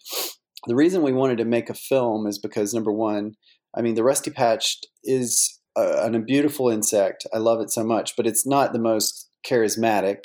the 0.67 0.77
reason 0.77 1.03
we 1.03 1.13
wanted 1.13 1.39
to 1.39 1.45
make 1.45 1.71
a 1.71 1.75
film 1.75 2.27
is 2.27 2.39
because, 2.39 2.73
number 2.73 2.93
one, 2.93 3.33
I 3.77 3.83
mean, 3.83 3.95
the 3.95 4.05
rusty 4.05 4.31
patched 4.31 4.87
is 5.03 5.61
a, 5.77 6.11
a 6.13 6.19
beautiful 6.21 6.69
insect. 6.69 7.27
I 7.35 7.39
love 7.39 7.61
it 7.61 7.71
so 7.71 7.85
much, 7.85 8.17
but 8.17 8.27
it's 8.27 8.47
not 8.47 8.73
the 8.73 8.79
most 8.79 9.29
charismatic. 9.47 10.25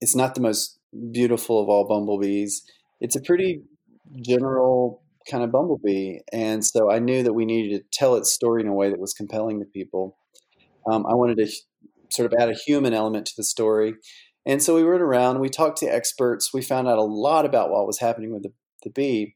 It's 0.00 0.14
not 0.14 0.34
the 0.34 0.40
most 0.40 0.78
beautiful 1.12 1.62
of 1.62 1.68
all 1.68 1.88
bumblebees. 1.88 2.62
It's 3.00 3.16
a 3.16 3.22
pretty 3.22 3.62
general 4.22 5.02
kind 5.30 5.44
of 5.44 5.52
bumblebee. 5.52 6.18
And 6.32 6.64
so 6.64 6.90
I 6.90 6.98
knew 6.98 7.22
that 7.22 7.32
we 7.32 7.44
needed 7.44 7.78
to 7.78 7.98
tell 7.98 8.16
its 8.16 8.32
story 8.32 8.62
in 8.62 8.68
a 8.68 8.74
way 8.74 8.90
that 8.90 8.98
was 8.98 9.12
compelling 9.12 9.60
to 9.60 9.66
people. 9.66 10.16
Um, 10.90 11.06
I 11.06 11.14
wanted 11.14 11.38
to 11.38 11.48
sort 12.10 12.32
of 12.32 12.38
add 12.40 12.48
a 12.48 12.54
human 12.54 12.94
element 12.94 13.26
to 13.26 13.32
the 13.36 13.44
story. 13.44 13.94
And 14.46 14.62
so 14.62 14.74
we 14.74 14.84
went 14.84 15.02
around, 15.02 15.40
we 15.40 15.48
talked 15.48 15.78
to 15.78 15.86
experts, 15.86 16.52
we 16.52 16.62
found 16.62 16.88
out 16.88 16.98
a 16.98 17.02
lot 17.02 17.44
about 17.44 17.70
what 17.70 17.86
was 17.86 18.00
happening 18.00 18.32
with 18.32 18.42
the, 18.42 18.52
the 18.82 18.90
bee. 18.90 19.34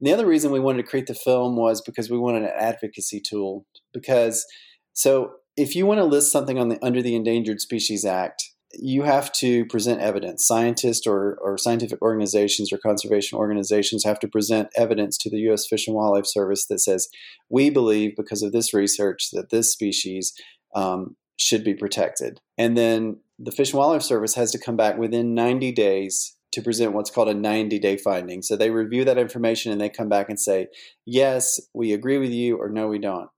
And 0.00 0.06
the 0.06 0.12
other 0.12 0.26
reason 0.26 0.52
we 0.52 0.60
wanted 0.60 0.82
to 0.82 0.88
create 0.88 1.06
the 1.06 1.14
film 1.14 1.56
was 1.56 1.82
because 1.82 2.10
we 2.10 2.18
wanted 2.18 2.44
an 2.44 2.52
advocacy 2.56 3.20
tool. 3.20 3.66
Because 3.92 4.46
so 4.92 5.32
if 5.56 5.74
you 5.74 5.86
want 5.86 5.98
to 5.98 6.04
list 6.04 6.32
something 6.32 6.58
on 6.58 6.68
the 6.68 6.84
under 6.84 7.02
the 7.02 7.16
Endangered 7.16 7.60
Species 7.60 8.04
Act, 8.04 8.42
you 8.78 9.02
have 9.02 9.32
to 9.32 9.64
present 9.66 10.00
evidence. 10.00 10.46
Scientists 10.46 11.06
or, 11.06 11.38
or 11.40 11.58
scientific 11.58 12.00
organizations 12.02 12.72
or 12.72 12.78
conservation 12.78 13.38
organizations 13.38 14.04
have 14.04 14.18
to 14.20 14.28
present 14.28 14.68
evidence 14.76 15.16
to 15.18 15.30
the 15.30 15.38
U.S. 15.38 15.66
Fish 15.66 15.86
and 15.86 15.96
Wildlife 15.96 16.26
Service 16.26 16.66
that 16.66 16.80
says, 16.80 17.08
we 17.48 17.70
believe 17.70 18.16
because 18.16 18.42
of 18.42 18.52
this 18.52 18.74
research 18.74 19.30
that 19.32 19.50
this 19.50 19.72
species 19.72 20.34
um, 20.74 21.16
should 21.38 21.64
be 21.64 21.74
protected. 21.74 22.40
And 22.58 22.76
then 22.76 23.20
the 23.38 23.52
Fish 23.52 23.72
and 23.72 23.78
Wildlife 23.78 24.02
Service 24.02 24.34
has 24.34 24.50
to 24.52 24.58
come 24.58 24.76
back 24.76 24.98
within 24.98 25.34
90 25.34 25.72
days 25.72 26.36
to 26.52 26.62
present 26.62 26.92
what's 26.92 27.10
called 27.10 27.28
a 27.28 27.34
90 27.34 27.78
day 27.80 27.96
finding. 27.96 28.40
So 28.42 28.56
they 28.56 28.70
review 28.70 29.04
that 29.04 29.18
information 29.18 29.72
and 29.72 29.80
they 29.80 29.88
come 29.88 30.08
back 30.08 30.28
and 30.28 30.38
say, 30.38 30.68
yes, 31.04 31.60
we 31.74 31.92
agree 31.92 32.18
with 32.18 32.30
you, 32.30 32.56
or 32.56 32.68
no, 32.68 32.86
we 32.86 32.98
don't. 32.98 33.28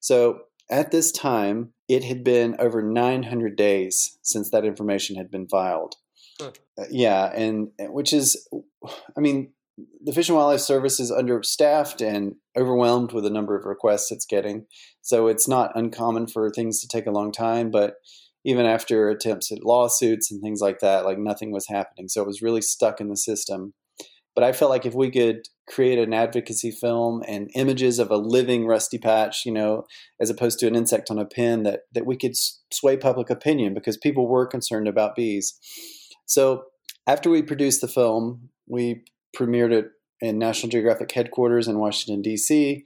So 0.00 0.42
at 0.70 0.90
this 0.90 1.10
time, 1.10 1.72
it 1.88 2.04
had 2.04 2.22
been 2.22 2.56
over 2.58 2.82
900 2.82 3.56
days 3.56 4.18
since 4.22 4.50
that 4.50 4.64
information 4.64 5.16
had 5.16 5.30
been 5.30 5.48
filed. 5.48 5.96
Huh. 6.40 6.52
Uh, 6.78 6.84
yeah, 6.90 7.32
and 7.34 7.70
which 7.80 8.12
is, 8.12 8.48
I 9.16 9.20
mean, 9.20 9.52
the 10.04 10.12
Fish 10.12 10.28
and 10.28 10.36
Wildlife 10.36 10.60
Service 10.60 11.00
is 11.00 11.10
understaffed 11.10 12.00
and 12.00 12.36
overwhelmed 12.56 13.12
with 13.12 13.24
the 13.24 13.30
number 13.30 13.56
of 13.56 13.64
requests 13.64 14.10
it's 14.10 14.26
getting. 14.26 14.66
So 15.02 15.28
it's 15.28 15.48
not 15.48 15.72
uncommon 15.74 16.28
for 16.28 16.50
things 16.50 16.80
to 16.80 16.88
take 16.88 17.06
a 17.06 17.12
long 17.12 17.32
time, 17.32 17.70
but 17.70 17.94
even 18.44 18.66
after 18.66 19.08
attempts 19.08 19.52
at 19.52 19.64
lawsuits 19.64 20.30
and 20.30 20.40
things 20.40 20.60
like 20.60 20.80
that, 20.80 21.04
like 21.04 21.18
nothing 21.18 21.52
was 21.52 21.68
happening. 21.68 22.08
So 22.08 22.22
it 22.22 22.26
was 22.26 22.42
really 22.42 22.62
stuck 22.62 23.00
in 23.00 23.08
the 23.08 23.16
system. 23.16 23.74
But 24.38 24.46
I 24.46 24.52
felt 24.52 24.70
like 24.70 24.86
if 24.86 24.94
we 24.94 25.10
could 25.10 25.48
create 25.66 25.98
an 25.98 26.14
advocacy 26.14 26.70
film 26.70 27.24
and 27.26 27.50
images 27.56 27.98
of 27.98 28.12
a 28.12 28.16
living 28.16 28.68
rusty 28.68 28.96
patch, 28.96 29.44
you 29.44 29.50
know, 29.50 29.82
as 30.20 30.30
opposed 30.30 30.60
to 30.60 30.68
an 30.68 30.76
insect 30.76 31.10
on 31.10 31.18
a 31.18 31.24
pin, 31.24 31.64
that 31.64 31.80
that 31.92 32.06
we 32.06 32.16
could 32.16 32.36
sway 32.72 32.96
public 32.96 33.30
opinion 33.30 33.74
because 33.74 33.96
people 33.96 34.28
were 34.28 34.46
concerned 34.46 34.86
about 34.86 35.16
bees. 35.16 35.58
So 36.26 36.66
after 37.04 37.28
we 37.28 37.42
produced 37.42 37.80
the 37.80 37.88
film, 37.88 38.50
we 38.68 39.02
premiered 39.36 39.72
it 39.72 39.86
in 40.20 40.38
National 40.38 40.70
Geographic 40.70 41.10
headquarters 41.10 41.66
in 41.66 41.80
Washington 41.80 42.22
D.C. 42.22 42.84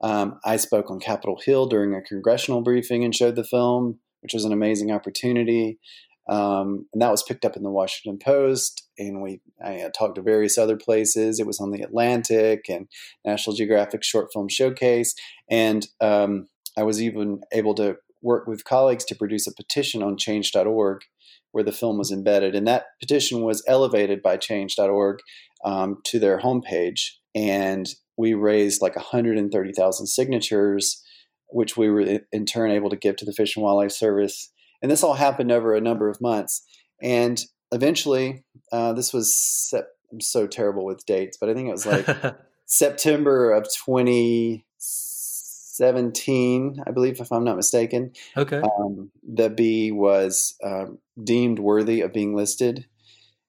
Um, 0.00 0.40
I 0.42 0.56
spoke 0.56 0.90
on 0.90 1.00
Capitol 1.00 1.38
Hill 1.44 1.66
during 1.66 1.94
a 1.94 2.00
congressional 2.00 2.62
briefing 2.62 3.04
and 3.04 3.14
showed 3.14 3.36
the 3.36 3.44
film, 3.44 3.98
which 4.22 4.32
was 4.32 4.46
an 4.46 4.54
amazing 4.54 4.90
opportunity. 4.90 5.78
Um, 6.26 6.86
and 6.92 7.02
that 7.02 7.10
was 7.10 7.22
picked 7.22 7.44
up 7.44 7.56
in 7.56 7.62
the 7.62 7.70
Washington 7.70 8.18
Post, 8.18 8.88
and 8.98 9.22
we 9.22 9.40
I 9.62 9.82
uh, 9.82 9.90
talked 9.90 10.14
to 10.14 10.22
various 10.22 10.56
other 10.56 10.76
places. 10.76 11.38
It 11.38 11.46
was 11.46 11.60
on 11.60 11.70
the 11.70 11.82
Atlantic 11.82 12.66
and 12.68 12.88
National 13.24 13.54
Geographic 13.54 14.02
Short 14.02 14.32
Film 14.32 14.48
Showcase, 14.48 15.14
and 15.50 15.86
um, 16.00 16.48
I 16.78 16.82
was 16.82 17.02
even 17.02 17.42
able 17.52 17.74
to 17.74 17.96
work 18.22 18.46
with 18.46 18.64
colleagues 18.64 19.04
to 19.04 19.14
produce 19.14 19.46
a 19.46 19.54
petition 19.54 20.02
on 20.02 20.16
Change.org, 20.16 21.02
where 21.52 21.64
the 21.64 21.72
film 21.72 21.98
was 21.98 22.10
embedded, 22.10 22.54
and 22.54 22.66
that 22.66 22.86
petition 23.00 23.42
was 23.42 23.62
elevated 23.68 24.22
by 24.22 24.38
Change.org 24.38 25.18
um, 25.62 25.98
to 26.04 26.18
their 26.18 26.40
homepage, 26.40 27.10
and 27.34 27.86
we 28.16 28.32
raised 28.32 28.80
like 28.80 28.96
130,000 28.96 30.06
signatures, 30.06 31.02
which 31.48 31.76
we 31.76 31.90
were 31.90 32.20
in 32.32 32.46
turn 32.46 32.70
able 32.70 32.88
to 32.88 32.96
give 32.96 33.16
to 33.16 33.26
the 33.26 33.32
Fish 33.32 33.56
and 33.56 33.62
Wildlife 33.62 33.92
Service 33.92 34.50
and 34.84 34.92
this 34.92 35.02
all 35.02 35.14
happened 35.14 35.50
over 35.50 35.74
a 35.74 35.80
number 35.80 36.10
of 36.10 36.20
months. 36.20 36.62
And 37.02 37.42
eventually, 37.72 38.44
uh, 38.70 38.92
this 38.92 39.14
was, 39.14 39.34
sep- 39.34 39.88
I'm 40.12 40.20
so 40.20 40.46
terrible 40.46 40.84
with 40.84 41.06
dates, 41.06 41.38
but 41.40 41.48
I 41.48 41.54
think 41.54 41.68
it 41.68 41.72
was 41.72 41.86
like 41.86 42.06
September 42.66 43.50
of 43.50 43.64
2017 43.64 44.62
2017, 45.76 46.82
I 46.86 46.90
believe, 46.90 47.20
if 47.20 47.32
I'm 47.32 47.44
not 47.44 47.56
mistaken. 47.56 48.12
Okay. 48.36 48.60
Um, 48.60 49.10
the 49.22 49.50
bee 49.50 49.90
was 49.90 50.54
uh, 50.62 50.86
deemed 51.22 51.58
worthy 51.58 52.00
of 52.00 52.12
being 52.12 52.36
listed, 52.36 52.86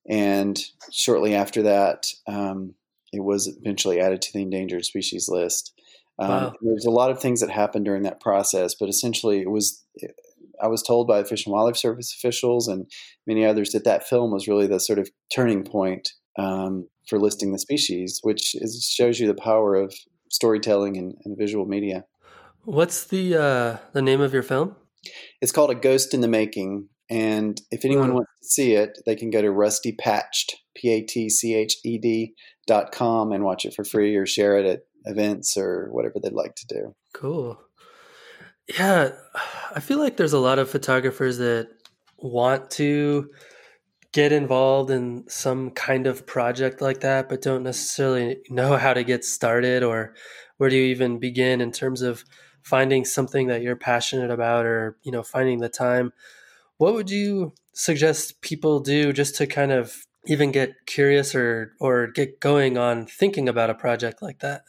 and 0.09 0.59
shortly 0.91 1.35
after 1.35 1.63
that, 1.63 2.07
um, 2.27 2.75
it 3.11 3.23
was 3.23 3.47
eventually 3.47 3.99
added 3.99 4.21
to 4.23 4.33
the 4.33 4.41
endangered 4.41 4.85
species 4.85 5.27
list. 5.29 5.73
Um, 6.17 6.29
Wow. 6.29 6.53
There's 6.61 6.85
a 6.85 6.91
lot 6.91 7.11
of 7.11 7.19
things 7.19 7.41
that 7.41 7.49
happened 7.49 7.85
during 7.85 8.03
that 8.03 8.21
process, 8.21 8.73
but 8.73 8.89
essentially, 8.89 9.41
it 9.41 9.51
was. 9.51 9.83
I 10.61 10.67
was 10.67 10.81
told 10.83 11.07
by 11.07 11.23
Fish 11.23 11.45
and 11.45 11.53
Wildlife 11.53 11.77
Service 11.77 12.13
officials 12.17 12.67
and 12.67 12.85
many 13.27 13.45
others 13.45 13.71
that 13.71 13.83
that 13.85 14.07
film 14.07 14.31
was 14.31 14.47
really 14.47 14.67
the 14.67 14.79
sort 14.79 14.99
of 14.99 15.09
turning 15.33 15.63
point 15.63 16.09
um, 16.37 16.87
for 17.07 17.19
listing 17.19 17.51
the 17.51 17.59
species, 17.59 18.19
which 18.23 18.55
is, 18.55 18.85
shows 18.93 19.19
you 19.19 19.27
the 19.27 19.33
power 19.41 19.75
of 19.75 19.93
storytelling 20.29 20.97
and, 20.97 21.15
and 21.23 21.37
visual 21.37 21.65
media. 21.65 22.03
What's 22.63 23.05
the 23.05 23.35
uh, 23.35 23.77
the 23.93 24.01
name 24.01 24.21
of 24.21 24.33
your 24.33 24.43
film? 24.43 24.75
It's 25.41 25.51
called 25.51 25.69
A 25.69 25.75
Ghost 25.75 26.13
in 26.13 26.21
the 26.21 26.27
Making. 26.27 26.89
And 27.09 27.61
if 27.69 27.85
anyone 27.85 28.09
Hmm. 28.09 28.15
wants 28.15 28.31
to 28.41 28.47
see 28.47 28.73
it, 28.73 28.97
they 29.05 29.15
can 29.15 29.29
go 29.29 29.39
to 29.41 29.49
rustypatched, 29.49 30.53
P 30.75 30.89
A 30.91 31.01
T 31.01 31.29
C 31.29 31.53
H 31.53 31.77
E 31.85 31.99
D 31.99 32.33
dot 32.65 32.91
com 32.91 33.31
and 33.31 33.43
watch 33.43 33.65
it 33.65 33.75
for 33.75 33.83
free 33.83 34.15
or 34.15 34.25
share 34.25 34.57
it 34.57 34.65
at 34.65 34.79
events 35.05 35.55
or 35.55 35.89
whatever 35.91 36.15
they'd 36.21 36.33
like 36.33 36.55
to 36.55 36.65
do. 36.67 36.95
Cool. 37.13 37.59
Yeah, 38.67 39.11
I 39.75 39.79
feel 39.79 39.99
like 39.99 40.17
there's 40.17 40.33
a 40.33 40.39
lot 40.39 40.59
of 40.59 40.69
photographers 40.69 41.37
that 41.37 41.69
want 42.17 42.71
to 42.71 43.29
get 44.13 44.31
involved 44.31 44.91
in 44.91 45.25
some 45.29 45.71
kind 45.71 46.07
of 46.07 46.25
project 46.25 46.81
like 46.81 47.01
that, 47.01 47.29
but 47.29 47.41
don't 47.41 47.63
necessarily 47.63 48.39
know 48.49 48.77
how 48.77 48.93
to 48.93 49.03
get 49.03 49.25
started 49.25 49.83
or 49.83 50.15
where 50.57 50.69
do 50.69 50.77
you 50.77 50.85
even 50.85 51.19
begin 51.19 51.61
in 51.61 51.71
terms 51.71 52.01
of 52.01 52.23
finding 52.63 53.05
something 53.05 53.47
that 53.47 53.61
you're 53.61 53.75
passionate 53.75 54.31
about 54.31 54.65
or, 54.65 54.97
you 55.03 55.11
know, 55.11 55.23
finding 55.23 55.59
the 55.59 55.69
time. 55.69 56.13
What 56.77 56.93
would 56.95 57.09
you 57.11 57.53
suggest 57.73 58.41
people 58.41 58.79
do 58.81 59.13
just 59.13 59.35
to 59.37 59.47
kind 59.47 59.71
of 59.71 59.95
even 60.27 60.51
get 60.51 60.73
curious 60.87 61.35
or 61.35 61.73
or 61.79 62.07
get 62.07 62.39
going 62.39 62.77
on 62.77 63.05
thinking 63.07 63.49
about 63.49 63.69
a 63.71 63.75
project 63.75 64.21
like 64.21 64.39
that? 64.39 64.63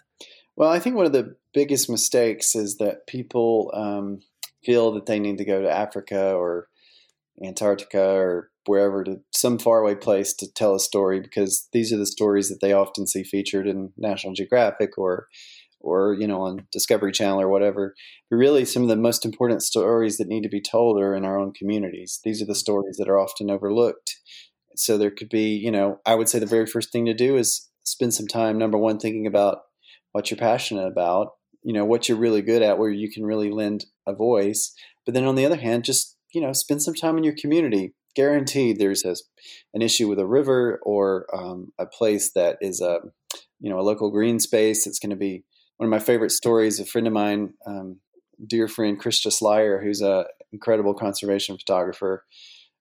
Well, 0.56 0.70
I 0.70 0.78
think 0.78 0.96
one 0.96 1.06
of 1.06 1.12
the 1.12 1.36
biggest 1.52 1.90
mistakes 1.90 2.54
is 2.54 2.78
that 2.78 3.06
people 3.06 3.70
um, 3.74 4.20
feel 4.64 4.92
that 4.92 5.06
they 5.06 5.18
need 5.18 5.38
to 5.38 5.44
go 5.44 5.60
to 5.60 5.70
Africa 5.70 6.32
or 6.34 6.68
Antarctica 7.44 8.02
or 8.02 8.50
wherever 8.64 9.04
to 9.04 9.20
some 9.32 9.58
faraway 9.58 9.94
place 9.94 10.32
to 10.34 10.52
tell 10.52 10.74
a 10.74 10.80
story 10.80 11.20
because 11.20 11.68
these 11.72 11.92
are 11.92 11.98
the 11.98 12.06
stories 12.06 12.48
that 12.48 12.60
they 12.60 12.72
often 12.72 13.06
see 13.06 13.22
featured 13.22 13.66
in 13.66 13.92
National 13.96 14.34
Geographic 14.34 14.98
or 14.98 15.28
or 15.78 16.14
you 16.14 16.26
know 16.26 16.40
on 16.40 16.66
Discovery 16.72 17.12
Channel 17.12 17.42
or 17.42 17.48
whatever. 17.48 17.94
But 18.30 18.36
really, 18.36 18.64
some 18.64 18.82
of 18.82 18.88
the 18.88 18.96
most 18.96 19.24
important 19.24 19.62
stories 19.62 20.16
that 20.16 20.26
need 20.26 20.42
to 20.42 20.48
be 20.48 20.60
told 20.60 20.98
are 20.98 21.14
in 21.14 21.24
our 21.24 21.38
own 21.38 21.52
communities. 21.52 22.20
These 22.24 22.42
are 22.42 22.46
the 22.46 22.54
stories 22.54 22.96
that 22.96 23.08
are 23.08 23.18
often 23.18 23.50
overlooked. 23.50 24.16
So 24.74 24.98
there 24.98 25.10
could 25.10 25.28
be, 25.28 25.54
you 25.54 25.70
know, 25.70 26.00
I 26.04 26.14
would 26.14 26.28
say 26.28 26.38
the 26.38 26.46
very 26.46 26.66
first 26.66 26.92
thing 26.92 27.06
to 27.06 27.14
do 27.14 27.36
is 27.36 27.68
spend 27.84 28.14
some 28.14 28.26
time. 28.26 28.58
Number 28.58 28.78
one, 28.78 28.98
thinking 28.98 29.26
about 29.26 29.58
what 30.16 30.30
you're 30.30 30.38
passionate 30.38 30.86
about, 30.86 31.32
you 31.62 31.74
know, 31.74 31.84
what 31.84 32.08
you're 32.08 32.16
really 32.16 32.40
good 32.40 32.62
at, 32.62 32.78
where 32.78 32.88
you 32.88 33.10
can 33.10 33.22
really 33.22 33.50
lend 33.50 33.84
a 34.06 34.14
voice. 34.14 34.72
But 35.04 35.12
then 35.12 35.26
on 35.26 35.34
the 35.34 35.44
other 35.44 35.58
hand, 35.58 35.84
just, 35.84 36.16
you 36.32 36.40
know, 36.40 36.54
spend 36.54 36.82
some 36.82 36.94
time 36.94 37.18
in 37.18 37.22
your 37.22 37.34
community. 37.38 37.92
Guaranteed 38.14 38.78
there's 38.78 39.04
a, 39.04 39.14
an 39.74 39.82
issue 39.82 40.08
with 40.08 40.18
a 40.18 40.26
river 40.26 40.80
or 40.84 41.26
um, 41.36 41.70
a 41.78 41.84
place 41.84 42.32
that 42.32 42.56
is 42.62 42.80
a, 42.80 43.00
you 43.60 43.68
know, 43.68 43.78
a 43.78 43.82
local 43.82 44.10
green 44.10 44.40
space. 44.40 44.86
It's 44.86 44.98
going 44.98 45.10
to 45.10 45.16
be 45.16 45.44
one 45.76 45.86
of 45.86 45.90
my 45.90 45.98
favorite 45.98 46.32
stories. 46.32 46.80
A 46.80 46.86
friend 46.86 47.06
of 47.06 47.12
mine, 47.12 47.52
um, 47.66 48.00
dear 48.46 48.68
friend 48.68 48.98
Krista 48.98 49.26
Schlyer, 49.26 49.82
who's 49.82 50.00
a 50.00 50.24
incredible 50.50 50.94
conservation 50.94 51.58
photographer, 51.58 52.24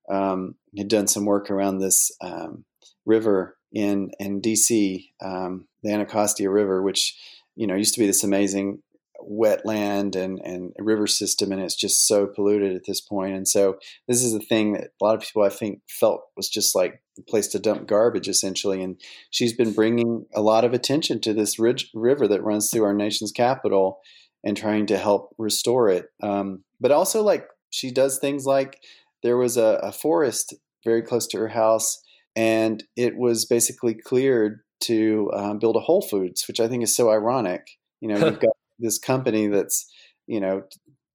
um, 0.09 0.55
had 0.77 0.87
done 0.87 1.07
some 1.07 1.25
work 1.25 1.51
around 1.51 1.79
this 1.79 2.11
um, 2.21 2.63
river 3.05 3.57
in 3.73 4.11
in 4.21 4.41
DC, 4.41 5.09
um, 5.21 5.67
the 5.85 5.93
Anacostia 5.93 6.49
River, 6.49 6.81
which 6.81 7.17
you 7.55 7.67
know 7.67 7.75
used 7.75 7.93
to 7.93 7.99
be 7.99 8.07
this 8.07 8.23
amazing 8.23 8.81
wetland 9.29 10.15
and 10.15 10.39
and 10.43 10.73
river 10.79 11.07
system, 11.07 11.51
and 11.51 11.61
it's 11.61 11.75
just 11.75 12.07
so 12.07 12.27
polluted 12.27 12.75
at 12.75 12.85
this 12.85 13.01
point. 13.01 13.35
And 13.35 13.47
so 13.47 13.77
this 14.07 14.23
is 14.23 14.33
a 14.33 14.39
thing 14.39 14.73
that 14.73 14.89
a 15.01 15.03
lot 15.03 15.15
of 15.15 15.21
people 15.21 15.43
I 15.43 15.49
think 15.49 15.81
felt 15.87 16.21
was 16.35 16.49
just 16.49 16.75
like 16.75 17.01
a 17.17 17.21
place 17.23 17.47
to 17.49 17.59
dump 17.59 17.87
garbage 17.87 18.27
essentially. 18.27 18.81
And 18.81 18.99
she's 19.29 19.53
been 19.53 19.73
bringing 19.73 20.25
a 20.33 20.41
lot 20.41 20.65
of 20.65 20.73
attention 20.73 21.21
to 21.21 21.33
this 21.33 21.57
ridge, 21.59 21.89
river 21.93 22.27
that 22.27 22.43
runs 22.43 22.69
through 22.69 22.83
our 22.83 22.93
nation's 22.93 23.31
capital 23.31 23.99
and 24.43 24.55
trying 24.55 24.85
to 24.87 24.97
help 24.97 25.33
restore 25.37 25.89
it. 25.89 26.07
Um, 26.21 26.63
but 26.79 26.91
also 26.91 27.23
like 27.23 27.47
she 27.69 27.91
does 27.91 28.19
things 28.19 28.45
like 28.45 28.79
there 29.23 29.37
was 29.37 29.57
a, 29.57 29.79
a 29.81 29.91
forest 29.91 30.53
very 30.83 31.01
close 31.01 31.25
to 31.27 31.37
her 31.37 31.47
house 31.47 32.01
and 32.35 32.83
it 32.95 33.17
was 33.17 33.45
basically 33.45 33.93
cleared 33.93 34.59
to 34.85 35.31
um, 35.33 35.59
build 35.59 35.75
a 35.75 35.81
Whole 35.81 36.01
Foods, 36.01 36.47
which 36.47 36.59
I 36.59 36.67
think 36.67 36.83
is 36.83 36.95
so 36.95 37.09
ironic. 37.09 37.67
You 38.01 38.09
know, 38.09 38.17
you've 38.25 38.39
got 38.39 38.55
this 38.79 38.99
company 38.99 39.47
that's 39.47 39.91
you 40.27 40.39
know 40.39 40.63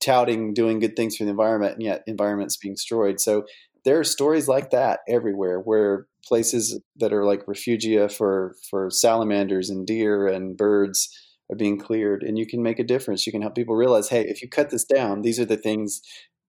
touting 0.00 0.54
doing 0.54 0.78
good 0.78 0.96
things 0.96 1.16
for 1.16 1.24
the 1.24 1.30
environment, 1.30 1.74
and 1.74 1.82
yet 1.82 2.02
environment's 2.06 2.56
being 2.56 2.74
destroyed. 2.74 3.20
So 3.20 3.44
there 3.84 3.98
are 3.98 4.04
stories 4.04 4.48
like 4.48 4.70
that 4.70 5.00
everywhere, 5.08 5.60
where 5.60 6.06
places 6.24 6.80
that 6.96 7.12
are 7.12 7.24
like 7.24 7.46
refugia 7.46 8.12
for 8.12 8.56
for 8.70 8.90
salamanders 8.90 9.70
and 9.70 9.86
deer 9.86 10.26
and 10.26 10.56
birds 10.56 11.08
are 11.50 11.56
being 11.56 11.78
cleared, 11.78 12.22
and 12.22 12.38
you 12.38 12.46
can 12.46 12.62
make 12.62 12.78
a 12.78 12.84
difference. 12.84 13.26
You 13.26 13.32
can 13.32 13.42
help 13.42 13.54
people 13.54 13.74
realize, 13.74 14.08
hey, 14.08 14.22
if 14.22 14.42
you 14.42 14.48
cut 14.48 14.70
this 14.70 14.84
down, 14.84 15.22
these 15.22 15.40
are 15.40 15.44
the 15.44 15.56
things 15.56 16.00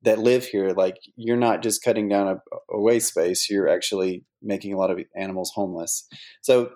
that 0.04 0.20
live 0.20 0.45
here. 0.45 0.70
Like 0.70 0.97
you're 1.16 1.38
not 1.38 1.62
just 1.62 1.84
cutting 1.84 2.10
down 2.10 2.28
a, 2.28 2.36
a 2.74 2.80
waste 2.80 3.10
space; 3.10 3.49
you're 3.49 3.70
actually 3.70 4.24
making 4.41 4.74
a 4.74 4.78
lot 4.78 4.91
of 4.91 4.99
animals 5.16 5.52
homeless. 5.54 6.08
So 6.41 6.72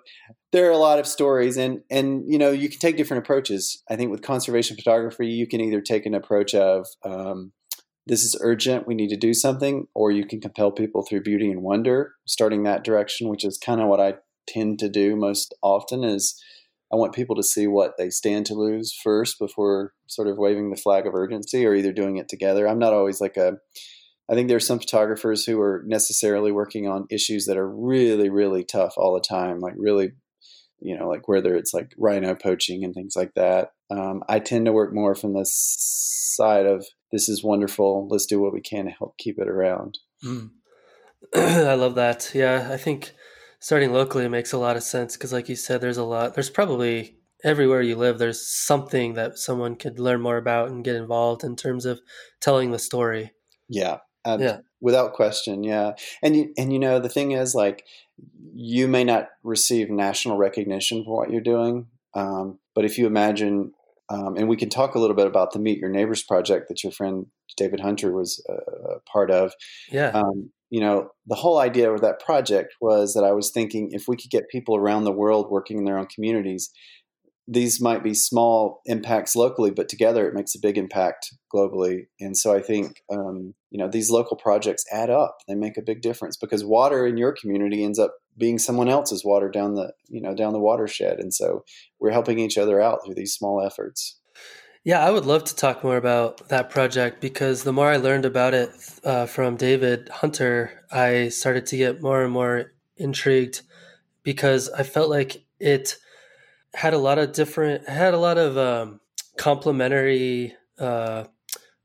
there 0.51 0.67
are 0.67 0.73
a 0.73 0.77
lot 0.77 0.99
of 0.99 1.07
stories, 1.07 1.57
and 1.57 1.81
and 1.89 2.23
you 2.27 2.37
know 2.37 2.51
you 2.51 2.69
can 2.69 2.79
take 2.79 2.97
different 2.97 3.23
approaches. 3.23 3.83
I 3.89 3.95
think 3.95 4.11
with 4.11 4.21
conservation 4.21 4.75
photography, 4.75 5.27
you 5.27 5.47
can 5.47 5.61
either 5.61 5.81
take 5.81 6.05
an 6.05 6.13
approach 6.13 6.53
of 6.53 6.87
um, 7.03 7.51
this 8.07 8.23
is 8.23 8.37
urgent, 8.41 8.87
we 8.87 8.93
need 8.93 9.09
to 9.09 9.17
do 9.17 9.33
something, 9.33 9.87
or 9.95 10.11
you 10.11 10.25
can 10.25 10.39
compel 10.39 10.71
people 10.71 11.01
through 11.01 11.23
beauty 11.23 11.49
and 11.49 11.63
wonder, 11.63 12.13
starting 12.25 12.63
that 12.63 12.83
direction, 12.83 13.29
which 13.29 13.43
is 13.43 13.57
kind 13.57 13.81
of 13.81 13.87
what 13.87 13.99
I 13.99 14.15
tend 14.47 14.77
to 14.79 14.89
do 14.89 15.15
most 15.15 15.55
often. 15.63 16.03
Is 16.03 16.39
I 16.95 16.97
want 16.97 17.13
people 17.13 17.35
to 17.35 17.43
see 17.43 17.67
what 17.67 17.97
they 17.97 18.09
stand 18.09 18.45
to 18.45 18.53
lose 18.53 18.97
first 19.03 19.37
before 19.37 19.91
sort 20.07 20.29
of 20.29 20.37
waving 20.37 20.69
the 20.69 20.77
flag 20.77 21.05
of 21.05 21.13
urgency 21.13 21.65
or 21.65 21.75
either 21.75 21.91
doing 21.91 22.15
it 22.15 22.29
together. 22.29 22.69
I'm 22.69 22.79
not 22.79 22.93
always 22.93 23.19
like 23.19 23.35
a 23.35 23.57
I 24.29 24.33
think 24.33 24.47
there's 24.47 24.65
some 24.65 24.79
photographers 24.79 25.43
who 25.43 25.59
are 25.59 25.83
necessarily 25.85 26.53
working 26.53 26.87
on 26.87 27.05
issues 27.11 27.45
that 27.47 27.57
are 27.57 27.69
really, 27.69 28.29
really 28.29 28.63
tough 28.63 28.93
all 28.95 29.13
the 29.13 29.19
time, 29.19 29.59
like 29.59 29.73
really, 29.77 30.13
you 30.79 30.97
know, 30.97 31.09
like 31.09 31.27
whether 31.27 31.53
it's 31.53 31.73
like 31.73 31.93
rhino 31.97 32.33
poaching 32.33 32.85
and 32.85 32.93
things 32.93 33.17
like 33.17 33.33
that. 33.35 33.71
Um, 33.91 34.23
I 34.29 34.39
tend 34.39 34.67
to 34.67 34.71
work 34.71 34.93
more 34.93 35.15
from 35.15 35.33
the 35.33 35.45
side 35.45 36.65
of 36.65 36.85
this 37.11 37.27
is 37.27 37.43
wonderful. 37.43 38.07
Let's 38.09 38.25
do 38.25 38.39
what 38.39 38.53
we 38.53 38.61
can 38.61 38.85
to 38.85 38.91
help 38.91 39.17
keep 39.17 39.37
it 39.37 39.49
around. 39.49 39.99
Mm. 40.23 40.51
I 41.35 41.75
love 41.75 41.95
that. 41.95 42.31
Yeah, 42.33 42.69
I 42.71 42.77
think 42.77 43.11
starting 43.59 43.93
locally 43.93 44.27
makes 44.27 44.53
a 44.53 44.57
lot 44.57 44.75
of 44.77 44.83
sense 44.83 45.15
because, 45.15 45.33
like 45.33 45.49
you 45.49 45.55
said, 45.55 45.81
there's 45.81 45.97
a 45.97 46.03
lot. 46.03 46.33
There's 46.35 46.49
probably 46.49 47.17
everywhere 47.43 47.81
you 47.81 47.95
live, 47.95 48.17
there's 48.17 48.45
something 48.47 49.13
that 49.13 49.37
someone 49.37 49.75
could 49.75 49.99
learn 49.99 50.19
more 50.21 50.37
about 50.37 50.69
and 50.69 50.83
get 50.83 50.95
involved 50.95 51.43
in 51.43 51.55
terms 51.55 51.85
of 51.85 51.99
telling 52.41 52.71
the 52.71 52.79
story. 52.79 53.31
Yeah, 53.69 53.99
um, 54.25 54.41
Yeah. 54.41 54.59
without 54.81 55.13
question. 55.13 55.63
Yeah, 55.63 55.93
and 56.23 56.35
you, 56.35 56.53
and 56.57 56.73
you 56.73 56.79
know 56.79 56.99
the 56.99 57.09
thing 57.09 57.31
is 57.31 57.53
like 57.53 57.85
you 58.53 58.87
may 58.87 59.03
not 59.03 59.29
receive 59.43 59.89
national 59.89 60.37
recognition 60.37 61.03
for 61.03 61.17
what 61.17 61.29
you're 61.31 61.41
doing, 61.41 61.87
um, 62.15 62.59
but 62.73 62.85
if 62.85 62.97
you 62.97 63.05
imagine, 63.05 63.73
um, 64.09 64.37
and 64.37 64.47
we 64.47 64.55
can 64.57 64.69
talk 64.69 64.95
a 64.95 64.99
little 64.99 65.15
bit 65.15 65.27
about 65.27 65.51
the 65.51 65.59
Meet 65.59 65.79
Your 65.79 65.89
Neighbors 65.89 66.23
project 66.23 66.67
that 66.69 66.83
your 66.83 66.91
friend 66.91 67.27
David 67.57 67.79
Hunter 67.79 68.11
was 68.11 68.43
uh, 68.49 68.95
a 68.95 68.99
part 69.01 69.29
of. 69.29 69.53
Yeah. 69.91 70.23
You 70.69 70.81
know, 70.81 71.09
the 71.27 71.35
whole 71.35 71.59
idea 71.59 71.91
of 71.91 72.01
that 72.01 72.19
project 72.19 72.73
was 72.81 73.13
that 73.13 73.23
I 73.23 73.31
was 73.31 73.51
thinking 73.51 73.89
if 73.91 74.07
we 74.07 74.17
could 74.17 74.31
get 74.31 74.49
people 74.49 74.75
around 74.75 75.03
the 75.03 75.11
world 75.11 75.47
working 75.49 75.77
in 75.77 75.85
their 75.85 75.97
own 75.97 76.07
communities, 76.07 76.71
these 77.47 77.79
might 77.79 78.03
be 78.03 78.13
small 78.13 78.81
impacts 78.85 79.35
locally, 79.35 79.69
but 79.69 79.87
together 79.87 80.27
it 80.27 80.33
makes 80.33 80.55
a 80.55 80.59
big 80.59 80.77
impact 80.77 81.31
globally. 81.53 82.07
And 82.19 82.35
so 82.35 82.55
I 82.55 82.61
think, 82.61 83.03
um, 83.11 83.53
you 83.69 83.77
know, 83.77 83.87
these 83.87 84.09
local 84.09 84.35
projects 84.35 84.83
add 84.91 85.11
up. 85.11 85.37
They 85.47 85.53
make 85.53 85.77
a 85.77 85.83
big 85.83 86.01
difference 86.01 86.37
because 86.37 86.65
water 86.65 87.05
in 87.05 87.17
your 87.17 87.33
community 87.39 87.83
ends 87.83 87.99
up 87.99 88.15
being 88.37 88.57
someone 88.57 88.89
else's 88.89 89.23
water 89.23 89.49
down 89.49 89.75
the, 89.75 89.93
you 90.09 90.21
know, 90.21 90.33
down 90.33 90.53
the 90.53 90.59
watershed. 90.59 91.19
And 91.19 91.33
so 91.33 91.63
we're 91.99 92.11
helping 92.11 92.39
each 92.39 92.57
other 92.57 92.81
out 92.81 92.99
through 93.05 93.15
these 93.15 93.33
small 93.33 93.61
efforts. 93.61 94.19
Yeah, 94.85 95.03
I 95.03 95.09
would 95.09 95.25
love 95.25 95.45
to 95.45 95.55
talk 95.55 95.83
more 95.83 95.97
about 95.97 96.47
that 96.49 96.69
project 96.69 97.19
because 97.19 97.63
the 97.63 97.73
more 97.73 97.89
I 97.89 97.97
learned 97.97 98.23
about 98.23 98.53
it 98.53 98.69
uh, 99.03 99.25
from 99.25 99.55
David 99.55 100.09
Hunter, 100.09 100.85
I 100.91 101.29
started 101.29 101.65
to 101.67 101.77
get 101.77 102.03
more 102.03 102.21
and 102.21 102.31
more 102.31 102.71
intrigued 102.95 103.63
because 104.21 104.69
I 104.69 104.83
felt 104.83 105.09
like 105.09 105.43
it 105.59 105.97
had 106.75 106.93
a 106.93 106.99
lot 106.99 107.17
of 107.17 107.31
different, 107.31 107.89
had 107.89 108.13
a 108.13 108.19
lot 108.19 108.37
of 108.37 108.59
um, 108.59 108.99
complementary. 109.37 110.53
Uh, 110.77 111.23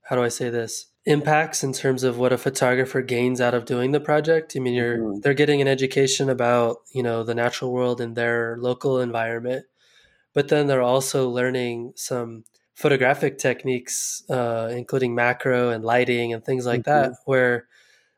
how 0.02 0.16
do 0.16 0.22
I 0.22 0.28
say 0.28 0.50
this? 0.50 0.84
Impacts 1.06 1.64
in 1.64 1.72
terms 1.72 2.02
of 2.02 2.18
what 2.18 2.34
a 2.34 2.38
photographer 2.38 3.00
gains 3.00 3.40
out 3.40 3.54
of 3.54 3.64
doing 3.64 3.92
the 3.92 4.00
project. 4.00 4.52
I 4.54 4.58
mean, 4.60 4.74
you're 4.74 4.98
mm-hmm. 4.98 5.20
they're 5.20 5.32
getting 5.32 5.62
an 5.62 5.68
education 5.68 6.28
about 6.28 6.82
you 6.92 7.02
know 7.02 7.22
the 7.24 7.34
natural 7.34 7.72
world 7.72 7.98
in 7.98 8.12
their 8.12 8.58
local 8.58 9.00
environment, 9.00 9.64
but 10.34 10.48
then 10.48 10.66
they're 10.66 10.82
also 10.82 11.30
learning 11.30 11.94
some 11.96 12.44
photographic 12.80 13.36
techniques, 13.36 14.22
uh, 14.30 14.70
including 14.72 15.14
macro 15.14 15.68
and 15.68 15.84
lighting 15.84 16.32
and 16.32 16.42
things 16.42 16.64
like 16.64 16.80
mm-hmm. 16.80 17.10
that, 17.10 17.18
where 17.26 17.68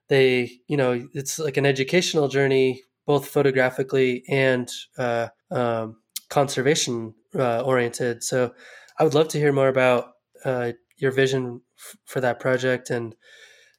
they, 0.09 0.53
you 0.69 0.77
know, 0.77 1.09
it's 1.15 1.41
like 1.41 1.57
an 1.57 1.67
educational 1.67 2.29
journey, 2.29 2.81
both 3.05 3.27
photographically 3.27 4.23
and 4.29 4.71
uh, 4.97 5.27
um, 5.51 5.97
conservation 6.29 7.13
uh, 7.37 7.63
oriented. 7.63 8.23
So 8.23 8.55
I 9.01 9.03
would 9.03 9.15
love 9.15 9.27
to 9.29 9.39
hear 9.39 9.53
more 9.53 9.67
about 9.67 10.13
uh, 10.45 10.73
your 10.97 11.11
vision 11.11 11.63
f- 11.77 11.97
for 12.05 12.21
that 12.21 12.39
project 12.39 12.89
and 12.89 13.17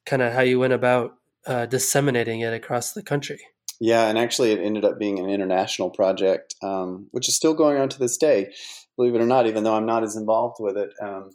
kind 0.06 0.22
of 0.22 0.34
how 0.34 0.42
you 0.42 0.60
went 0.60 0.74
about 0.74 1.14
uh, 1.48 1.66
disseminating 1.66 2.42
it 2.42 2.54
across 2.54 2.92
the 2.92 3.04
country. 3.04 3.40
Yeah, 3.80 4.08
and 4.10 4.18
actually, 4.18 4.52
it 4.52 4.60
ended 4.60 4.84
up 4.84 5.00
being 5.00 5.18
an 5.18 5.30
international 5.30 5.90
project, 5.90 6.56
um, 6.62 7.08
which 7.12 7.30
is 7.30 7.38
still 7.38 7.54
going 7.54 7.78
on 7.78 7.88
to 7.90 8.00
this 8.00 8.18
day 8.18 8.52
believe 8.96 9.16
it 9.16 9.22
or 9.22 9.26
not, 9.26 9.48
even 9.48 9.64
though 9.64 9.76
I'm 9.76 9.86
not 9.86 10.04
as 10.04 10.16
involved 10.16 10.58
with 10.60 10.78
it. 10.78 10.90
Um, 11.02 11.32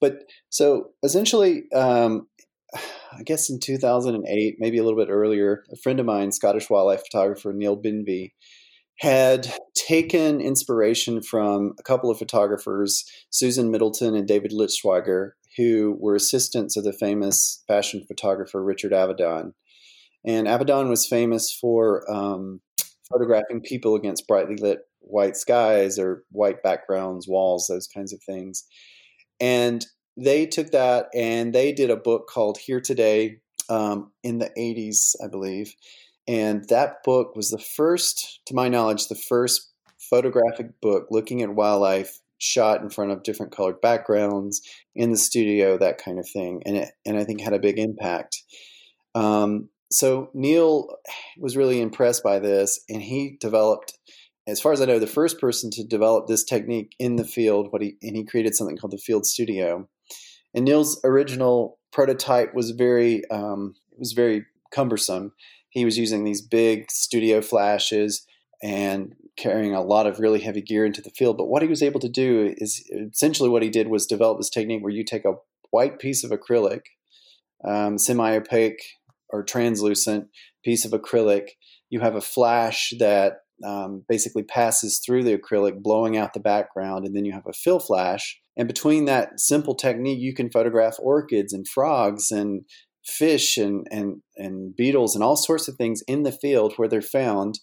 but 0.00 0.24
so 0.50 0.90
essentially, 1.02 1.64
um, 1.74 2.28
I 2.74 3.22
guess 3.24 3.48
in 3.50 3.60
2008, 3.60 4.56
maybe 4.58 4.78
a 4.78 4.84
little 4.84 4.98
bit 4.98 5.10
earlier, 5.10 5.64
a 5.72 5.76
friend 5.76 6.00
of 6.00 6.06
mine, 6.06 6.32
Scottish 6.32 6.68
wildlife 6.68 7.02
photographer 7.10 7.52
Niall 7.52 7.80
Benvie, 7.80 8.32
had 8.98 9.52
taken 9.74 10.40
inspiration 10.40 11.22
from 11.22 11.74
a 11.78 11.82
couple 11.82 12.10
of 12.10 12.18
photographers, 12.18 13.04
Susan 13.30 13.70
Middleton 13.70 14.14
and 14.14 14.26
David 14.26 14.52
Liittschwager, 14.52 15.30
who 15.56 15.96
were 16.00 16.14
assistants 16.14 16.76
of 16.76 16.84
the 16.84 16.92
famous 16.92 17.62
fashion 17.68 18.04
photographer 18.06 18.62
Richard 18.62 18.92
Avedon. 18.92 19.52
And 20.24 20.46
Avedon 20.46 20.88
was 20.88 21.06
famous 21.06 21.52
for 21.52 22.10
um, 22.10 22.60
photographing 23.10 23.60
people 23.60 23.94
against 23.94 24.26
brightly 24.26 24.56
lit 24.56 24.80
white 25.08 25.36
skies 25.36 25.98
or 25.98 26.24
white 26.30 26.62
backgrounds, 26.62 27.26
walls, 27.28 27.66
those 27.68 27.86
kinds 27.86 28.12
of 28.12 28.22
things. 28.22 28.64
And 29.40 29.84
they 30.16 30.46
took 30.46 30.72
that 30.72 31.06
and 31.14 31.54
they 31.54 31.72
did 31.72 31.90
a 31.90 31.96
book 31.96 32.28
called 32.28 32.58
Here 32.58 32.80
Today 32.80 33.38
um, 33.68 34.12
in 34.22 34.38
the 34.38 34.50
80s, 34.58 35.14
I 35.24 35.28
believe. 35.28 35.74
And 36.26 36.68
that 36.68 37.02
book 37.04 37.34
was 37.36 37.50
the 37.50 37.58
first, 37.58 38.40
to 38.46 38.54
my 38.54 38.68
knowledge, 38.68 39.08
the 39.08 39.14
first 39.14 39.70
photographic 39.98 40.80
book 40.80 41.06
looking 41.10 41.42
at 41.42 41.54
wildlife 41.54 42.20
shot 42.38 42.80
in 42.80 42.90
front 42.90 43.10
of 43.10 43.22
different 43.22 43.52
colored 43.52 43.80
backgrounds 43.80 44.62
in 44.94 45.10
the 45.10 45.16
studio, 45.16 45.76
that 45.78 45.98
kind 45.98 46.18
of 46.18 46.28
thing. 46.28 46.62
And 46.66 46.76
it, 46.76 46.90
and 47.04 47.16
I 47.16 47.24
think 47.24 47.40
had 47.40 47.52
a 47.52 47.58
big 47.58 47.78
impact. 47.78 48.42
Um, 49.14 49.70
so 49.90 50.30
Neil 50.34 50.96
was 51.38 51.56
really 51.56 51.80
impressed 51.80 52.22
by 52.22 52.38
this, 52.38 52.80
and 52.88 53.02
he 53.02 53.36
developed 53.40 53.98
as 54.48 54.60
far 54.60 54.72
as 54.72 54.80
I 54.80 54.86
know, 54.86 54.98
the 54.98 55.06
first 55.06 55.40
person 55.40 55.70
to 55.72 55.84
develop 55.84 56.26
this 56.26 56.42
technique 56.42 56.94
in 56.98 57.16
the 57.16 57.24
field. 57.24 57.70
What 57.70 57.82
he 57.82 57.96
and 58.02 58.16
he 58.16 58.24
created 58.24 58.56
something 58.56 58.76
called 58.76 58.92
the 58.92 58.98
Field 58.98 59.26
Studio. 59.26 59.88
And 60.54 60.64
Neil's 60.64 61.00
original 61.04 61.78
prototype 61.92 62.54
was 62.54 62.70
very 62.70 63.28
um, 63.30 63.74
it 63.92 63.98
was 63.98 64.12
very 64.12 64.46
cumbersome. 64.72 65.32
He 65.70 65.84
was 65.84 65.98
using 65.98 66.24
these 66.24 66.40
big 66.40 66.90
studio 66.90 67.42
flashes 67.42 68.26
and 68.62 69.14
carrying 69.36 69.74
a 69.74 69.82
lot 69.82 70.06
of 70.06 70.18
really 70.18 70.40
heavy 70.40 70.62
gear 70.62 70.84
into 70.84 71.02
the 71.02 71.10
field. 71.10 71.36
But 71.36 71.48
what 71.48 71.62
he 71.62 71.68
was 71.68 71.82
able 71.82 72.00
to 72.00 72.08
do 72.08 72.54
is 72.56 72.82
essentially 73.12 73.48
what 73.48 73.62
he 73.62 73.68
did 73.68 73.88
was 73.88 74.06
develop 74.06 74.38
this 74.38 74.50
technique 74.50 74.82
where 74.82 74.92
you 74.92 75.04
take 75.04 75.24
a 75.24 75.36
white 75.70 75.98
piece 75.98 76.24
of 76.24 76.30
acrylic, 76.30 76.80
um, 77.64 77.98
semi 77.98 78.34
opaque 78.34 78.82
or 79.28 79.42
translucent 79.42 80.28
piece 80.64 80.86
of 80.86 80.92
acrylic. 80.92 81.50
You 81.90 82.00
have 82.00 82.14
a 82.14 82.20
flash 82.20 82.94
that 82.98 83.42
um, 83.64 84.04
basically 84.08 84.42
passes 84.42 85.00
through 85.04 85.24
the 85.24 85.36
acrylic, 85.36 85.82
blowing 85.82 86.16
out 86.16 86.34
the 86.34 86.40
background, 86.40 87.06
and 87.06 87.16
then 87.16 87.24
you 87.24 87.32
have 87.32 87.46
a 87.48 87.52
fill 87.52 87.80
flash. 87.80 88.40
And 88.56 88.66
between 88.66 89.04
that 89.04 89.40
simple 89.40 89.74
technique, 89.74 90.18
you 90.20 90.34
can 90.34 90.50
photograph 90.50 90.96
orchids 91.00 91.52
and 91.52 91.66
frogs 91.66 92.30
and 92.30 92.62
fish 93.04 93.56
and 93.56 93.86
and 93.90 94.20
and 94.36 94.76
beetles 94.76 95.14
and 95.14 95.24
all 95.24 95.36
sorts 95.36 95.66
of 95.68 95.76
things 95.76 96.02
in 96.06 96.24
the 96.24 96.32
field 96.32 96.74
where 96.76 96.88
they're 96.88 97.00
found, 97.00 97.60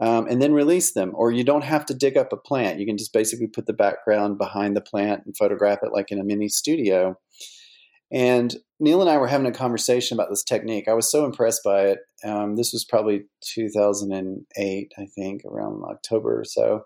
um, 0.00 0.26
and 0.26 0.42
then 0.42 0.52
release 0.52 0.92
them. 0.92 1.12
Or 1.14 1.30
you 1.30 1.44
don't 1.44 1.64
have 1.64 1.86
to 1.86 1.94
dig 1.94 2.16
up 2.16 2.32
a 2.32 2.36
plant; 2.36 2.80
you 2.80 2.86
can 2.86 2.98
just 2.98 3.12
basically 3.12 3.46
put 3.46 3.66
the 3.66 3.72
background 3.72 4.38
behind 4.38 4.76
the 4.76 4.80
plant 4.80 5.22
and 5.24 5.36
photograph 5.36 5.80
it 5.82 5.92
like 5.92 6.10
in 6.10 6.20
a 6.20 6.24
mini 6.24 6.48
studio. 6.48 7.16
And 8.10 8.54
Neil 8.80 9.00
and 9.00 9.10
I 9.10 9.18
were 9.18 9.26
having 9.26 9.46
a 9.46 9.52
conversation 9.52 10.16
about 10.16 10.30
this 10.30 10.44
technique. 10.44 10.88
I 10.88 10.94
was 10.94 11.10
so 11.10 11.24
impressed 11.24 11.62
by 11.64 11.82
it. 11.86 11.98
Um, 12.24 12.56
this 12.56 12.72
was 12.72 12.84
probably 12.84 13.24
2008, 13.42 14.92
I 14.96 15.06
think, 15.14 15.42
around 15.44 15.82
October 15.84 16.40
or 16.40 16.44
so. 16.44 16.84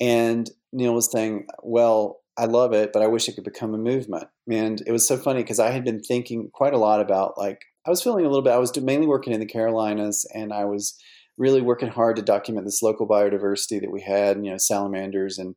And 0.00 0.48
Neil 0.72 0.94
was 0.94 1.10
saying, 1.10 1.46
Well, 1.62 2.20
I 2.36 2.46
love 2.46 2.72
it, 2.72 2.92
but 2.92 3.02
I 3.02 3.06
wish 3.06 3.28
it 3.28 3.34
could 3.34 3.44
become 3.44 3.74
a 3.74 3.78
movement. 3.78 4.24
And 4.50 4.82
it 4.86 4.92
was 4.92 5.06
so 5.06 5.16
funny 5.16 5.42
because 5.42 5.60
I 5.60 5.70
had 5.70 5.84
been 5.84 6.00
thinking 6.00 6.50
quite 6.52 6.74
a 6.74 6.78
lot 6.78 7.00
about, 7.00 7.38
like, 7.38 7.62
I 7.86 7.90
was 7.90 8.02
feeling 8.02 8.24
a 8.24 8.28
little 8.28 8.42
bit, 8.42 8.52
I 8.52 8.58
was 8.58 8.76
mainly 8.80 9.06
working 9.06 9.32
in 9.32 9.40
the 9.40 9.46
Carolinas 9.46 10.26
and 10.34 10.52
I 10.52 10.64
was 10.64 10.98
really 11.36 11.60
working 11.60 11.88
hard 11.88 12.16
to 12.16 12.22
document 12.22 12.66
this 12.66 12.82
local 12.82 13.06
biodiversity 13.06 13.80
that 13.80 13.90
we 13.90 14.00
had, 14.00 14.44
you 14.44 14.50
know, 14.50 14.56
salamanders 14.58 15.38
and 15.38 15.54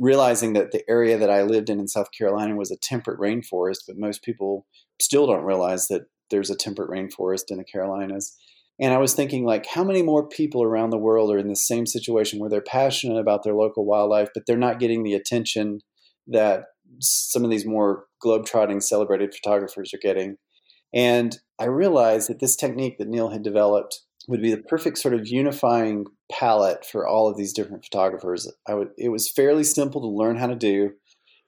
realizing 0.00 0.54
that 0.54 0.72
the 0.72 0.82
area 0.88 1.18
that 1.18 1.30
I 1.30 1.42
lived 1.42 1.68
in 1.68 1.78
in 1.78 1.86
South 1.86 2.08
Carolina 2.16 2.56
was 2.56 2.70
a 2.70 2.76
temperate 2.76 3.20
rainforest, 3.20 3.80
but 3.86 3.98
most 3.98 4.22
people 4.22 4.66
still 4.98 5.26
don't 5.26 5.44
realize 5.44 5.88
that 5.88 6.06
there's 6.30 6.50
a 6.50 6.56
temperate 6.56 6.90
rainforest 6.90 7.44
in 7.50 7.58
the 7.58 7.64
Carolinas. 7.64 8.34
And 8.80 8.94
I 8.94 8.98
was 8.98 9.12
thinking, 9.12 9.44
like, 9.44 9.66
how 9.66 9.84
many 9.84 10.02
more 10.02 10.26
people 10.26 10.62
around 10.62 10.88
the 10.88 10.98
world 10.98 11.30
are 11.30 11.38
in 11.38 11.48
the 11.48 11.54
same 11.54 11.84
situation 11.84 12.38
where 12.38 12.48
they're 12.48 12.62
passionate 12.62 13.20
about 13.20 13.42
their 13.42 13.54
local 13.54 13.84
wildlife, 13.84 14.30
but 14.32 14.44
they're 14.46 14.56
not 14.56 14.80
getting 14.80 15.02
the 15.02 15.12
attention 15.12 15.80
that 16.26 16.64
some 16.98 17.44
of 17.44 17.50
these 17.50 17.66
more 17.66 18.06
globetrotting 18.24 18.82
celebrated 18.82 19.34
photographers 19.34 19.92
are 19.92 19.98
getting. 19.98 20.36
And 20.94 21.38
I 21.58 21.66
realized 21.66 22.30
that 22.30 22.40
this 22.40 22.56
technique 22.56 22.96
that 22.98 23.08
Neil 23.08 23.28
had 23.28 23.42
developed 23.42 24.00
would 24.28 24.40
be 24.40 24.50
the 24.50 24.62
perfect 24.62 24.96
sort 24.96 25.12
of 25.12 25.28
unifying 25.28 26.06
palette 26.30 26.84
for 26.84 27.06
all 27.06 27.28
of 27.28 27.36
these 27.36 27.52
different 27.52 27.84
photographers. 27.84 28.50
I 28.66 28.74
would 28.74 28.90
it 28.96 29.10
was 29.10 29.30
fairly 29.30 29.64
simple 29.64 30.00
to 30.00 30.06
learn 30.06 30.36
how 30.36 30.46
to 30.46 30.56
do. 30.56 30.92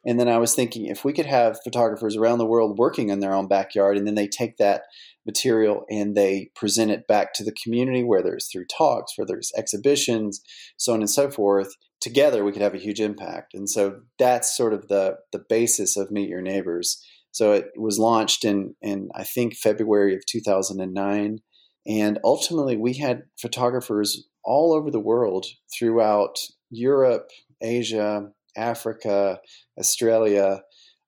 And 0.04 0.18
then 0.18 0.28
I 0.28 0.38
was 0.38 0.54
thinking 0.54 0.86
if 0.86 1.04
we 1.04 1.12
could 1.12 1.26
have 1.26 1.62
photographers 1.62 2.16
around 2.16 2.38
the 2.38 2.46
world 2.46 2.76
working 2.76 3.10
in 3.10 3.20
their 3.20 3.34
own 3.34 3.46
backyard 3.46 3.96
and 3.96 4.06
then 4.06 4.16
they 4.16 4.26
take 4.26 4.56
that 4.56 4.82
material 5.24 5.84
and 5.88 6.16
they 6.16 6.50
present 6.56 6.90
it 6.90 7.06
back 7.06 7.32
to 7.34 7.44
the 7.44 7.54
community, 7.62 8.02
whether 8.02 8.34
it's 8.34 8.50
through 8.50 8.66
talks, 8.66 9.12
whether 9.16 9.36
it's 9.36 9.56
exhibitions, 9.56 10.42
so 10.76 10.92
on 10.92 11.00
and 11.00 11.10
so 11.10 11.30
forth, 11.30 11.76
together 12.00 12.44
we 12.44 12.50
could 12.50 12.62
have 12.62 12.74
a 12.74 12.78
huge 12.78 13.00
impact. 13.00 13.54
And 13.54 13.70
so 13.70 14.00
that's 14.18 14.56
sort 14.56 14.74
of 14.74 14.88
the 14.88 15.18
the 15.30 15.44
basis 15.48 15.96
of 15.96 16.10
Meet 16.10 16.28
Your 16.28 16.42
Neighbors. 16.42 17.00
So 17.30 17.52
it 17.52 17.70
was 17.76 17.98
launched 17.98 18.44
in 18.44 18.74
in 18.82 19.08
I 19.14 19.22
think 19.22 19.54
February 19.54 20.14
of 20.16 20.26
2009 20.26 21.40
and 21.86 22.18
ultimately, 22.22 22.76
we 22.76 22.94
had 22.94 23.24
photographers 23.40 24.28
all 24.44 24.72
over 24.72 24.90
the 24.90 25.00
world 25.00 25.46
throughout 25.72 26.38
Europe, 26.70 27.30
Asia, 27.60 28.30
Africa, 28.56 29.40
Australia, 29.78 30.62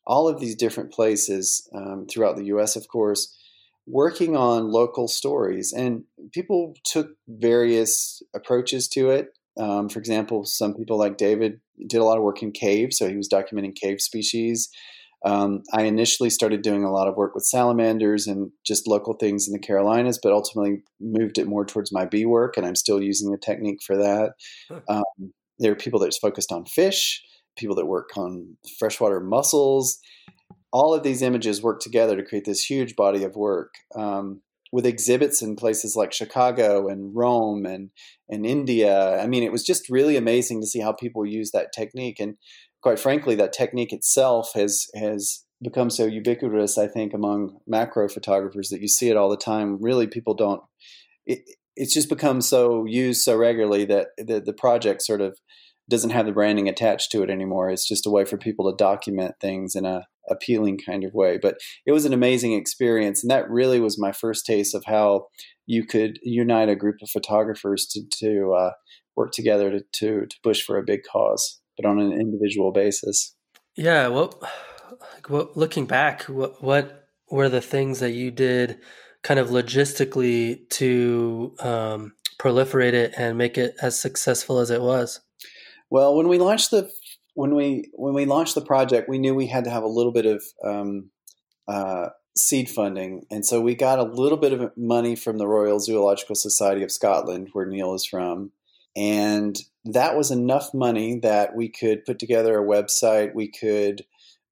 all 0.07 0.29
of 0.29 0.41
these 0.41 0.55
different 0.55 0.93
places 0.93 1.69
um, 1.75 2.07
throughout 2.09 2.37
the 2.37 2.47
US, 2.47 2.77
of 2.77 2.89
course, 2.89 3.37
working 3.87 4.37
on 4.37 4.71
local 4.71 5.09
stories. 5.09 5.73
And 5.73 6.05
people 6.33 6.75
took 6.85 7.11
various 7.29 8.23
approaches 8.35 8.89
to 8.89 9.11
it. 9.11 9.29
Um, 9.59 9.89
for 9.89 9.99
example, 9.99 10.45
some 10.45 10.75
people 10.75 10.99
like 10.99 11.17
David 11.17 11.61
did 11.87 11.99
a 11.99 12.05
lot 12.05 12.17
of 12.17 12.25
work 12.25 12.43
in 12.43 12.51
caves, 12.51 12.99
so 12.99 13.09
he 13.09 13.17
was 13.17 13.29
documenting 13.29 13.75
cave 13.75 14.01
species. 14.01 14.69
Um, 15.25 15.63
I 15.73 15.83
initially 15.83 16.31
started 16.31 16.63
doing 16.63 16.85
a 16.85 16.93
lot 16.93 17.09
of 17.09 17.17
work 17.17 17.35
with 17.35 17.45
salamanders 17.45 18.27
and 18.27 18.51
just 18.65 18.87
local 18.87 19.15
things 19.15 19.47
in 19.47 19.53
the 19.53 19.59
Carolinas, 19.59 20.19
but 20.23 20.33
ultimately 20.33 20.83
moved 21.01 21.39
it 21.39 21.49
more 21.49 21.65
towards 21.65 21.93
my 21.93 22.05
bee 22.05 22.27
work, 22.27 22.57
and 22.57 22.67
I'm 22.67 22.75
still 22.75 23.03
using 23.03 23.31
the 23.31 23.39
technique 23.39 23.81
for 23.87 23.97
that. 23.97 24.33
Um, 24.89 25.33
there 25.59 25.73
are 25.73 25.77
people 25.77 26.01
that's 26.01 26.19
focused 26.19 26.53
on 26.53 26.67
fish, 26.67 27.23
people 27.57 27.77
that 27.77 27.87
work 27.87 28.11
on 28.17 28.57
freshwater 28.79 29.21
mussels. 29.21 29.99
All 30.73 30.93
of 30.93 31.05
these 31.05 31.23
images 31.23 31.63
work 31.63 31.81
together 31.81 32.17
to 32.17 32.25
create 32.25 32.45
this 32.45 32.65
huge 32.65 32.97
body 32.97 33.23
of 33.25 33.37
work. 33.37 33.75
Um, 33.95 34.43
with 34.75 34.87
exhibits 34.87 35.41
in 35.41 35.55
places 35.55 35.95
like 35.95 36.13
Chicago 36.13 36.89
and 36.89 37.15
Rome 37.15 37.65
and 37.65 37.91
and 38.29 38.45
India. 38.45 39.21
I 39.21 39.29
mean, 39.29 39.45
it 39.45 39.53
was 39.53 39.63
just 39.63 39.89
really 39.89 40.17
amazing 40.17 40.61
to 40.61 40.67
see 40.67 40.81
how 40.81 40.93
people 40.93 41.25
use 41.25 41.53
that 41.53 41.73
technique. 41.73 42.19
And 42.19 42.35
quite 42.85 42.99
frankly, 42.99 43.35
that 43.35 43.55
technique 43.55 43.95
itself 43.95 44.51
has 44.55 44.89
has 44.95 45.43
become 45.63 45.89
so 45.89 46.05
ubiquitous. 46.05 46.77
I 46.77 46.87
think 46.87 47.15
among 47.15 47.59
macro 47.67 48.11
photographers 48.11 48.69
that 48.69 48.83
you 48.83 48.89
see 48.89 49.09
it 49.09 49.17
all 49.17 49.31
the 49.31 49.39
time. 49.39 49.79
Really, 49.81 50.07
people 50.07 50.35
don't. 50.35 50.61
It, 51.25 51.39
it's 51.77 51.95
just 51.95 52.11
become 52.11 52.43
so 52.43 52.85
used 52.85 53.23
so 53.23 53.37
regularly 53.37 53.87
that 53.87 54.09
the, 54.19 54.39
the 54.39 54.53
project 54.53 55.01
sort 55.01 55.23
of 55.23 55.39
doesn't 55.89 56.11
have 56.11 56.27
the 56.27 56.33
branding 56.33 56.69
attached 56.69 57.11
to 57.13 57.23
it 57.23 57.31
anymore. 57.31 57.71
It's 57.71 57.89
just 57.89 58.07
a 58.07 58.11
way 58.11 58.27
for 58.27 58.37
people 58.37 58.71
to 58.71 58.77
document 58.77 59.37
things 59.41 59.75
in 59.75 59.87
a 59.87 60.07
appealing 60.31 60.79
kind 60.79 61.05
of 61.05 61.15
way. 61.15 61.39
But 61.41 61.57
it 61.87 61.93
was 61.93 62.05
an 62.05 62.13
amazing 62.13 62.53
experience, 62.53 63.25
and 63.25 63.31
that 63.31 63.49
really 63.49 63.81
was 63.81 63.99
my 63.99 64.13
first 64.13 64.45
taste 64.45 64.75
of 64.75 64.85
how 64.85 65.29
you 65.65 65.87
could 65.87 66.19
unite 66.23 66.69
a 66.69 66.77
group 66.77 66.97
of 67.03 67.09
photographers 67.09 67.87
to 67.93 68.03
to 68.19 68.53
uh, 68.53 68.73
work 69.17 69.33
together 69.33 69.71
to, 69.71 69.81
to 70.01 70.27
to 70.27 70.37
push 70.43 70.63
for 70.63 70.77
a 70.77 70.85
big 70.85 71.01
cause, 71.11 71.63
but 71.77 71.89
on 71.89 72.01
an 72.01 72.13
individual 72.13 72.73
basis. 72.73 73.35
Yeah. 73.77 74.09
Well, 74.09 74.41
well 75.29 75.51
looking 75.55 75.87
back, 75.87 76.23
what 76.25 76.63
what 76.63 77.09
were 77.31 77.49
the 77.49 77.61
things 77.61 78.01
that 78.01 78.13
you 78.13 78.31
did, 78.31 78.79
kind 79.23 79.41
of 79.41 79.49
logistically, 79.49 80.69
to 80.71 81.55
um, 81.61 82.13
proliferate 82.39 82.93
it 82.93 83.15
and 83.17 83.39
make 83.39 83.59
it 83.59 83.75
as 83.83 83.99
successful 83.99 84.59
as 84.59 84.71
it 84.71 84.83
was? 84.83 85.21
Well, 85.91 86.17
when 86.17 86.29
we 86.29 86.39
launched 86.39 86.71
the 86.71 86.91
when 87.35 87.55
we 87.55 87.91
when 87.95 88.15
we 88.15 88.25
launched 88.25 88.55
the 88.55 88.61
project, 88.65 89.09
we 89.09 89.19
knew 89.19 89.35
we 89.35 89.47
had 89.47 89.65
to 89.65 89.71
have 89.71 89.83
a 89.83 89.89
little 89.89 90.13
bit 90.13 90.27
of 90.27 90.43
um, 90.65 91.11
uh, 91.69 92.09
seed 92.37 92.69
funding, 92.69 93.25
and 93.31 93.45
so 93.45 93.61
we 93.61 93.75
got 93.75 93.99
a 93.99 94.05
little 94.05 94.39
bit 94.39 94.53
of 94.53 94.73
money 94.77 95.17
from 95.17 95.39
the 95.39 95.47
Royal 95.47 95.81
Zoological 95.81 96.35
Society 96.35 96.83
of 96.83 96.93
Scotland, 96.93 97.51
where 97.53 97.67
Neil 97.67 97.95
is 97.95 98.07
from, 98.07 98.53
and 98.97 99.59
that 99.85 100.17
was 100.17 100.31
enough 100.31 100.73
money 100.73 101.19
that 101.21 101.55
we 101.55 101.69
could 101.69 102.05
put 102.05 102.19
together 102.19 102.59
a 102.59 102.67
website. 102.67 103.35
We 103.35 103.49
could 103.49 104.05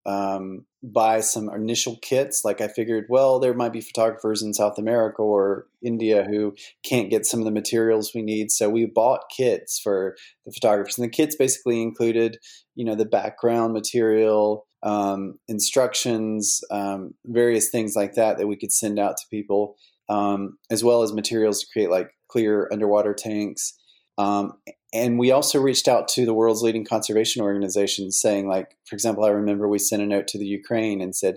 um, 0.04 0.66
buy 0.82 1.20
some 1.20 1.48
initial 1.48 1.96
kits. 2.02 2.44
Like 2.44 2.60
I 2.60 2.68
figured, 2.68 3.06
well, 3.08 3.38
there 3.38 3.54
might 3.54 3.72
be 3.72 3.80
photographers 3.80 4.42
in 4.42 4.52
South 4.52 4.78
America 4.78 5.22
or 5.22 5.66
India 5.82 6.24
who 6.24 6.54
can't 6.84 7.10
get 7.10 7.24
some 7.24 7.40
of 7.40 7.44
the 7.44 7.52
materials 7.52 8.12
we 8.14 8.22
need. 8.22 8.50
So 8.50 8.68
we 8.68 8.86
bought 8.86 9.30
kits 9.34 9.78
for 9.78 10.16
the 10.44 10.52
photographers. 10.52 10.98
And 10.98 11.04
the 11.04 11.10
kits 11.10 11.36
basically 11.36 11.80
included, 11.80 12.38
you 12.74 12.84
know, 12.84 12.96
the 12.96 13.04
background 13.04 13.72
material, 13.72 14.66
um, 14.82 15.38
instructions, 15.46 16.60
um, 16.70 17.14
various 17.24 17.70
things 17.70 17.94
like 17.94 18.14
that 18.14 18.38
that 18.38 18.48
we 18.48 18.56
could 18.56 18.72
send 18.72 18.98
out 18.98 19.16
to 19.18 19.28
people, 19.30 19.76
um, 20.08 20.58
as 20.70 20.82
well 20.82 21.02
as 21.02 21.12
materials 21.12 21.60
to 21.60 21.66
create 21.72 21.90
like 21.90 22.10
clear 22.28 22.68
underwater 22.72 23.14
tanks. 23.14 23.74
Um, 24.18 24.54
and 24.92 25.18
we 25.18 25.30
also 25.30 25.60
reached 25.60 25.88
out 25.88 26.06
to 26.08 26.26
the 26.26 26.34
world's 26.34 26.62
leading 26.62 26.84
conservation 26.84 27.42
organizations 27.42 28.20
saying 28.20 28.46
like 28.46 28.76
for 28.84 28.94
example 28.94 29.24
i 29.24 29.30
remember 29.30 29.66
we 29.66 29.78
sent 29.78 30.02
a 30.02 30.06
note 30.06 30.26
to 30.28 30.38
the 30.38 30.44
ukraine 30.44 31.00
and 31.00 31.16
said 31.16 31.36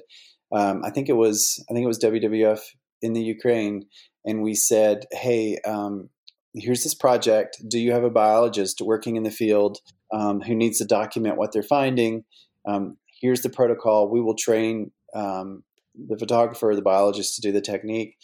um, 0.52 0.82
i 0.84 0.90
think 0.90 1.08
it 1.08 1.14
was 1.14 1.64
i 1.70 1.74
think 1.74 1.86
it 1.86 1.88
was 1.88 2.00
wwf 2.00 2.60
in 3.02 3.14
the 3.14 3.24
ukraine 3.24 3.86
and 4.26 4.44
we 4.44 4.54
said 4.54 5.06
hey 5.14 5.58
um, 5.66 6.10
here's 6.56 6.84
this 6.84 6.96
project. 6.96 7.62
Do 7.68 7.80
you 7.80 7.92
have 7.92 8.04
a 8.04 8.10
biologist 8.10 8.82
working 8.82 9.16
in 9.16 9.24
the 9.24 9.32
field 9.32 9.80
um, 10.14 10.42
who 10.42 10.56
needs 10.56 10.78
to 10.80 10.86
document 10.86 11.38
what 11.38 11.52
they're 11.52 11.64
finding? 11.64 12.24
Um, 12.66 12.98
here's 13.22 13.42
the 13.42 13.50
protocol. 13.50 14.10
We 14.10 14.22
will 14.22 14.36
train 14.36 14.92
um, 15.14 15.64
the 15.96 16.18
photographer 16.18 16.74
the 16.76 16.82
biologist 16.82 17.36
to 17.36 17.42
do 17.42 17.52
the 17.52 17.62
technique 17.62 18.18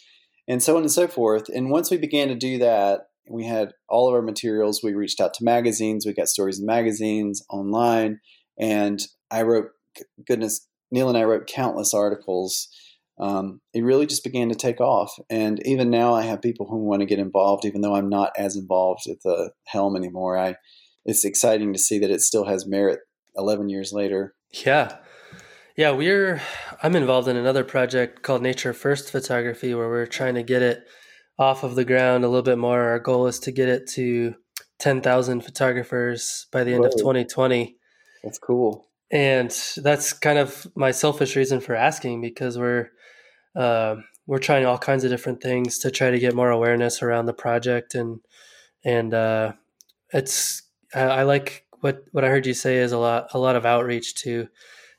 and 0.48 0.62
so 0.62 0.76
on 0.76 0.82
and 0.82 0.92
so 0.92 1.06
forth. 1.06 1.48
And 1.48 1.70
once 1.70 1.90
we 1.90 1.96
began 1.96 2.28
to 2.28 2.34
do 2.34 2.58
that 2.58 3.08
we 3.32 3.44
had 3.44 3.72
all 3.88 4.08
of 4.08 4.14
our 4.14 4.22
materials. 4.22 4.82
We 4.82 4.94
reached 4.94 5.20
out 5.20 5.34
to 5.34 5.44
magazines. 5.44 6.04
We 6.06 6.12
got 6.12 6.28
stories 6.28 6.60
in 6.60 6.66
magazines, 6.66 7.44
online, 7.50 8.20
and 8.58 9.00
I 9.30 9.42
wrote. 9.42 9.68
Goodness, 10.26 10.66
Neil 10.90 11.08
and 11.08 11.18
I 11.18 11.24
wrote 11.24 11.46
countless 11.46 11.92
articles. 11.92 12.68
Um, 13.20 13.60
it 13.74 13.82
really 13.82 14.06
just 14.06 14.24
began 14.24 14.48
to 14.48 14.54
take 14.54 14.80
off, 14.80 15.14
and 15.28 15.64
even 15.66 15.90
now 15.90 16.14
I 16.14 16.22
have 16.22 16.40
people 16.40 16.66
who 16.66 16.78
want 16.78 17.00
to 17.00 17.06
get 17.06 17.18
involved, 17.18 17.64
even 17.64 17.80
though 17.80 17.94
I'm 17.94 18.08
not 18.08 18.32
as 18.38 18.56
involved 18.56 19.06
at 19.08 19.22
the 19.22 19.52
helm 19.66 19.96
anymore. 19.96 20.38
I 20.38 20.56
it's 21.04 21.24
exciting 21.24 21.72
to 21.72 21.78
see 21.78 21.98
that 21.98 22.10
it 22.10 22.20
still 22.20 22.44
has 22.44 22.66
merit 22.66 23.00
11 23.36 23.68
years 23.68 23.92
later. 23.92 24.34
Yeah. 24.64 24.98
Yeah, 25.76 25.92
we're 25.92 26.42
I'm 26.82 26.94
involved 26.94 27.28
in 27.28 27.36
another 27.36 27.64
project 27.64 28.22
called 28.22 28.42
Nature 28.42 28.72
First 28.72 29.10
Photography 29.10 29.74
where 29.74 29.88
we're 29.88 30.06
trying 30.06 30.34
to 30.34 30.42
get 30.42 30.62
it 30.62 30.84
off 31.38 31.64
of 31.64 31.74
the 31.74 31.84
ground 31.84 32.24
a 32.24 32.28
little 32.28 32.42
bit 32.42 32.58
more. 32.58 32.82
Our 32.82 32.98
goal 32.98 33.26
is 33.26 33.38
to 33.40 33.52
get 33.52 33.68
it 33.68 33.88
to 33.90 34.34
10,000 34.78 35.40
photographers 35.42 36.46
by 36.52 36.64
the 36.64 36.72
end 36.72 36.82
Whoa. 36.82 36.88
of 36.88 36.96
2020. 36.96 37.76
That's 38.22 38.38
cool. 38.38 38.88
And 39.10 39.50
that's 39.76 40.12
kind 40.12 40.38
of 40.38 40.66
my 40.74 40.90
selfish 40.90 41.36
reason 41.36 41.60
for 41.60 41.74
asking 41.74 42.20
because 42.20 42.58
we're 42.58 42.90
uh, 43.54 43.96
we're 44.26 44.38
trying 44.38 44.64
all 44.64 44.78
kinds 44.78 45.04
of 45.04 45.10
different 45.10 45.42
things 45.42 45.78
to 45.80 45.90
try 45.90 46.10
to 46.10 46.18
get 46.18 46.34
more 46.34 46.50
awareness 46.50 47.02
around 47.02 47.26
the 47.26 47.34
project 47.34 47.94
and 47.94 48.20
and 48.84 49.12
uh, 49.12 49.52
it's 50.12 50.62
I, 50.94 51.00
I 51.00 51.22
like 51.24 51.66
what 51.80 52.04
what 52.12 52.24
I 52.24 52.28
heard 52.28 52.46
you 52.46 52.54
say 52.54 52.78
is 52.78 52.92
a 52.92 52.98
lot 52.98 53.28
a 53.34 53.38
lot 53.38 53.56
of 53.56 53.66
outreach 53.66 54.14
to 54.22 54.48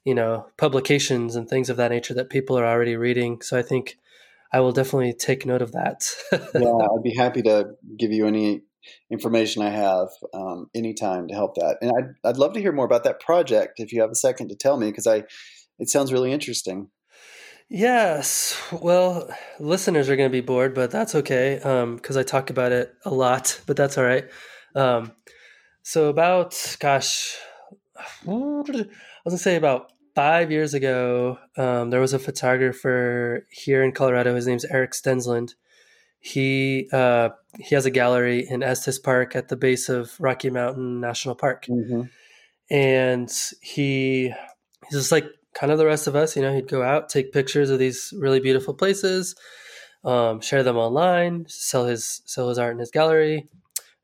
you 0.03 0.13
know 0.13 0.47
publications 0.57 1.35
and 1.35 1.49
things 1.49 1.69
of 1.69 1.77
that 1.77 1.91
nature 1.91 2.13
that 2.13 2.29
people 2.29 2.57
are 2.57 2.67
already 2.67 2.95
reading. 2.95 3.41
So 3.41 3.57
I 3.57 3.61
think 3.61 3.97
I 4.53 4.59
will 4.59 4.71
definitely 4.71 5.13
take 5.13 5.45
note 5.45 5.63
of 5.63 5.71
that. 5.71 6.07
yeah, 6.31 6.39
I'd 6.39 7.03
be 7.03 7.15
happy 7.15 7.41
to 7.41 7.71
give 7.97 8.11
you 8.11 8.27
any 8.27 8.61
information 9.09 9.63
I 9.63 9.69
have 9.69 10.09
um, 10.33 10.69
anytime 10.75 11.27
to 11.29 11.33
help 11.33 11.55
that. 11.55 11.77
And 11.81 11.91
I'd, 11.91 12.29
I'd 12.29 12.37
love 12.37 12.53
to 12.53 12.61
hear 12.61 12.71
more 12.71 12.85
about 12.85 13.03
that 13.05 13.19
project 13.19 13.79
if 13.79 13.91
you 13.91 14.01
have 14.01 14.11
a 14.11 14.15
second 14.15 14.49
to 14.49 14.55
tell 14.55 14.77
me 14.77 14.89
because 14.89 15.07
I 15.07 15.23
it 15.79 15.89
sounds 15.89 16.13
really 16.13 16.31
interesting. 16.31 16.89
Yes. 17.67 18.61
Well, 18.71 19.27
listeners 19.59 20.09
are 20.09 20.15
going 20.15 20.29
to 20.29 20.31
be 20.31 20.41
bored, 20.41 20.75
but 20.75 20.91
that's 20.91 21.15
okay 21.15 21.55
because 21.55 22.15
um, 22.15 22.19
I 22.19 22.23
talk 22.23 22.49
about 22.51 22.71
it 22.71 22.93
a 23.05 23.09
lot, 23.09 23.59
but 23.65 23.75
that's 23.75 23.97
all 23.97 24.03
right. 24.03 24.25
Um, 24.75 25.13
so 25.81 26.09
about, 26.09 26.77
gosh, 26.79 27.35
I 27.97 28.25
was 28.27 28.69
going 28.69 28.89
to 29.31 29.37
say 29.37 29.55
about 29.55 29.92
five 30.15 30.51
years 30.51 30.73
ago, 30.73 31.37
um, 31.57 31.89
there 31.89 32.01
was 32.01 32.13
a 32.13 32.19
photographer 32.19 33.47
here 33.49 33.83
in 33.83 33.91
Colorado. 33.91 34.35
His 34.35 34.47
name's 34.47 34.65
Erik 34.65 34.91
Stensland. 34.91 35.55
He 36.19 36.87
uh, 36.93 37.29
he 37.59 37.75
has 37.75 37.85
a 37.85 37.91
gallery 37.91 38.47
in 38.49 38.63
Estes 38.63 38.99
Park 38.99 39.35
at 39.35 39.49
the 39.49 39.57
base 39.57 39.89
of 39.89 40.11
Rocky 40.19 40.49
Mountain 40.49 41.01
National 41.01 41.35
Park, 41.35 41.65
mm-hmm. 41.65 42.03
and 42.69 43.31
he 43.61 44.33
he's 44.87 44.99
just 44.99 45.11
like 45.11 45.25
kind 45.53 45.71
of 45.71 45.77
the 45.77 45.85
rest 45.85 46.07
of 46.07 46.15
us. 46.15 46.35
You 46.35 46.41
know, 46.41 46.53
he'd 46.53 46.69
go 46.69 46.81
out, 46.81 47.09
take 47.09 47.33
pictures 47.33 47.69
of 47.69 47.79
these 47.79 48.13
really 48.17 48.39
beautiful 48.39 48.73
places, 48.73 49.35
um, 50.05 50.39
share 50.39 50.63
them 50.63 50.77
online, 50.77 51.45
sell 51.49 51.85
his 51.85 52.21
sell 52.25 52.47
his 52.47 52.57
art 52.57 52.73
in 52.73 52.79
his 52.79 52.91
gallery. 52.91 53.49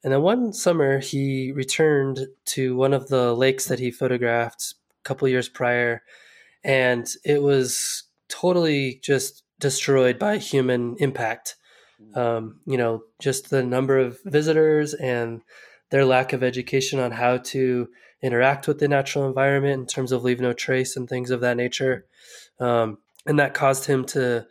And 0.03 0.13
then 0.13 0.21
one 0.21 0.53
summer, 0.53 0.99
he 0.99 1.51
returned 1.51 2.27
to 2.45 2.75
one 2.75 2.93
of 2.93 3.09
the 3.09 3.33
lakes 3.33 3.65
that 3.65 3.79
he 3.79 3.91
photographed 3.91 4.75
couple 5.03 5.27
years 5.27 5.49
prior, 5.49 6.01
and 6.63 7.07
it 7.23 7.41
was 7.41 8.03
totally 8.27 8.99
just 9.03 9.43
destroyed 9.59 10.19
by 10.19 10.37
human 10.37 10.95
impact. 10.99 11.55
Mm. 12.01 12.17
Um, 12.17 12.59
you 12.65 12.77
know, 12.77 13.03
just 13.19 13.49
the 13.49 13.63
number 13.63 13.97
of 13.97 14.19
visitors 14.23 14.93
and 14.93 15.41
their 15.89 16.05
lack 16.05 16.33
of 16.33 16.43
education 16.43 16.99
on 16.99 17.11
how 17.11 17.37
to 17.37 17.89
interact 18.21 18.67
with 18.67 18.79
the 18.79 18.87
natural 18.87 19.27
environment 19.27 19.81
in 19.81 19.85
terms 19.87 20.11
of 20.11 20.23
leave 20.23 20.39
no 20.39 20.53
trace 20.53 20.95
and 20.95 21.09
things 21.09 21.31
of 21.31 21.41
that 21.41 21.57
nature. 21.57 22.05
Um, 22.59 22.97
and 23.25 23.39
that 23.39 23.53
caused 23.53 23.85
him 23.85 24.05
to, 24.05 24.45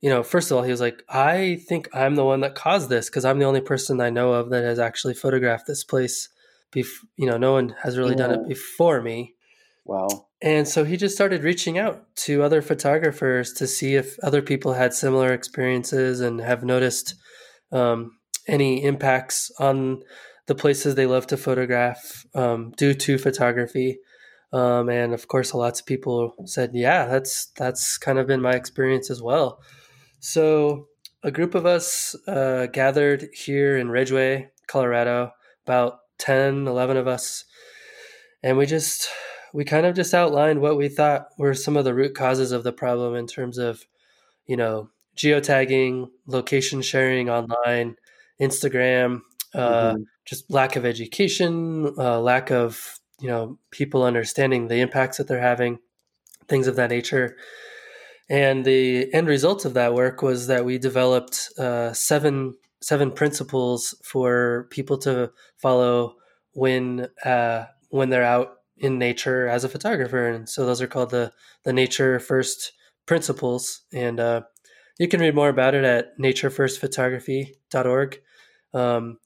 you 0.00 0.10
know, 0.10 0.22
first 0.22 0.50
of 0.50 0.56
all, 0.56 0.62
he 0.62 0.70
was 0.70 0.80
like, 0.80 1.02
I 1.08 1.60
think 1.68 1.88
I'm 1.92 2.16
the 2.16 2.24
one 2.24 2.40
that 2.40 2.54
caused 2.54 2.88
this 2.88 3.08
because 3.08 3.24
I'm 3.24 3.38
the 3.38 3.44
only 3.44 3.60
person 3.60 4.00
I 4.00 4.10
know 4.10 4.32
of 4.32 4.50
that 4.50 4.64
has 4.64 4.78
actually 4.78 5.14
photographed 5.14 5.66
this 5.66 5.84
place. 5.84 6.28
Bef- 6.74 7.04
you 7.16 7.26
know, 7.26 7.36
no 7.36 7.52
one 7.52 7.74
has 7.82 7.98
really 7.98 8.12
yeah. 8.12 8.26
done 8.26 8.30
it 8.32 8.48
before 8.48 9.02
me. 9.02 9.34
Wow. 9.84 10.28
And 10.40 10.66
so 10.66 10.84
he 10.84 10.96
just 10.96 11.14
started 11.14 11.42
reaching 11.42 11.78
out 11.78 12.04
to 12.16 12.42
other 12.42 12.62
photographers 12.62 13.52
to 13.54 13.66
see 13.66 13.94
if 13.94 14.18
other 14.22 14.42
people 14.42 14.72
had 14.74 14.94
similar 14.94 15.32
experiences 15.32 16.20
and 16.20 16.40
have 16.40 16.64
noticed 16.64 17.14
um, 17.72 18.18
any 18.46 18.84
impacts 18.84 19.50
on 19.58 20.02
the 20.46 20.54
places 20.54 20.94
they 20.94 21.06
love 21.06 21.26
to 21.28 21.36
photograph 21.36 22.26
um, 22.34 22.72
due 22.76 22.94
to 22.94 23.18
photography. 23.18 23.98
Um, 24.52 24.88
and 24.88 25.14
of 25.14 25.28
course, 25.28 25.54
lots 25.54 25.80
of 25.80 25.86
people 25.86 26.34
said, 26.44 26.72
"Yeah, 26.74 27.06
that's 27.06 27.46
that's 27.56 27.96
kind 27.96 28.18
of 28.18 28.26
been 28.26 28.42
my 28.42 28.52
experience 28.52 29.10
as 29.10 29.22
well." 29.22 29.62
So 30.20 30.88
a 31.22 31.30
group 31.30 31.54
of 31.54 31.64
us 31.64 32.14
uh, 32.26 32.66
gathered 32.66 33.28
here 33.32 33.78
in 33.78 33.88
Ridgway, 33.88 34.50
Colorado, 34.66 35.32
about 35.64 36.00
10, 36.18 36.66
11 36.66 36.96
of 36.96 37.06
us, 37.06 37.44
and 38.42 38.58
we 38.58 38.66
just 38.66 39.08
we 39.52 39.64
kind 39.64 39.86
of 39.86 39.94
just 39.94 40.14
outlined 40.14 40.60
what 40.60 40.76
we 40.76 40.88
thought 40.88 41.28
were 41.38 41.54
some 41.54 41.76
of 41.76 41.84
the 41.84 41.94
root 41.94 42.14
causes 42.14 42.52
of 42.52 42.64
the 42.64 42.72
problem 42.72 43.14
in 43.14 43.26
terms 43.26 43.58
of, 43.58 43.86
you 44.46 44.56
know, 44.56 44.88
geotagging, 45.16 46.08
location 46.26 46.82
sharing 46.82 47.28
online, 47.28 47.96
Instagram, 48.40 49.20
uh, 49.54 49.92
mm-hmm. 49.92 50.02
just 50.24 50.50
lack 50.50 50.76
of 50.76 50.86
education, 50.86 51.94
uh, 51.98 52.20
lack 52.20 52.50
of 52.50 52.98
you 53.20 53.28
know 53.28 53.58
people 53.70 54.02
understanding 54.02 54.68
the 54.68 54.80
impacts 54.80 55.18
that 55.18 55.28
they're 55.28 55.40
having, 55.40 55.78
things 56.48 56.66
of 56.66 56.76
that 56.76 56.90
nature. 56.90 57.36
And 58.30 58.64
the 58.64 59.12
end 59.12 59.28
result 59.28 59.64
of 59.64 59.74
that 59.74 59.94
work 59.94 60.22
was 60.22 60.46
that 60.46 60.64
we 60.64 60.78
developed 60.78 61.50
uh, 61.58 61.92
seven 61.92 62.54
seven 62.80 63.12
principles 63.12 63.94
for 64.02 64.66
people 64.70 64.98
to 64.98 65.30
follow 65.58 66.16
when 66.52 67.08
uh, 67.24 67.66
when 67.90 68.08
they're 68.10 68.24
out 68.24 68.56
in 68.82 68.98
nature 68.98 69.48
as 69.48 69.64
a 69.64 69.68
photographer, 69.68 70.28
and 70.28 70.48
so 70.48 70.66
those 70.66 70.82
are 70.82 70.86
called 70.86 71.10
the 71.10 71.32
the 71.64 71.72
nature 71.72 72.18
first 72.18 72.72
principles. 73.06 73.82
And 73.94 74.20
uh, 74.20 74.42
you 74.98 75.08
can 75.08 75.20
read 75.20 75.34
more 75.34 75.48
about 75.48 75.74
it 75.74 75.84
at 75.84 76.18
naturefirstphotography.org. 76.18 78.20
Um, 78.74 79.18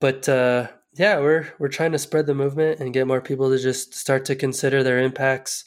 but 0.00 0.28
uh, 0.28 0.68
yeah, 0.94 1.20
we're 1.20 1.46
we're 1.58 1.68
trying 1.68 1.92
to 1.92 1.98
spread 1.98 2.26
the 2.26 2.34
movement 2.34 2.80
and 2.80 2.92
get 2.92 3.06
more 3.06 3.20
people 3.20 3.50
to 3.50 3.58
just 3.58 3.94
start 3.94 4.24
to 4.26 4.34
consider 4.34 4.82
their 4.82 5.00
impacts, 5.00 5.64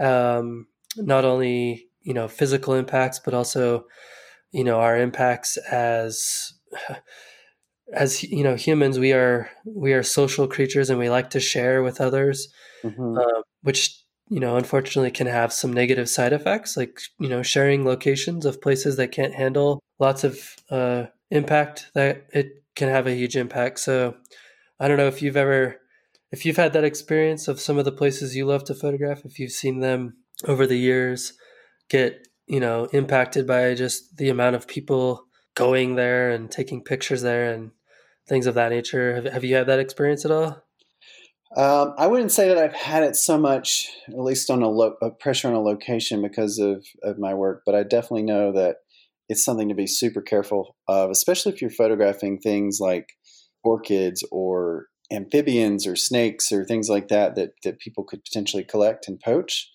um, 0.00 0.66
not 0.96 1.24
only 1.24 1.88
you 2.02 2.12
know 2.12 2.28
physical 2.28 2.74
impacts, 2.74 3.20
but 3.20 3.34
also 3.34 3.86
you 4.52 4.64
know 4.64 4.80
our 4.80 4.98
impacts 4.98 5.56
as 5.56 6.52
as 7.94 8.22
you 8.22 8.42
know 8.42 8.54
humans 8.54 8.98
we 8.98 9.12
are 9.12 9.50
we 9.64 9.92
are 9.92 10.02
social 10.02 10.46
creatures 10.46 10.90
and 10.90 10.98
we 10.98 11.08
like 11.08 11.30
to 11.30 11.40
share 11.40 11.82
with 11.82 12.00
others 12.00 12.48
mm-hmm. 12.82 13.18
uh, 13.18 13.42
which 13.62 14.00
you 14.28 14.40
know 14.40 14.56
unfortunately 14.56 15.10
can 15.10 15.26
have 15.26 15.52
some 15.52 15.72
negative 15.72 16.08
side 16.08 16.32
effects 16.32 16.76
like 16.76 17.00
you 17.18 17.28
know 17.28 17.42
sharing 17.42 17.84
locations 17.84 18.44
of 18.44 18.60
places 18.60 18.96
that 18.96 19.12
can't 19.12 19.34
handle 19.34 19.82
lots 19.98 20.24
of 20.24 20.56
uh, 20.70 21.04
impact 21.30 21.90
that 21.94 22.26
it 22.32 22.64
can 22.74 22.88
have 22.88 23.06
a 23.06 23.14
huge 23.14 23.36
impact 23.36 23.78
so 23.78 24.14
i 24.80 24.88
don't 24.88 24.98
know 24.98 25.08
if 25.08 25.22
you've 25.22 25.36
ever 25.36 25.76
if 26.32 26.44
you've 26.44 26.56
had 26.56 26.72
that 26.72 26.84
experience 26.84 27.46
of 27.46 27.60
some 27.60 27.78
of 27.78 27.84
the 27.84 27.92
places 27.92 28.34
you 28.34 28.44
love 28.44 28.64
to 28.64 28.74
photograph 28.74 29.24
if 29.24 29.38
you've 29.38 29.52
seen 29.52 29.80
them 29.80 30.16
over 30.46 30.66
the 30.66 30.78
years 30.78 31.34
get 31.88 32.26
you 32.46 32.60
know 32.60 32.86
impacted 32.86 33.46
by 33.46 33.74
just 33.74 34.16
the 34.16 34.28
amount 34.28 34.56
of 34.56 34.66
people 34.66 35.26
going 35.54 35.94
there 35.94 36.30
and 36.30 36.50
taking 36.50 36.82
pictures 36.82 37.22
there 37.22 37.52
and 37.52 37.70
things 38.26 38.46
of 38.46 38.54
that 38.54 38.70
nature. 38.70 39.14
Have, 39.14 39.24
have 39.24 39.44
you 39.44 39.54
had 39.54 39.66
that 39.66 39.78
experience 39.78 40.24
at 40.24 40.30
all? 40.30 40.62
Um, 41.56 41.94
I 41.96 42.08
wouldn't 42.08 42.32
say 42.32 42.48
that 42.48 42.58
I've 42.58 42.74
had 42.74 43.04
it 43.04 43.14
so 43.14 43.38
much, 43.38 43.88
at 44.08 44.18
least 44.18 44.50
on 44.50 44.62
a, 44.62 44.68
lo- 44.68 44.96
a 45.00 45.10
pressure 45.10 45.46
on 45.46 45.54
a 45.54 45.60
location 45.60 46.20
because 46.20 46.58
of, 46.58 46.84
of 47.04 47.18
my 47.18 47.32
work, 47.32 47.62
but 47.64 47.76
I 47.76 47.84
definitely 47.84 48.24
know 48.24 48.52
that 48.52 48.78
it's 49.28 49.44
something 49.44 49.68
to 49.68 49.74
be 49.74 49.86
super 49.86 50.20
careful 50.20 50.76
of, 50.88 51.10
especially 51.10 51.52
if 51.52 51.60
you're 51.60 51.70
photographing 51.70 52.38
things 52.38 52.78
like 52.80 53.10
orchids 53.62 54.26
or 54.32 54.86
amphibians 55.12 55.86
or 55.86 55.94
snakes 55.94 56.50
or 56.50 56.64
things 56.64 56.88
like 56.88 57.08
that 57.08 57.36
that, 57.36 57.50
that 57.62 57.78
people 57.78 58.02
could 58.02 58.24
potentially 58.24 58.64
collect 58.64 59.06
and 59.06 59.20
poach. 59.20 59.70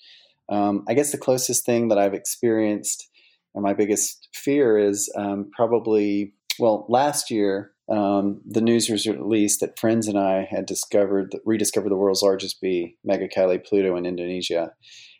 Um, 0.49 0.83
I 0.89 0.95
guess 0.95 1.11
the 1.11 1.17
closest 1.17 1.65
thing 1.65 1.87
that 1.87 1.97
I've 1.97 2.13
experienced 2.13 3.07
and 3.55 3.63
my 3.63 3.73
biggest 3.73 4.27
fear 4.33 4.77
is 4.77 5.11
um, 5.15 5.49
probably, 5.55 6.33
well, 6.59 6.85
last 6.89 7.31
year, 7.31 7.71
um, 7.89 8.41
the 8.45 8.61
news 8.61 8.89
was 8.89 9.07
released 9.07 9.61
that 9.61 9.79
friends 9.79 10.07
and 10.07 10.17
I 10.17 10.47
had 10.49 10.65
discovered, 10.65 11.35
rediscovered 11.43 11.91
the 11.91 11.97
world's 11.97 12.21
largest 12.21 12.61
bee, 12.61 12.97
Megachile 13.07 13.65
pluto, 13.65 13.95
in 13.95 14.05
Indonesia. 14.05 14.73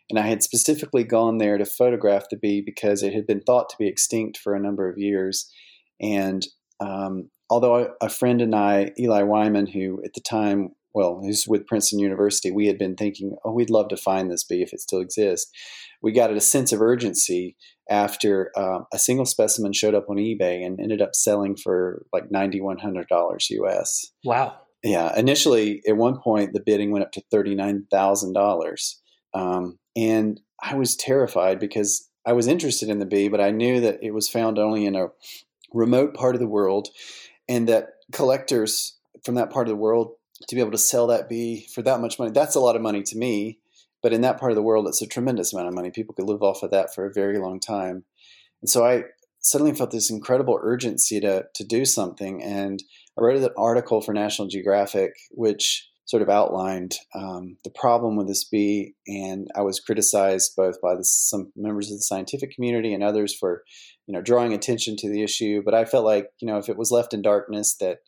And 0.08 0.18
I 0.18 0.26
had 0.26 0.42
specifically 0.42 1.04
gone 1.04 1.38
there 1.38 1.58
to 1.58 1.64
photograph 1.64 2.24
the 2.30 2.36
bee 2.36 2.60
because 2.60 3.02
it 3.02 3.12
had 3.12 3.26
been 3.26 3.40
thought 3.40 3.68
to 3.70 3.76
be 3.78 3.88
extinct 3.88 4.38
for 4.38 4.54
a 4.54 4.60
number 4.60 4.88
of 4.88 4.98
years. 4.98 5.50
And 6.00 6.46
um, 6.80 7.30
although 7.48 7.94
a 8.00 8.08
friend 8.08 8.40
and 8.40 8.54
I, 8.54 8.92
Eli 8.98 9.22
Wyman, 9.22 9.66
who 9.66 10.00
at 10.04 10.14
the 10.14 10.20
time 10.20 10.70
well, 10.94 11.20
who's 11.22 11.46
with 11.46 11.66
Princeton 11.66 11.98
University, 11.98 12.50
we 12.50 12.66
had 12.66 12.78
been 12.78 12.96
thinking, 12.96 13.36
oh, 13.44 13.52
we'd 13.52 13.70
love 13.70 13.88
to 13.88 13.96
find 13.96 14.30
this 14.30 14.44
bee 14.44 14.62
if 14.62 14.72
it 14.72 14.80
still 14.80 15.00
exists. 15.00 15.50
We 16.02 16.12
got 16.12 16.32
a 16.32 16.40
sense 16.40 16.72
of 16.72 16.80
urgency 16.80 17.56
after 17.88 18.50
uh, 18.56 18.80
a 18.92 18.98
single 18.98 19.26
specimen 19.26 19.72
showed 19.72 19.94
up 19.94 20.06
on 20.08 20.16
eBay 20.16 20.64
and 20.64 20.80
ended 20.80 21.02
up 21.02 21.14
selling 21.14 21.56
for 21.56 22.04
like 22.12 22.30
$9,100 22.30 23.50
US. 23.50 24.12
Wow. 24.24 24.58
Yeah. 24.82 25.16
Initially, 25.18 25.82
at 25.86 25.96
one 25.96 26.20
point, 26.20 26.52
the 26.52 26.62
bidding 26.64 26.90
went 26.90 27.04
up 27.04 27.12
to 27.12 27.22
$39,000. 27.32 28.94
Um, 29.34 29.78
and 29.96 30.40
I 30.62 30.74
was 30.74 30.96
terrified 30.96 31.58
because 31.58 32.08
I 32.26 32.32
was 32.32 32.46
interested 32.46 32.88
in 32.88 32.98
the 32.98 33.06
bee, 33.06 33.28
but 33.28 33.40
I 33.40 33.50
knew 33.50 33.80
that 33.80 33.98
it 34.02 34.12
was 34.12 34.28
found 34.28 34.58
only 34.58 34.86
in 34.86 34.94
a 34.94 35.08
remote 35.72 36.14
part 36.14 36.34
of 36.34 36.40
the 36.40 36.48
world 36.48 36.88
and 37.48 37.68
that 37.68 37.88
collectors 38.12 38.98
from 39.24 39.34
that 39.34 39.50
part 39.50 39.66
of 39.66 39.70
the 39.70 39.76
world 39.76 40.12
to 40.48 40.54
be 40.54 40.60
able 40.60 40.72
to 40.72 40.78
sell 40.78 41.06
that 41.08 41.28
bee 41.28 41.66
for 41.74 41.82
that 41.82 42.00
much 42.00 42.18
money, 42.18 42.30
that's 42.30 42.54
a 42.54 42.60
lot 42.60 42.76
of 42.76 42.82
money 42.82 43.02
to 43.02 43.16
me. 43.16 43.58
But 44.02 44.12
in 44.12 44.22
that 44.22 44.40
part 44.40 44.52
of 44.52 44.56
the 44.56 44.62
world, 44.62 44.86
it's 44.88 45.02
a 45.02 45.06
tremendous 45.06 45.52
amount 45.52 45.68
of 45.68 45.74
money. 45.74 45.90
People 45.90 46.14
could 46.14 46.26
live 46.26 46.42
off 46.42 46.62
of 46.62 46.70
that 46.70 46.94
for 46.94 47.04
a 47.04 47.12
very 47.12 47.38
long 47.38 47.60
time. 47.60 48.04
And 48.62 48.68
so 48.70 48.84
I 48.84 49.04
suddenly 49.40 49.74
felt 49.74 49.90
this 49.90 50.10
incredible 50.10 50.58
urgency 50.62 51.20
to, 51.20 51.44
to 51.54 51.64
do 51.64 51.84
something. 51.84 52.42
And 52.42 52.82
I 53.18 53.22
wrote 53.22 53.42
an 53.42 53.48
article 53.56 54.00
for 54.00 54.14
National 54.14 54.48
Geographic, 54.48 55.12
which 55.30 55.86
sort 56.06 56.22
of 56.22 56.28
outlined 56.28 56.96
um, 57.14 57.56
the 57.62 57.70
problem 57.70 58.16
with 58.16 58.26
this 58.26 58.44
bee. 58.44 58.94
And 59.06 59.48
I 59.54 59.60
was 59.62 59.80
criticized 59.80 60.52
both 60.56 60.80
by 60.80 60.94
the, 60.96 61.04
some 61.04 61.52
members 61.54 61.90
of 61.90 61.98
the 61.98 62.02
scientific 62.02 62.52
community 62.52 62.92
and 62.92 63.02
others 63.02 63.34
for, 63.34 63.62
you 64.06 64.14
know, 64.14 64.20
drawing 64.20 64.52
attention 64.52 64.96
to 64.96 65.08
the 65.08 65.22
issue. 65.22 65.62
But 65.64 65.74
I 65.74 65.84
felt 65.84 66.04
like, 66.04 66.28
you 66.40 66.48
know, 66.48 66.58
if 66.58 66.68
it 66.68 66.76
was 66.76 66.90
left 66.90 67.14
in 67.14 67.22
darkness, 67.22 67.76
that 67.80 67.98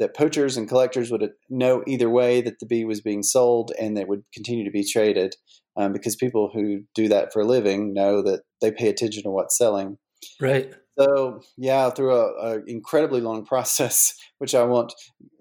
that 0.00 0.16
poachers 0.16 0.56
and 0.56 0.68
collectors 0.68 1.10
would 1.12 1.30
know 1.48 1.84
either 1.86 2.10
way 2.10 2.40
that 2.40 2.58
the 2.58 2.66
bee 2.66 2.84
was 2.84 3.00
being 3.00 3.22
sold 3.22 3.70
and 3.78 3.96
that 3.96 4.08
would 4.08 4.24
continue 4.34 4.64
to 4.64 4.70
be 4.70 4.84
traded 4.84 5.36
um, 5.76 5.92
because 5.92 6.16
people 6.16 6.50
who 6.52 6.80
do 6.94 7.06
that 7.08 7.32
for 7.32 7.42
a 7.42 7.46
living 7.46 7.94
know 7.94 8.22
that 8.22 8.40
they 8.60 8.72
pay 8.72 8.88
attention 8.88 9.22
to 9.22 9.30
what's 9.30 9.56
selling. 9.56 9.98
Right. 10.40 10.74
So 10.98 11.42
yeah, 11.56 11.90
through 11.90 12.14
a, 12.14 12.32
a 12.42 12.64
incredibly 12.66 13.20
long 13.20 13.44
process, 13.46 14.14
which 14.38 14.54
I 14.54 14.64
won't 14.64 14.92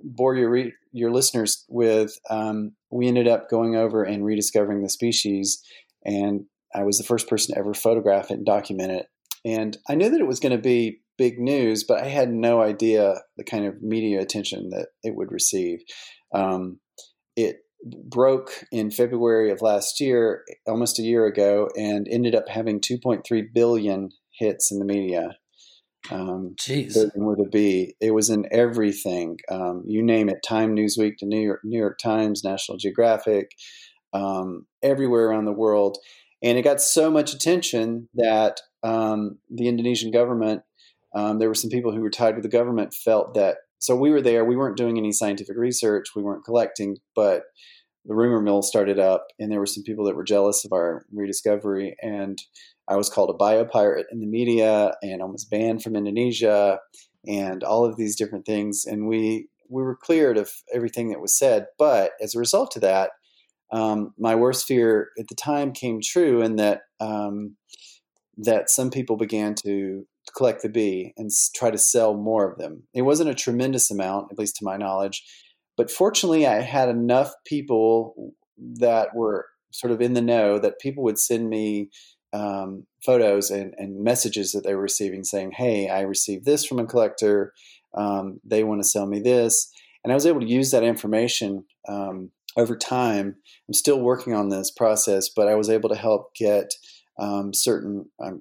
bore 0.04 0.36
your 0.36 0.50
re- 0.50 0.74
your 0.92 1.12
listeners 1.12 1.66
with, 1.70 2.18
um, 2.30 2.74
we 2.92 3.08
ended 3.08 3.28
up 3.28 3.50
going 3.50 3.76
over 3.76 4.04
and 4.04 4.26
rediscovering 4.26 4.82
the 4.82 4.90
species, 4.90 5.62
and 6.04 6.46
I 6.74 6.84
was 6.84 6.98
the 6.98 7.04
first 7.04 7.28
person 7.28 7.54
to 7.54 7.60
ever 7.60 7.74
photograph 7.74 8.32
it 8.32 8.36
and 8.36 8.46
document 8.46 8.92
it. 8.92 9.08
And 9.46 9.78
I 9.90 9.96
knew 9.96 10.10
that 10.10 10.20
it 10.20 10.28
was 10.28 10.40
going 10.40 10.56
to 10.56 10.62
be 10.62 11.00
big 11.20 11.38
news, 11.38 11.84
but 11.84 12.02
I 12.02 12.08
had 12.08 12.32
no 12.32 12.62
idea 12.62 13.16
the 13.38 13.44
kind 13.44 13.66
of 13.66 13.84
media 13.84 14.22
attention 14.22 14.70
that 14.70 14.88
it 15.04 15.16
would 15.16 15.32
receive. 15.32 15.80
Um, 16.34 16.80
it 17.36 17.58
broke 18.10 18.64
in 18.72 18.90
February 18.90 19.52
of 19.52 19.62
last 19.62 20.00
year, 20.00 20.44
almost 20.66 20.98
a 20.98 21.04
year 21.04 21.26
ago, 21.26 21.68
and 21.78 22.08
ended 22.10 22.34
up 22.34 22.48
having 22.48 22.80
2.3 22.80 23.22
billion 23.54 24.10
hits 24.40 24.72
in 24.72 24.80
the 24.80 24.86
media. 24.86 25.36
Um, 26.10 26.56
Jeez, 26.58 26.96
with 27.14 27.40
a 27.40 27.50
B. 27.52 27.96
It 28.00 28.12
was 28.12 28.30
in 28.30 28.46
everything. 28.52 29.38
Um, 29.52 29.84
you 29.86 30.02
name 30.02 30.30
it: 30.30 30.40
Time, 30.48 30.74
Newsweek, 30.74 31.18
to 31.20 31.26
New 31.26 31.42
York, 31.42 31.60
New 31.66 31.78
York 31.78 32.00
Times, 32.02 32.42
National 32.42 32.78
Geographic, 32.78 33.52
um, 34.14 34.66
everywhere 34.82 35.28
around 35.28 35.46
the 35.46 35.52
world. 35.52 35.98
And 36.42 36.58
it 36.58 36.62
got 36.62 36.80
so 36.80 37.12
much 37.12 37.34
attention 37.34 38.08
that 38.16 38.62
um, 38.82 39.40
the 39.50 39.68
Indonesian 39.68 40.10
government 40.10 40.62
um, 41.16 41.40
there 41.40 41.50
were 41.50 41.56
some 41.56 41.70
people 41.70 41.92
who 41.92 42.02
were 42.02 42.10
tied 42.10 42.36
with 42.36 42.44
the 42.44 42.50
government 42.50 42.94
felt 42.94 43.34
that 43.34 43.58
so 43.80 43.96
we 43.96 44.12
were 44.12 44.22
there 44.22 44.46
we 44.46 44.56
weren't 44.56 44.78
doing 44.78 44.98
any 44.98 45.12
scientific 45.12 45.58
research 45.58 46.16
we 46.16 46.24
weren't 46.24 46.46
collecting 46.46 46.98
but 47.16 47.44
the 48.06 48.16
rumor 48.16 48.42
mill 48.42 48.62
started 48.62 49.00
up 49.00 49.28
and 49.40 49.52
there 49.52 49.60
were 49.60 49.66
some 49.66 49.84
people 49.84 50.06
that 50.06 50.16
were 50.16 50.24
jealous 50.24 50.66
of 50.66 50.74
our 50.74 51.06
rediscovery 51.12 51.96
and 52.02 52.42
i 52.88 52.96
was 52.96 53.10
called 53.10 53.30
a 53.30 53.44
biopirate 53.44 54.06
in 54.12 54.20
the 54.20 54.28
media 54.28 54.94
and 55.02 55.22
almost 55.22 55.50
banned 55.50 55.84
from 55.84 55.96
indonesia 55.96 56.80
and 57.28 57.64
all 57.64 57.86
of 57.86 57.98
these 57.98 58.16
different 58.16 58.46
things. 58.46 58.86
And 58.86 59.08
we 59.08 59.48
we 59.70 59.84
were 59.84 59.96
cleared 59.96 60.38
of 60.38 60.52
everything 60.74 61.10
that 61.10 61.22
was 61.22 61.38
said 61.38 61.68
but 61.78 62.12
as 62.22 62.34
a 62.34 62.40
result 62.40 62.76
of 62.76 62.82
that 62.82 63.12
um, 63.72 64.16
my 64.18 64.34
worst 64.34 64.66
fear 64.66 65.10
at 65.20 65.28
the 65.28 65.36
time 65.36 65.74
came 65.74 66.00
true 66.04 66.42
in 66.42 66.56
that 66.56 66.82
um, 67.00 67.56
that 68.38 68.72
some 68.72 68.90
people 68.90 69.16
began 69.16 69.54
to 69.64 70.08
collect 70.36 70.62
the 70.62 70.70
bee 70.70 71.14
and 71.18 71.30
try 71.56 71.72
to 71.72 71.78
sell 71.78 72.14
more 72.14 72.50
of 72.50 72.58
them. 72.58 72.84
It 72.94 73.02
wasn't 73.04 73.30
a 73.30 73.36
tremendous 73.36 73.90
amount, 73.90 74.32
at 74.32 74.38
least 74.38 74.58
to 74.58 74.66
my 74.66 74.78
knowledge, 74.78 75.24
but 75.80 75.90
fortunately, 75.90 76.46
I 76.46 76.60
had 76.60 76.90
enough 76.90 77.34
people 77.46 78.34
that 78.58 79.16
were 79.16 79.46
sort 79.72 79.92
of 79.92 80.02
in 80.02 80.14
the 80.14 80.22
know 80.22 80.60
that 80.60 80.80
people 80.80 81.04
would 81.04 81.18
send 81.18 81.50
me 81.50 81.90
um, 82.34 82.86
photos 83.04 83.50
and, 83.50 83.74
and, 83.78 84.04
messages 84.04 84.52
that 84.52 84.66
they 84.66 84.76
were 84.76 84.82
receiving 84.82 85.24
saying, 85.24 85.52
Hey, 85.52 85.88
I 85.88 86.02
received 86.02 86.44
this 86.46 86.66
from 86.66 86.80
a 86.80 86.86
collector. 86.86 87.54
Um, 87.96 88.40
they 88.44 88.64
want 88.64 88.82
to 88.82 88.88
sell 88.88 89.08
me 89.08 89.20
this. 89.20 89.72
And 90.04 90.12
I 90.12 90.16
was 90.16 90.26
able 90.26 90.42
to 90.42 90.46
use 90.46 90.72
that 90.72 90.84
information 90.84 91.64
um, 91.88 92.32
over 92.58 92.76
time. 92.76 93.36
I'm 93.68 93.74
still 93.74 94.00
working 94.00 94.34
on 94.34 94.50
this 94.50 94.70
process, 94.70 95.30
but 95.30 95.48
I 95.48 95.56
was 95.56 95.70
able 95.70 95.90
to 95.90 95.96
help 95.96 96.36
get 96.36 96.74
um, 97.18 97.54
certain, 97.54 98.10
to 98.20 98.40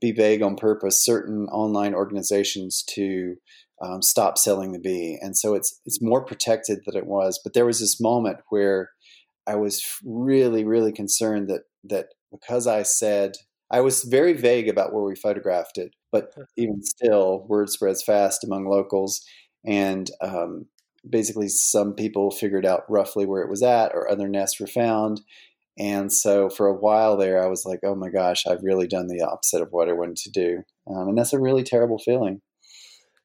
be 0.00 0.12
vague 0.12 0.42
on 0.42 0.56
purpose, 0.56 1.04
certain 1.04 1.46
online 1.48 1.94
organizations 1.94 2.84
to 2.94 3.36
um, 3.82 4.02
stop 4.02 4.38
selling 4.38 4.72
the 4.72 4.78
bee. 4.78 5.18
And 5.20 5.36
so 5.36 5.54
it's, 5.54 5.80
it's 5.84 6.02
more 6.02 6.24
protected 6.24 6.80
than 6.84 6.96
it 6.96 7.06
was. 7.06 7.40
But 7.42 7.54
there 7.54 7.66
was 7.66 7.80
this 7.80 8.00
moment 8.00 8.38
where 8.48 8.90
I 9.46 9.54
was 9.56 9.82
really, 10.04 10.64
really 10.64 10.92
concerned 10.92 11.48
that, 11.48 11.62
that 11.84 12.06
because 12.30 12.66
I 12.66 12.82
said, 12.82 13.32
I 13.70 13.80
was 13.80 14.04
very 14.04 14.32
vague 14.32 14.68
about 14.68 14.92
where 14.92 15.04
we 15.04 15.14
photographed 15.14 15.78
it, 15.78 15.94
but 16.10 16.32
even 16.56 16.82
still, 16.82 17.46
word 17.48 17.68
spreads 17.68 18.02
fast 18.02 18.42
among 18.42 18.66
locals. 18.66 19.22
And 19.66 20.10
um, 20.22 20.66
basically 21.08 21.48
some 21.48 21.94
people 21.94 22.30
figured 22.30 22.66
out 22.66 22.82
roughly 22.88 23.26
where 23.26 23.42
it 23.42 23.50
was 23.50 23.62
at, 23.62 23.92
or 23.94 24.10
other 24.10 24.28
nests 24.28 24.58
were 24.58 24.66
found. 24.66 25.20
And 25.78 26.12
so 26.12 26.48
for 26.48 26.66
a 26.66 26.74
while 26.74 27.16
there, 27.16 27.42
I 27.42 27.46
was 27.46 27.64
like, 27.64 27.80
oh 27.84 27.94
my 27.94 28.10
gosh, 28.10 28.46
I've 28.46 28.62
really 28.62 28.88
done 28.88 29.06
the 29.06 29.22
opposite 29.22 29.62
of 29.62 29.68
what 29.70 29.88
I 29.88 29.92
wanted 29.92 30.16
to 30.16 30.30
do. 30.30 30.62
Um, 30.88 31.08
and 31.08 31.18
that's 31.18 31.32
a 31.32 31.40
really 31.40 31.62
terrible 31.62 31.98
feeling. 31.98 32.40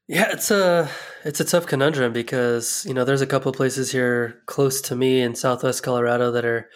Yeah, 0.07 0.29
it's 0.31 0.51
a 0.51 0.89
it's 1.23 1.39
a 1.39 1.45
tough 1.45 1.65
conundrum 1.65 2.11
because 2.11 2.85
you 2.85 2.93
know 2.93 3.05
there's 3.05 3.21
a 3.21 3.27
couple 3.27 3.51
places 3.53 3.91
here 3.91 4.41
close 4.47 4.81
to 4.81 4.95
me 4.95 5.21
in 5.21 5.33
Southwest 5.33 5.81
Colorado 5.81 6.29
that 6.31 6.43
are, 6.43 6.69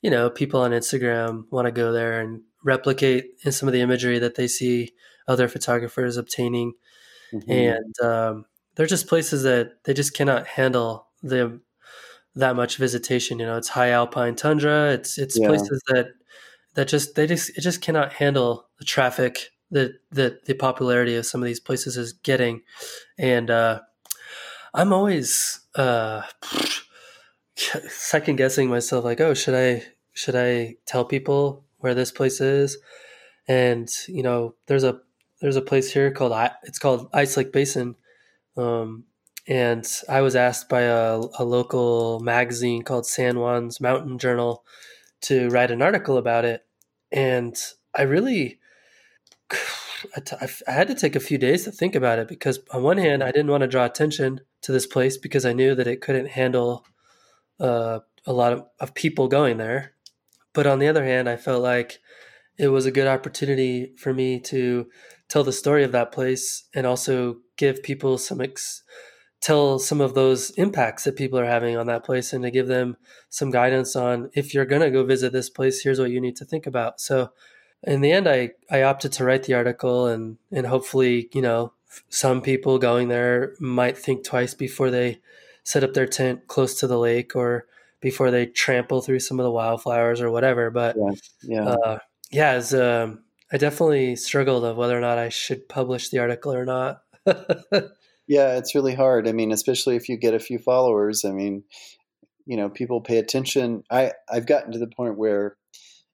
you 0.00 0.10
know, 0.10 0.30
people 0.30 0.62
on 0.62 0.70
Instagram 0.70 1.44
want 1.50 1.66
to 1.66 1.72
go 1.72 1.92
there 1.92 2.20
and 2.20 2.40
replicate 2.64 3.26
in 3.44 3.52
some 3.52 3.68
of 3.68 3.74
the 3.74 3.82
imagery 3.82 4.18
that 4.18 4.34
they 4.34 4.48
see 4.48 4.92
other 5.28 5.46
photographers 5.46 6.16
obtaining, 6.16 6.72
mm-hmm. 7.34 7.50
and 7.52 7.94
um, 8.02 8.44
they're 8.76 8.86
just 8.86 9.08
places 9.08 9.42
that 9.42 9.72
they 9.84 9.92
just 9.92 10.14
cannot 10.14 10.46
handle 10.46 11.06
the 11.22 11.60
that 12.34 12.56
much 12.56 12.76
visitation. 12.76 13.38
You 13.38 13.46
know, 13.46 13.56
it's 13.56 13.68
high 13.68 13.90
alpine 13.90 14.34
tundra. 14.34 14.92
It's 14.92 15.18
it's 15.18 15.38
yeah. 15.38 15.48
places 15.48 15.82
that 15.88 16.12
that 16.74 16.88
just 16.88 17.14
they 17.14 17.26
just 17.26 17.56
it 17.56 17.60
just 17.60 17.82
cannot 17.82 18.14
handle 18.14 18.68
the 18.78 18.84
traffic 18.84 19.50
that 19.70 19.92
that 20.10 20.44
the 20.46 20.54
popularity 20.54 21.16
of 21.16 21.26
some 21.26 21.42
of 21.42 21.46
these 21.46 21.60
places 21.60 21.96
is 21.96 22.12
getting, 22.12 22.62
and 23.18 23.50
uh, 23.50 23.80
I'm 24.74 24.92
always 24.92 25.60
uh, 25.74 26.22
second 27.56 28.36
guessing 28.36 28.68
myself. 28.68 29.04
Like, 29.04 29.20
oh, 29.20 29.34
should 29.34 29.54
I 29.54 29.84
should 30.12 30.36
I 30.36 30.76
tell 30.86 31.04
people 31.04 31.64
where 31.78 31.94
this 31.94 32.12
place 32.12 32.40
is? 32.40 32.78
And 33.48 33.88
you 34.06 34.22
know, 34.22 34.54
there's 34.66 34.84
a 34.84 35.00
there's 35.40 35.56
a 35.56 35.62
place 35.62 35.92
here 35.92 36.10
called 36.10 36.32
it's 36.62 36.78
called 36.78 37.08
Ice 37.12 37.36
Lake 37.36 37.52
Basin. 37.52 37.96
Um, 38.56 39.04
and 39.46 39.86
I 40.08 40.20
was 40.20 40.36
asked 40.36 40.68
by 40.68 40.82
a, 40.82 41.20
a 41.38 41.44
local 41.44 42.20
magazine 42.20 42.82
called 42.82 43.06
San 43.06 43.36
Juan's 43.36 43.80
Mountain 43.80 44.18
Journal 44.18 44.64
to 45.22 45.48
write 45.48 45.70
an 45.70 45.82
article 45.82 46.16
about 46.16 46.44
it. 46.44 46.64
And 47.12 47.56
I 47.94 48.02
really, 48.02 48.58
I, 50.16 50.20
t- 50.20 50.36
I 50.66 50.70
had 50.70 50.88
to 50.88 50.94
take 50.94 51.16
a 51.16 51.20
few 51.20 51.38
days 51.38 51.64
to 51.64 51.72
think 51.72 51.94
about 51.94 52.18
it 52.18 52.28
because, 52.28 52.60
on 52.72 52.82
one 52.82 52.98
hand, 52.98 53.22
I 53.22 53.32
didn't 53.32 53.50
want 53.50 53.62
to 53.62 53.68
draw 53.68 53.84
attention 53.84 54.40
to 54.62 54.72
this 54.72 54.86
place 54.86 55.16
because 55.16 55.44
I 55.44 55.52
knew 55.52 55.74
that 55.74 55.86
it 55.86 56.00
couldn't 56.00 56.28
handle 56.28 56.86
uh, 57.58 58.00
a 58.26 58.32
lot 58.32 58.52
of, 58.52 58.66
of 58.78 58.94
people 58.94 59.28
going 59.28 59.58
there. 59.58 59.92
But 60.52 60.66
on 60.66 60.78
the 60.78 60.88
other 60.88 61.04
hand, 61.04 61.28
I 61.28 61.36
felt 61.36 61.62
like 61.62 61.98
it 62.58 62.68
was 62.68 62.86
a 62.86 62.90
good 62.90 63.06
opportunity 63.06 63.94
for 63.96 64.12
me 64.12 64.40
to 64.40 64.86
tell 65.28 65.44
the 65.44 65.52
story 65.52 65.84
of 65.84 65.92
that 65.92 66.12
place 66.12 66.64
and 66.74 66.86
also 66.86 67.36
give 67.56 67.82
people 67.82 68.18
some 68.18 68.40
ex- 68.40 68.82
tell 69.40 69.78
some 69.78 70.00
of 70.00 70.14
those 70.14 70.50
impacts 70.50 71.04
that 71.04 71.16
people 71.16 71.38
are 71.38 71.46
having 71.46 71.76
on 71.76 71.86
that 71.86 72.04
place 72.04 72.32
and 72.32 72.44
to 72.44 72.50
give 72.50 72.66
them 72.66 72.96
some 73.28 73.50
guidance 73.50 73.96
on 73.96 74.30
if 74.34 74.52
you're 74.52 74.66
going 74.66 74.82
to 74.82 74.90
go 74.90 75.04
visit 75.04 75.32
this 75.32 75.48
place 75.48 75.80
here's 75.80 75.98
what 75.98 76.10
you 76.10 76.20
need 76.20 76.36
to 76.36 76.44
think 76.44 76.66
about. 76.66 77.00
So 77.00 77.30
in 77.82 78.02
the 78.02 78.12
end 78.12 78.28
i 78.28 78.50
i 78.70 78.82
opted 78.82 79.12
to 79.12 79.24
write 79.24 79.44
the 79.44 79.54
article 79.54 80.06
and 80.06 80.36
and 80.52 80.66
hopefully 80.66 81.30
you 81.32 81.40
know 81.40 81.72
some 82.08 82.42
people 82.42 82.78
going 82.78 83.08
there 83.08 83.54
might 83.58 83.96
think 83.96 84.22
twice 84.22 84.54
before 84.54 84.90
they 84.90 85.18
set 85.64 85.82
up 85.82 85.94
their 85.94 86.06
tent 86.06 86.46
close 86.46 86.78
to 86.78 86.86
the 86.86 86.98
lake 86.98 87.34
or 87.34 87.66
before 88.00 88.30
they 88.30 88.46
trample 88.46 89.00
through 89.00 89.20
some 89.20 89.40
of 89.40 89.44
the 89.44 89.50
wildflowers 89.50 90.20
or 90.20 90.30
whatever. 90.30 90.70
But 90.70 90.96
yeah 90.96 91.10
yeah, 91.42 91.64
uh, 91.64 91.98
yeah 92.30 92.50
as 92.50 92.72
um, 92.74 93.20
i 93.52 93.56
definitely 93.56 94.14
struggled 94.16 94.64
of 94.64 94.76
whether 94.76 94.96
or 94.96 95.00
not 95.00 95.18
i 95.18 95.28
should 95.28 95.68
publish 95.68 96.10
the 96.10 96.18
article 96.18 96.54
or 96.54 96.64
not 96.64 97.02
Yeah, 98.30 98.56
it's 98.58 98.76
really 98.76 98.94
hard. 98.94 99.26
I 99.26 99.32
mean, 99.32 99.50
especially 99.50 99.96
if 99.96 100.08
you 100.08 100.16
get 100.16 100.34
a 100.34 100.38
few 100.38 100.60
followers. 100.60 101.24
I 101.24 101.32
mean, 101.32 101.64
you 102.46 102.56
know, 102.56 102.70
people 102.70 103.00
pay 103.00 103.18
attention. 103.18 103.84
I 103.90 104.12
I've 104.30 104.46
gotten 104.46 104.72
to 104.72 104.78
the 104.78 104.88
point 104.88 105.18
where 105.18 105.56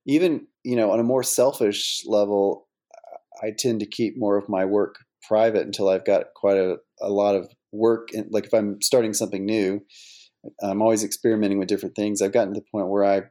even 0.06 0.46
you 0.64 0.76
know 0.76 0.90
on 0.92 1.00
a 1.00 1.04
more 1.04 1.22
selfish 1.22 2.02
level, 2.06 2.68
I 3.42 3.52
tend 3.58 3.80
to 3.80 3.86
keep 3.86 4.14
more 4.18 4.36
of 4.38 4.48
my 4.48 4.64
work 4.64 4.96
private 5.28 5.66
until 5.66 5.88
I've 5.90 6.06
got 6.06 6.26
quite 6.36 6.58
a, 6.58 6.78
a 7.02 7.10
lot 7.10 7.36
of 7.36 7.48
work. 7.72 8.08
Like 8.30 8.46
if 8.46 8.54
I'm 8.54 8.82
starting 8.82 9.14
something 9.14 9.44
new, 9.46 9.82
I'm 10.62 10.82
always 10.82 11.04
experimenting 11.04 11.58
with 11.58 11.68
different 11.68 11.96
things. 11.96 12.22
I've 12.22 12.32
gotten 12.32 12.54
to 12.54 12.60
the 12.60 12.66
point 12.72 12.88
where 12.88 13.04
I 13.04 13.22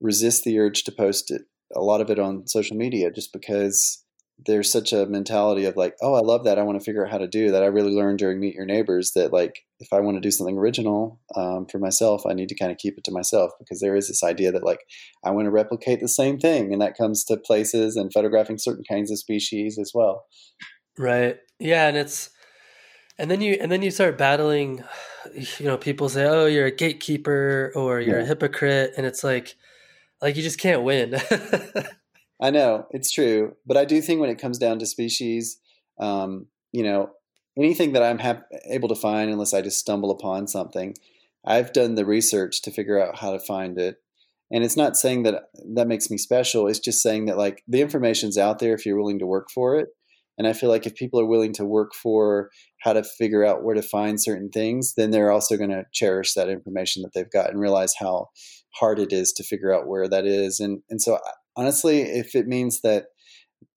resist 0.00 0.44
the 0.44 0.58
urge 0.58 0.84
to 0.84 0.92
post 0.92 1.30
it, 1.30 1.42
a 1.76 1.80
lot 1.80 2.00
of 2.02 2.10
it 2.10 2.18
on 2.18 2.46
social 2.48 2.76
media, 2.76 3.10
just 3.10 3.32
because 3.32 4.04
there's 4.46 4.70
such 4.70 4.92
a 4.92 5.06
mentality 5.06 5.64
of 5.64 5.76
like, 5.76 5.96
oh, 6.00 6.14
I 6.14 6.20
love 6.20 6.44
that. 6.44 6.58
I 6.58 6.62
want 6.62 6.78
to 6.78 6.84
figure 6.84 7.04
out 7.04 7.10
how 7.10 7.18
to 7.18 7.26
do 7.26 7.50
that. 7.50 7.62
I 7.62 7.66
really 7.66 7.92
learned 7.92 8.18
during 8.18 8.38
Meet 8.38 8.54
Your 8.54 8.66
Neighbors 8.66 9.12
that 9.12 9.32
like 9.32 9.64
if 9.80 9.92
I 9.92 10.00
want 10.00 10.16
to 10.16 10.20
do 10.20 10.30
something 10.30 10.56
original 10.56 11.20
um, 11.34 11.66
for 11.66 11.78
myself, 11.78 12.22
I 12.24 12.34
need 12.34 12.48
to 12.50 12.54
kind 12.54 12.70
of 12.70 12.78
keep 12.78 12.96
it 12.96 13.04
to 13.04 13.12
myself 13.12 13.52
because 13.58 13.80
there 13.80 13.96
is 13.96 14.08
this 14.08 14.22
idea 14.22 14.52
that 14.52 14.64
like 14.64 14.80
I 15.24 15.30
want 15.30 15.46
to 15.46 15.50
replicate 15.50 16.00
the 16.00 16.08
same 16.08 16.38
thing, 16.38 16.72
and 16.72 16.80
that 16.80 16.96
comes 16.96 17.24
to 17.24 17.36
places 17.36 17.96
and 17.96 18.12
photographing 18.12 18.58
certain 18.58 18.84
kinds 18.88 19.10
of 19.10 19.18
species 19.18 19.78
as 19.78 19.92
well. 19.94 20.26
Right. 20.96 21.36
Yeah, 21.58 21.88
and 21.88 21.96
it's 21.96 22.30
and 23.18 23.30
then 23.30 23.40
you 23.40 23.58
and 23.60 23.70
then 23.70 23.82
you 23.82 23.90
start 23.90 24.16
battling. 24.16 24.84
You 25.34 25.66
know, 25.66 25.76
people 25.76 26.08
say, 26.08 26.24
"Oh, 26.24 26.46
you're 26.46 26.66
a 26.66 26.74
gatekeeper" 26.74 27.72
or 27.74 28.00
"You're 28.00 28.18
yeah. 28.18 28.24
a 28.24 28.26
hypocrite," 28.26 28.94
and 28.96 29.04
it's 29.04 29.22
like, 29.22 29.56
like 30.22 30.36
you 30.36 30.42
just 30.42 30.60
can't 30.60 30.84
win. 30.84 31.16
I 32.40 32.50
know 32.50 32.86
it's 32.90 33.10
true, 33.10 33.56
but 33.66 33.76
I 33.76 33.84
do 33.84 34.00
think 34.00 34.20
when 34.20 34.30
it 34.30 34.38
comes 34.38 34.58
down 34.58 34.78
to 34.78 34.86
species, 34.86 35.58
um, 35.98 36.46
you 36.72 36.82
know, 36.82 37.10
anything 37.58 37.92
that 37.92 38.02
I'm 38.02 38.18
ha- 38.18 38.42
able 38.70 38.88
to 38.88 38.94
find, 38.94 39.30
unless 39.30 39.52
I 39.52 39.62
just 39.62 39.78
stumble 39.78 40.10
upon 40.10 40.46
something, 40.46 40.94
I've 41.44 41.72
done 41.72 41.94
the 41.94 42.06
research 42.06 42.62
to 42.62 42.70
figure 42.70 43.00
out 43.00 43.18
how 43.18 43.32
to 43.32 43.40
find 43.40 43.78
it. 43.78 43.96
And 44.50 44.64
it's 44.64 44.76
not 44.76 44.96
saying 44.96 45.24
that 45.24 45.44
that 45.74 45.88
makes 45.88 46.10
me 46.10 46.16
special. 46.16 46.68
It's 46.68 46.78
just 46.78 47.02
saying 47.02 47.26
that 47.26 47.36
like 47.36 47.62
the 47.68 47.80
information's 47.80 48.38
out 48.38 48.60
there 48.60 48.74
if 48.74 48.86
you're 48.86 48.98
willing 48.98 49.18
to 49.18 49.26
work 49.26 49.48
for 49.52 49.76
it. 49.76 49.88
And 50.38 50.46
I 50.46 50.52
feel 50.52 50.68
like 50.68 50.86
if 50.86 50.94
people 50.94 51.20
are 51.20 51.26
willing 51.26 51.52
to 51.54 51.64
work 51.64 51.92
for 51.94 52.50
how 52.80 52.92
to 52.92 53.02
figure 53.02 53.44
out 53.44 53.64
where 53.64 53.74
to 53.74 53.82
find 53.82 54.22
certain 54.22 54.50
things, 54.50 54.94
then 54.96 55.10
they're 55.10 55.32
also 55.32 55.56
going 55.56 55.70
to 55.70 55.84
cherish 55.92 56.34
that 56.34 56.48
information 56.48 57.02
that 57.02 57.10
they've 57.12 57.30
got 57.30 57.50
and 57.50 57.60
realize 57.60 57.94
how 57.98 58.28
hard 58.76 59.00
it 59.00 59.12
is 59.12 59.32
to 59.32 59.42
figure 59.42 59.74
out 59.74 59.88
where 59.88 60.08
that 60.08 60.24
is. 60.24 60.60
And 60.60 60.82
and 60.88 61.02
so 61.02 61.18
honestly, 61.58 62.00
if 62.02 62.34
it 62.34 62.46
means 62.46 62.80
that 62.82 63.06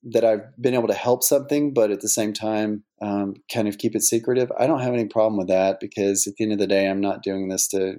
that 0.03 0.23
I've 0.23 0.41
been 0.59 0.73
able 0.73 0.87
to 0.87 0.93
help 0.93 1.23
something, 1.23 1.73
but 1.73 1.91
at 1.91 2.01
the 2.01 2.09
same 2.09 2.33
time, 2.33 2.83
um, 3.01 3.35
kind 3.53 3.67
of 3.67 3.77
keep 3.77 3.95
it 3.95 4.01
secretive. 4.01 4.51
I 4.57 4.65
don't 4.65 4.81
have 4.81 4.93
any 4.93 5.05
problem 5.05 5.37
with 5.37 5.47
that 5.47 5.79
because 5.79 6.25
at 6.27 6.33
the 6.37 6.43
end 6.43 6.53
of 6.53 6.59
the 6.59 6.67
day, 6.67 6.87
I'm 6.87 7.01
not 7.01 7.21
doing 7.21 7.49
this 7.49 7.67
to 7.69 7.97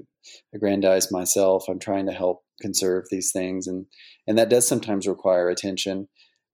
aggrandize 0.54 1.12
myself. 1.12 1.64
I'm 1.68 1.78
trying 1.78 2.06
to 2.06 2.12
help 2.12 2.42
conserve 2.60 3.04
these 3.10 3.30
things, 3.32 3.66
and 3.66 3.86
and 4.26 4.38
that 4.38 4.50
does 4.50 4.66
sometimes 4.66 5.06
require 5.06 5.48
attention. 5.48 6.08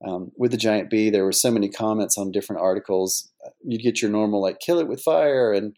Um, 0.06 0.30
with 0.36 0.52
the 0.52 0.56
giant 0.56 0.90
bee, 0.90 1.10
there 1.10 1.24
were 1.24 1.32
so 1.32 1.50
many 1.50 1.68
comments 1.68 2.16
on 2.16 2.30
different 2.30 2.62
articles. 2.62 3.30
You'd 3.62 3.82
get 3.82 4.00
your 4.00 4.10
normal 4.10 4.40
like 4.40 4.60
"kill 4.60 4.78
it 4.78 4.88
with 4.88 5.02
fire" 5.02 5.52
and 5.52 5.76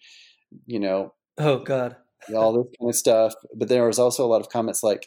you 0.66 0.80
know, 0.80 1.14
oh 1.38 1.58
god, 1.58 1.96
all 2.34 2.52
this 2.52 2.72
kind 2.78 2.90
of 2.90 2.96
stuff. 2.96 3.34
But 3.56 3.68
there 3.68 3.86
was 3.86 3.98
also 3.98 4.24
a 4.24 4.28
lot 4.28 4.40
of 4.40 4.48
comments 4.48 4.82
like 4.82 5.06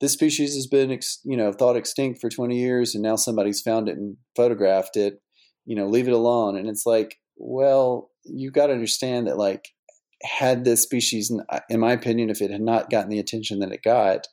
this 0.00 0.12
species 0.12 0.54
has 0.54 0.66
been 0.66 0.90
ex, 0.90 1.20
you 1.24 1.36
know 1.36 1.52
thought 1.52 1.76
extinct 1.76 2.20
for 2.20 2.28
20 2.28 2.58
years 2.58 2.94
and 2.94 3.02
now 3.02 3.16
somebody's 3.16 3.60
found 3.60 3.88
it 3.88 3.96
and 3.96 4.16
photographed 4.34 4.96
it 4.96 5.20
you 5.66 5.76
know 5.76 5.86
leave 5.86 6.08
it 6.08 6.14
alone. 6.14 6.56
And 6.56 6.68
it's 6.68 6.86
like 6.86 7.16
well 7.36 8.10
you've 8.24 8.52
got 8.52 8.66
to 8.66 8.72
understand 8.72 9.26
that 9.26 9.38
like 9.38 9.68
had 10.22 10.64
this 10.64 10.82
species 10.82 11.32
in 11.70 11.80
my 11.80 11.92
opinion 11.92 12.28
if 12.28 12.42
it 12.42 12.50
had 12.50 12.60
not 12.60 12.90
gotten 12.90 13.08
the 13.08 13.18
attention 13.18 13.60
that 13.60 13.72
it 13.72 13.82
got 13.82 14.26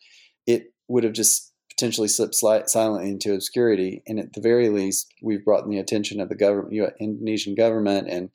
it 0.45 0.74
would 0.88 1.03
have 1.03 1.13
just 1.13 1.53
potentially 1.70 2.07
slipped 2.07 2.34
silently 2.34 3.11
into 3.11 3.34
obscurity. 3.34 4.01
And 4.07 4.20
at 4.20 4.34
the 4.34 4.41
very 4.41 4.70
least 4.70 5.13
we've 5.22 5.45
brought 5.45 5.63
in 5.63 5.70
the 5.70 5.78
attention 5.78 6.20
of 6.20 6.30
the 6.30 6.36
government 6.36 6.74
indonesian 6.99 7.55
government 7.55 8.09
and 8.09 8.30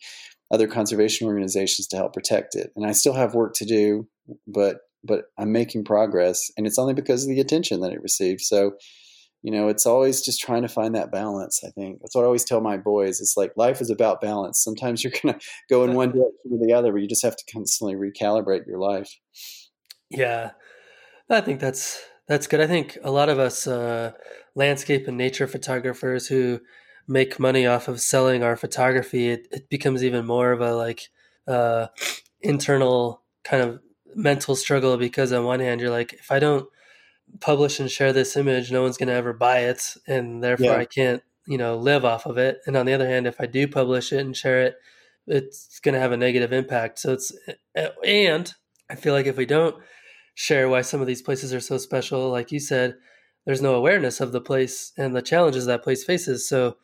other 0.51 0.69
conservation 0.69 1.27
organizations 1.27 1.89
to 1.89 1.97
help 1.97 2.13
protect 2.13 2.55
it. 2.55 2.73
And 2.77 2.87
i 2.87 2.93
still 2.93 3.15
have 3.15 3.35
work 3.35 3.55
to 3.57 3.65
do 3.65 4.09
but 4.47 4.79
but 5.05 5.25
I'm 5.39 5.53
making 5.53 5.85
progress, 5.85 6.41
and 6.57 6.67
it's 6.67 6.79
only 6.79 6.95
because 6.95 7.25
of 7.25 7.31
the 7.31 7.41
attention 7.41 7.81
that 7.81 7.93
it 7.93 8.03
received. 8.03 8.41
So, 8.43 8.73
you 9.43 9.51
know, 9.51 9.69
it's 9.69 9.87
always 9.87 10.23
just 10.23 10.41
trying 10.41 10.63
to 10.63 10.69
find 10.69 10.95
that 10.95 11.11
balance. 11.11 11.63
I 11.65 11.71
think 11.71 12.01
that's 12.01 12.15
what 12.15 12.23
I 12.23 12.27
always 12.27 12.45
tell 12.45 12.61
my 12.61 12.77
boys. 12.77 13.21
It's 13.21 13.37
like 13.37 13.53
life 13.57 13.81
is 13.81 13.91
about 13.91 14.21
balance. 14.21 14.63
Sometimes 14.63 15.03
you're 15.03 15.13
to 15.23 15.39
go 15.69 15.85
in 15.85 15.95
one 15.95 16.11
direction 16.13 16.51
or 16.51 16.67
the 16.67 16.73
other, 16.73 16.93
but 16.93 17.03
you 17.03 17.09
just 17.09 17.25
have 17.25 17.37
to 17.37 17.45
constantly 17.53 17.97
recalibrate 17.97 18.67
your 18.67 18.79
life. 18.79 19.13
Yeah, 20.11 20.53
I 21.29 21.41
think 21.41 21.61
that's 21.61 22.01
that's 22.29 22.47
good. 22.47 22.61
I 22.61 22.67
think 22.67 22.99
a 23.03 23.11
lot 23.11 23.29
of 23.29 23.39
us 23.39 23.67
uh, 23.67 24.13
landscape 24.55 25.09
and 25.09 25.17
nature 25.17 25.47
photographers 25.47 26.29
who 26.29 26.61
make 27.09 27.41
money 27.41 27.67
off 27.67 27.89
of 27.89 28.01
selling 28.01 28.43
our 28.43 28.57
photography, 28.57 29.29
it, 29.29 29.49
it 29.51 29.69
becomes 29.69 30.05
even 30.05 30.25
more 30.25 30.53
of 30.53 30.61
a 30.61 30.75
like 30.75 31.09
uh, 31.49 31.89
internal 32.41 33.23
kind 33.45 33.63
of 33.63 33.81
mental 34.15 34.57
struggle 34.57 34.97
because 34.97 35.33
on 35.33 35.45
one 35.45 35.61
hand 35.61 35.81
you're 35.81 35.91
like 35.91 36.13
if 36.15 36.31
i 36.31 36.39
don't 36.39 36.69
publish 37.41 37.81
and 37.81 37.91
share 37.91 38.13
this 38.13 38.37
image 38.37 38.71
no 38.71 38.83
one's 38.83 38.97
going 38.97 39.09
to 39.09 39.15
ever 39.15 39.33
buy 39.33 39.61
it 39.61 39.97
and 40.07 40.43
therefore 40.43 40.67
yeah. 40.67 40.77
i 40.77 40.85
can't 40.85 41.23
you 41.47 41.59
know 41.59 41.77
live 41.77 42.05
off 42.05 42.27
of 42.27 42.39
it 42.39 42.61
and 42.67 42.77
on 42.77 42.87
the 42.87 42.93
other 42.93 43.09
hand 43.09 43.27
if 43.27 43.41
i 43.41 43.47
do 43.47 43.67
publish 43.67 44.13
it 44.13 44.19
and 44.19 44.37
share 44.37 44.63
it 44.63 44.77
it's 45.27 45.81
going 45.81 45.95
to 45.95 46.01
have 46.01 46.13
a 46.13 46.17
negative 46.17 46.53
impact. 46.53 46.99
So 46.99 47.13
it's 47.13 47.33
and 48.05 48.53
I 48.91 48.95
feel 48.95 49.15
like 49.15 49.27
if 49.27 49.37
we 49.37 49.47
don't 49.47 49.77
share 50.35 50.69
why 50.69 50.83
some 50.83 51.01
of 51.01 51.07
these 51.07 51.23
places 51.23 51.55
are 51.55 51.61
so 51.61 51.79
special, 51.79 52.31
like 52.31 52.53
you 52.53 52.61
said, 52.61 52.97
there's 53.45 53.63
no 53.63 53.75
awareness 53.75 54.21
of 54.21 54.33
the 54.33 54.41
place 54.41 54.93
and 54.97 55.15
the 55.15 55.23
challenges 55.23 55.67
that 55.67 55.83
place 55.83 56.05
faces. 56.05 56.49
So 56.49 56.77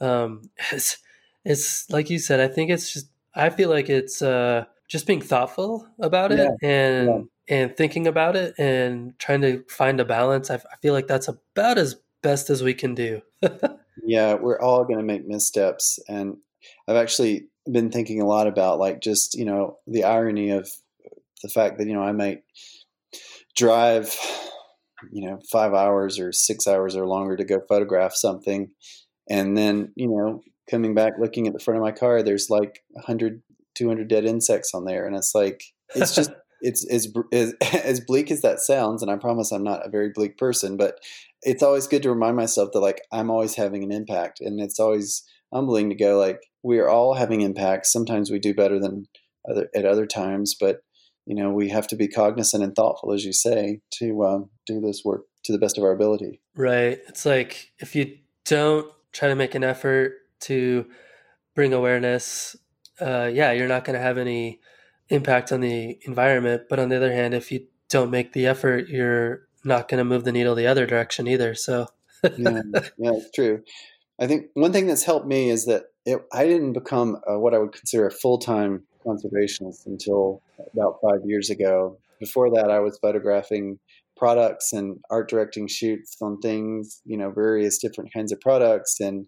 um, 0.00 0.42
it's 0.72 0.98
it's 1.44 1.90
like 1.90 2.10
you 2.10 2.18
said. 2.18 2.40
I 2.40 2.48
think 2.48 2.70
it's 2.70 2.92
just 2.92 3.08
I 3.34 3.50
feel 3.50 3.70
like 3.70 3.88
it's 3.88 4.22
uh, 4.22 4.64
just 4.94 5.08
being 5.08 5.20
thoughtful 5.20 5.84
about 5.98 6.30
it 6.30 6.38
yeah. 6.38 6.68
and 6.70 7.08
yeah. 7.08 7.56
and 7.56 7.76
thinking 7.76 8.06
about 8.06 8.36
it 8.36 8.54
and 8.58 9.18
trying 9.18 9.40
to 9.40 9.64
find 9.68 9.98
a 9.98 10.04
balance. 10.04 10.50
I, 10.50 10.54
I 10.54 10.76
feel 10.82 10.94
like 10.94 11.08
that's 11.08 11.26
about 11.26 11.78
as 11.78 11.96
best 12.22 12.48
as 12.48 12.62
we 12.62 12.74
can 12.74 12.94
do. 12.94 13.20
yeah, 14.04 14.34
we're 14.34 14.60
all 14.60 14.84
going 14.84 15.00
to 15.00 15.04
make 15.04 15.26
missteps, 15.26 15.98
and 16.08 16.36
I've 16.86 16.94
actually 16.94 17.48
been 17.68 17.90
thinking 17.90 18.22
a 18.22 18.24
lot 18.24 18.46
about 18.46 18.78
like 18.78 19.00
just 19.00 19.34
you 19.34 19.44
know 19.44 19.78
the 19.88 20.04
irony 20.04 20.50
of 20.50 20.70
the 21.42 21.48
fact 21.48 21.78
that 21.78 21.88
you 21.88 21.94
know 21.94 22.04
I 22.04 22.12
might 22.12 22.44
drive 23.56 24.16
you 25.10 25.28
know 25.28 25.40
five 25.50 25.74
hours 25.74 26.20
or 26.20 26.30
six 26.30 26.68
hours 26.68 26.94
or 26.94 27.04
longer 27.04 27.36
to 27.36 27.44
go 27.44 27.60
photograph 27.68 28.14
something 28.14 28.70
and 29.28 29.56
then 29.56 29.92
you 29.96 30.06
know 30.06 30.40
coming 30.70 30.94
back 30.94 31.14
looking 31.18 31.48
at 31.48 31.52
the 31.52 31.58
front 31.58 31.78
of 31.78 31.84
my 31.84 31.92
car 31.92 32.22
there's 32.22 32.48
like 32.48 32.84
a 32.96 33.00
100 33.00 33.42
200 33.74 34.08
dead 34.08 34.24
insects 34.24 34.72
on 34.74 34.84
there 34.84 35.06
and 35.06 35.16
it's 35.16 35.34
like 35.34 35.62
it's 35.94 36.14
just 36.14 36.30
it's 36.60 36.86
as, 36.90 37.08
as 37.32 37.54
as 37.84 38.00
bleak 38.00 38.30
as 38.30 38.42
that 38.42 38.60
sounds 38.60 39.02
and 39.02 39.10
i 39.10 39.16
promise 39.16 39.52
i'm 39.52 39.64
not 39.64 39.86
a 39.86 39.90
very 39.90 40.10
bleak 40.14 40.38
person 40.38 40.76
but 40.76 40.98
it's 41.42 41.62
always 41.62 41.86
good 41.86 42.02
to 42.02 42.10
remind 42.10 42.36
myself 42.36 42.70
that 42.72 42.80
like 42.80 43.02
i'm 43.12 43.30
always 43.30 43.54
having 43.56 43.82
an 43.82 43.92
impact 43.92 44.40
and 44.40 44.60
it's 44.60 44.80
always 44.80 45.24
humbling 45.52 45.88
to 45.88 45.96
go 45.96 46.18
like 46.18 46.40
we 46.64 46.78
are 46.78 46.88
all 46.88 47.14
having 47.14 47.42
impacts. 47.42 47.92
Sometimes 47.92 48.30
we 48.30 48.40
do 48.40 48.54
better 48.54 48.80
than 48.80 49.06
other 49.48 49.68
at 49.74 49.84
other 49.84 50.06
times 50.06 50.56
but 50.58 50.80
you 51.26 51.34
know 51.34 51.50
we 51.50 51.68
have 51.68 51.86
to 51.86 51.96
be 51.96 52.08
cognizant 52.08 52.64
and 52.64 52.74
thoughtful 52.74 53.12
as 53.12 53.24
you 53.24 53.32
say 53.32 53.80
to 53.92 54.24
um, 54.24 54.50
do 54.66 54.80
this 54.80 55.02
work 55.04 55.24
to 55.44 55.52
the 55.52 55.58
best 55.58 55.76
of 55.76 55.84
our 55.84 55.92
ability. 55.92 56.40
Right. 56.56 56.98
It's 57.06 57.26
like 57.26 57.72
if 57.78 57.94
you 57.94 58.16
don't 58.46 58.90
try 59.12 59.28
to 59.28 59.36
make 59.36 59.54
an 59.54 59.62
effort 59.62 60.14
to 60.40 60.86
bring 61.54 61.74
awareness 61.74 62.56
uh, 63.00 63.30
yeah 63.32 63.52
you're 63.52 63.68
not 63.68 63.84
going 63.84 63.98
to 63.98 64.02
have 64.02 64.18
any 64.18 64.60
impact 65.08 65.52
on 65.52 65.60
the 65.60 65.98
environment 66.02 66.62
but 66.68 66.78
on 66.78 66.88
the 66.88 66.96
other 66.96 67.12
hand 67.12 67.34
if 67.34 67.52
you 67.52 67.66
don't 67.88 68.10
make 68.10 68.32
the 68.32 68.46
effort 68.46 68.88
you're 68.88 69.46
not 69.64 69.88
going 69.88 69.98
to 69.98 70.04
move 70.04 70.24
the 70.24 70.32
needle 70.32 70.54
the 70.54 70.66
other 70.66 70.86
direction 70.86 71.26
either 71.26 71.54
so 71.54 71.86
yeah, 72.36 72.62
yeah 72.98 73.12
it's 73.12 73.30
true 73.34 73.62
i 74.20 74.26
think 74.26 74.46
one 74.54 74.72
thing 74.72 74.86
that's 74.86 75.04
helped 75.04 75.26
me 75.26 75.50
is 75.50 75.66
that 75.66 75.84
it, 76.06 76.18
i 76.32 76.46
didn't 76.46 76.72
become 76.72 77.16
uh, 77.30 77.38
what 77.38 77.54
i 77.54 77.58
would 77.58 77.72
consider 77.72 78.06
a 78.06 78.10
full-time 78.10 78.82
conservationist 79.04 79.86
until 79.86 80.42
about 80.72 80.98
five 81.02 81.20
years 81.24 81.50
ago. 81.50 81.98
Before 82.20 82.50
that, 82.50 82.70
I 82.70 82.80
was 82.80 82.98
photographing 82.98 83.78
products 84.16 84.72
and 84.72 84.98
art 85.10 85.28
directing 85.28 85.66
shoots 85.66 86.16
on 86.22 86.38
things, 86.40 87.02
you 87.04 87.16
know, 87.16 87.30
various 87.30 87.78
different 87.78 88.12
kinds 88.12 88.32
of 88.32 88.40
products 88.40 89.00
and 89.00 89.26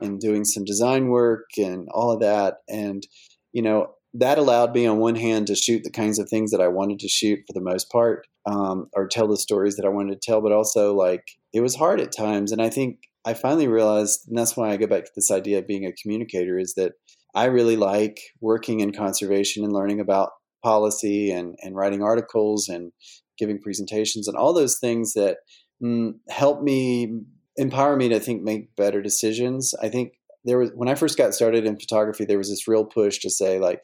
and 0.00 0.20
doing 0.20 0.44
some 0.44 0.64
design 0.64 1.08
work 1.08 1.46
and 1.56 1.88
all 1.92 2.10
of 2.10 2.20
that. 2.20 2.56
And, 2.68 3.06
you 3.52 3.62
know, 3.62 3.88
that 4.14 4.38
allowed 4.38 4.74
me 4.74 4.86
on 4.86 4.98
one 4.98 5.14
hand 5.14 5.46
to 5.46 5.54
shoot 5.54 5.84
the 5.84 5.90
kinds 5.90 6.18
of 6.18 6.28
things 6.28 6.50
that 6.50 6.60
I 6.60 6.68
wanted 6.68 6.98
to 7.00 7.08
shoot 7.08 7.40
for 7.46 7.52
the 7.54 7.64
most 7.64 7.90
part, 7.90 8.26
um, 8.46 8.88
or 8.94 9.06
tell 9.06 9.26
the 9.26 9.36
stories 9.36 9.76
that 9.76 9.86
I 9.86 9.90
wanted 9.90 10.20
to 10.20 10.30
tell, 10.30 10.40
but 10.40 10.52
also 10.52 10.94
like 10.94 11.24
it 11.52 11.60
was 11.60 11.76
hard 11.76 12.00
at 12.00 12.14
times. 12.14 12.52
And 12.52 12.60
I 12.60 12.68
think 12.68 12.98
I 13.24 13.34
finally 13.34 13.68
realized, 13.68 14.28
and 14.28 14.36
that's 14.36 14.56
why 14.56 14.70
I 14.70 14.76
go 14.76 14.86
back 14.86 15.04
to 15.04 15.12
this 15.14 15.30
idea 15.30 15.58
of 15.58 15.66
being 15.66 15.86
a 15.86 15.94
communicator, 16.02 16.58
is 16.58 16.74
that 16.74 16.92
I 17.34 17.46
really 17.46 17.76
like 17.76 18.20
working 18.40 18.80
in 18.80 18.92
conservation 18.92 19.64
and 19.64 19.72
learning 19.72 20.00
about 20.00 20.30
policy 20.62 21.30
and, 21.30 21.56
and 21.62 21.74
writing 21.74 22.02
articles 22.02 22.68
and 22.68 22.92
giving 23.38 23.60
presentations 23.60 24.28
and 24.28 24.36
all 24.36 24.52
those 24.52 24.78
things 24.78 25.14
that 25.14 25.38
mm, 25.82 26.12
help 26.28 26.62
me 26.62 27.20
empower 27.56 27.96
me 27.96 28.08
to 28.08 28.20
think 28.20 28.42
make 28.42 28.74
better 28.76 29.02
decisions. 29.02 29.74
I 29.80 29.88
think 29.88 30.14
there 30.44 30.58
was 30.58 30.70
when 30.74 30.88
I 30.88 30.94
first 30.94 31.18
got 31.18 31.34
started 31.34 31.64
in 31.64 31.78
photography, 31.78 32.24
there 32.24 32.38
was 32.38 32.50
this 32.50 32.66
real 32.68 32.84
push 32.84 33.18
to 33.20 33.30
say 33.30 33.58
like 33.58 33.80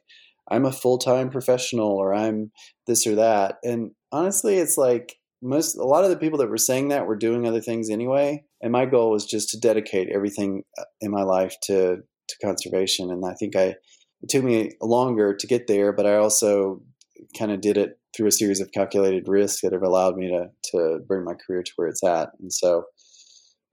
I'm 0.51 0.65
a 0.65 0.73
full 0.73 0.99
time 0.99 1.31
professional 1.31 1.91
or 1.91 2.15
I'm 2.15 2.51
this 2.87 3.07
or 3.07 3.15
that. 3.17 3.57
And 3.63 3.93
honestly, 4.13 4.57
it's 4.57 4.79
like 4.79 5.17
most 5.43 5.77
a 5.77 5.85
lot 5.85 6.05
of 6.05 6.11
the 6.11 6.17
people 6.17 6.39
that 6.39 6.51
were 6.51 6.59
saying 6.59 6.89
that 6.89 7.07
were 7.07 7.17
doing 7.17 7.47
other 7.47 7.61
things 7.61 7.91
anyway. 7.91 8.45
And 8.61 8.73
my 8.73 8.87
goal 8.87 9.11
was 9.11 9.25
just 9.25 9.51
to 9.51 9.61
dedicate 9.61 10.09
everything 10.13 10.65
uh, 10.79 10.85
in 11.01 11.11
my 11.11 11.23
life 11.23 11.55
to 11.65 11.99
to 12.29 12.37
conservation. 12.45 13.11
And 13.11 13.25
I 13.25 13.35
think 13.35 13.57
I 13.57 13.77
it 14.21 14.29
took 14.31 14.43
me 14.43 14.73
longer 14.83 15.35
to 15.35 15.47
get 15.47 15.67
there, 15.69 15.93
but 15.93 16.07
I 16.07 16.17
also 16.17 16.83
kind 17.39 17.53
of 17.53 17.61
did 17.61 17.77
it 17.77 17.99
through 18.17 18.27
a 18.27 18.33
series 18.33 18.61
of 18.61 18.73
calculated 18.73 19.29
risks 19.29 19.61
that 19.63 19.73
have 19.73 19.83
allowed 19.83 20.17
me 20.17 20.29
to 20.29 20.49
to 20.73 20.99
bring 21.07 21.25
my 21.25 21.35
career 21.35 21.63
to 21.63 21.73
where 21.77 21.89
it's 21.89 22.05
at. 22.05 22.31
And 22.41 22.53
so 22.53 22.85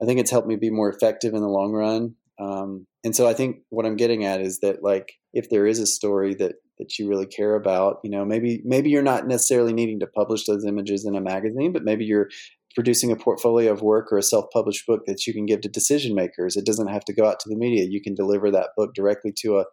I 0.01 0.05
think 0.05 0.19
it's 0.19 0.31
helped 0.31 0.47
me 0.47 0.55
be 0.55 0.69
more 0.69 0.89
effective 0.89 1.33
in 1.33 1.41
the 1.41 1.47
long 1.47 1.71
run. 1.71 2.15
Um, 2.39 2.85
and 3.03 3.15
so 3.15 3.27
I 3.27 3.33
think 3.33 3.57
what 3.69 3.85
I'm 3.85 3.95
getting 3.95 4.25
at 4.25 4.41
is 4.41 4.59
that 4.59 4.83
like 4.83 5.13
if 5.33 5.49
there 5.49 5.65
is 5.65 5.79
a 5.79 5.87
story 5.87 6.35
that 6.35 6.55
that 6.77 6.99
you 6.99 7.07
really 7.07 7.25
care 7.25 7.55
about, 7.55 7.99
you 8.03 8.09
know, 8.09 8.25
maybe 8.25 8.61
maybe 8.65 8.89
you're 8.89 9.01
not 9.01 9.27
necessarily 9.27 9.73
needing 9.73 9.99
to 10.01 10.07
publish 10.07 10.45
those 10.45 10.65
images 10.65 11.05
in 11.05 11.15
a 11.15 11.21
magazine, 11.21 11.71
but 11.71 11.83
maybe 11.83 12.03
you're 12.03 12.27
producing 12.73 13.11
a 13.11 13.15
portfolio 13.15 13.71
of 13.71 13.81
work 13.81 14.11
or 14.11 14.17
a 14.17 14.23
self-published 14.23 14.85
book 14.85 15.05
that 15.05 15.25
you 15.25 15.33
can 15.33 15.45
give 15.45 15.61
to 15.61 15.69
decision 15.69 16.13
makers. 16.13 16.57
It 16.57 16.65
doesn't 16.65 16.89
have 16.89 17.05
to 17.05 17.13
go 17.13 17.25
out 17.25 17.39
to 17.39 17.49
the 17.49 17.55
media. 17.55 17.87
You 17.89 18.01
can 18.01 18.13
deliver 18.13 18.51
that 18.51 18.71
book 18.75 18.93
directly 18.93 19.33
to 19.37 19.59
a 19.59 19.65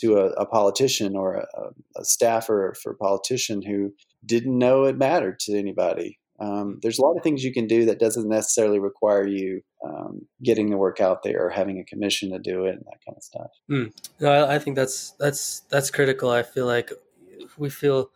to 0.00 0.16
a, 0.18 0.26
a 0.32 0.46
politician 0.46 1.16
or 1.16 1.34
a, 1.34 1.46
a, 1.96 2.04
staffer 2.04 2.74
for 2.82 2.92
a 2.92 2.96
politician 2.96 3.62
who 3.62 3.92
didn't 4.24 4.58
know 4.58 4.84
it 4.84 4.98
mattered 4.98 5.38
to 5.38 5.56
anybody. 5.56 6.18
Um, 6.42 6.80
there's 6.82 6.98
a 6.98 7.02
lot 7.02 7.16
of 7.16 7.22
things 7.22 7.44
you 7.44 7.52
can 7.52 7.66
do 7.66 7.84
that 7.86 8.00
doesn't 8.00 8.28
necessarily 8.28 8.80
require 8.80 9.26
you 9.26 9.62
um, 9.84 10.26
getting 10.42 10.70
the 10.70 10.76
work 10.76 11.00
out 11.00 11.22
there 11.22 11.44
or 11.46 11.50
having 11.50 11.78
a 11.78 11.84
commission 11.84 12.30
to 12.32 12.38
do 12.40 12.64
it 12.64 12.74
and 12.74 12.84
that 12.86 12.98
kind 13.06 13.16
of 13.16 13.22
stuff. 13.22 13.50
Mm. 13.70 13.92
No, 14.18 14.46
I 14.48 14.58
think 14.58 14.74
that's 14.74 15.12
that's 15.20 15.60
that's 15.70 15.90
critical. 15.90 16.30
I 16.30 16.42
feel 16.42 16.66
like 16.66 16.90
we 17.56 17.70
feel 17.70 18.10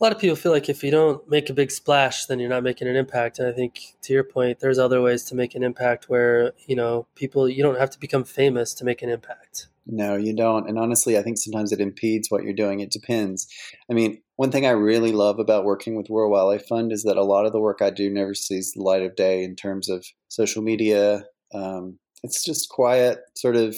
a 0.00 0.04
lot 0.04 0.12
of 0.12 0.18
people 0.18 0.34
feel 0.34 0.50
like 0.50 0.68
if 0.68 0.82
you 0.82 0.90
don't 0.90 1.28
make 1.30 1.48
a 1.48 1.52
big 1.52 1.70
splash, 1.70 2.24
then 2.24 2.40
you're 2.40 2.48
not 2.48 2.64
making 2.64 2.88
an 2.88 2.96
impact. 2.96 3.38
And 3.38 3.46
I 3.46 3.52
think 3.52 3.94
to 4.02 4.12
your 4.12 4.24
point, 4.24 4.58
there's 4.58 4.78
other 4.78 5.00
ways 5.00 5.22
to 5.24 5.36
make 5.36 5.54
an 5.54 5.62
impact 5.62 6.08
where, 6.08 6.54
you 6.66 6.74
know, 6.74 7.06
people, 7.14 7.48
you 7.48 7.62
don't 7.62 7.78
have 7.78 7.90
to 7.90 8.00
become 8.00 8.24
famous 8.24 8.74
to 8.74 8.84
make 8.84 9.02
an 9.02 9.10
impact. 9.10 9.68
No, 9.86 10.16
you 10.16 10.34
don't. 10.34 10.68
And 10.68 10.76
honestly, 10.76 11.16
I 11.18 11.22
think 11.22 11.38
sometimes 11.38 11.70
it 11.70 11.80
impedes 11.80 12.32
what 12.32 12.42
you're 12.42 12.52
doing. 12.52 12.80
It 12.80 12.90
depends. 12.90 13.46
I 13.88 13.94
mean, 13.94 14.20
one 14.42 14.50
thing 14.50 14.66
I 14.66 14.70
really 14.70 15.12
love 15.12 15.38
about 15.38 15.64
working 15.64 15.94
with 15.94 16.08
World 16.10 16.32
Wildlife 16.32 16.66
Fund 16.66 16.90
is 16.90 17.04
that 17.04 17.16
a 17.16 17.22
lot 17.22 17.46
of 17.46 17.52
the 17.52 17.60
work 17.60 17.78
I 17.80 17.90
do 17.90 18.10
never 18.10 18.34
sees 18.34 18.72
the 18.72 18.82
light 18.82 19.02
of 19.02 19.14
day 19.14 19.44
in 19.44 19.54
terms 19.54 19.88
of 19.88 20.04
social 20.26 20.62
media. 20.62 21.26
Um, 21.54 22.00
it's 22.24 22.42
just 22.44 22.68
quiet, 22.68 23.20
sort 23.36 23.54
of 23.54 23.76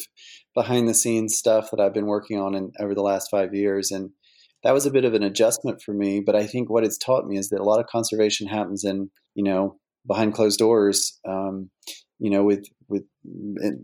behind 0.54 0.88
the 0.88 0.94
scenes 0.94 1.36
stuff 1.36 1.70
that 1.70 1.80
I've 1.80 1.92
been 1.92 2.06
working 2.06 2.40
on 2.40 2.54
in, 2.54 2.72
over 2.80 2.94
the 2.94 3.02
last 3.02 3.30
five 3.30 3.52
years. 3.52 3.90
And 3.90 4.12
that 4.62 4.72
was 4.72 4.86
a 4.86 4.90
bit 4.90 5.04
of 5.04 5.12
an 5.12 5.22
adjustment 5.22 5.82
for 5.82 5.92
me. 5.92 6.22
But 6.24 6.34
I 6.34 6.46
think 6.46 6.70
what 6.70 6.82
it's 6.82 6.96
taught 6.96 7.26
me 7.26 7.36
is 7.36 7.50
that 7.50 7.60
a 7.60 7.64
lot 7.64 7.80
of 7.80 7.86
conservation 7.88 8.46
happens 8.46 8.84
in, 8.84 9.10
you 9.34 9.44
know, 9.44 9.76
behind 10.06 10.32
closed 10.32 10.58
doors, 10.58 11.20
um, 11.28 11.68
you 12.18 12.30
know, 12.30 12.42
with 12.42 12.64
with 12.88 13.02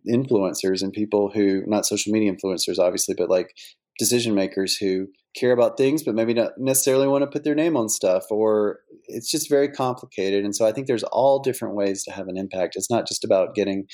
influencers 0.09 0.81
and 0.81 0.95
people 0.95 1.31
who 1.31 1.63
not 1.67 1.85
social 1.85 2.11
media 2.11 2.33
influencers, 2.33 2.79
obviously, 2.79 3.15
but 3.19 3.29
like 3.29 3.53
decision 3.99 4.35
makers 4.35 4.79
who 4.79 5.09
care 5.35 5.53
about 5.53 5.77
things, 5.77 6.03
but 6.03 6.15
maybe 6.15 6.35
not 6.35 6.53
necessarily 6.59 7.07
want 7.07 7.23
to 7.23 7.31
put 7.31 7.45
their 7.45 7.55
name 7.55 7.77
on 7.77 7.89
stuff, 7.89 8.25
or 8.31 8.81
it's 9.07 9.31
just 9.31 9.49
very 9.49 9.69
complicated. 9.69 10.45
And 10.45 10.55
so 10.55 10.67
I 10.67 10.73
think 10.73 10.87
there's 10.87 11.05
all 11.05 11.39
different 11.39 11.75
ways 11.75 12.03
to 12.05 12.13
have 12.13 12.29
an 12.29 12.37
impact. 12.37 12.77
It's 12.77 12.91
not 12.91 13.07
just 13.07 13.25
about 13.25 13.55
getting, 13.55 13.87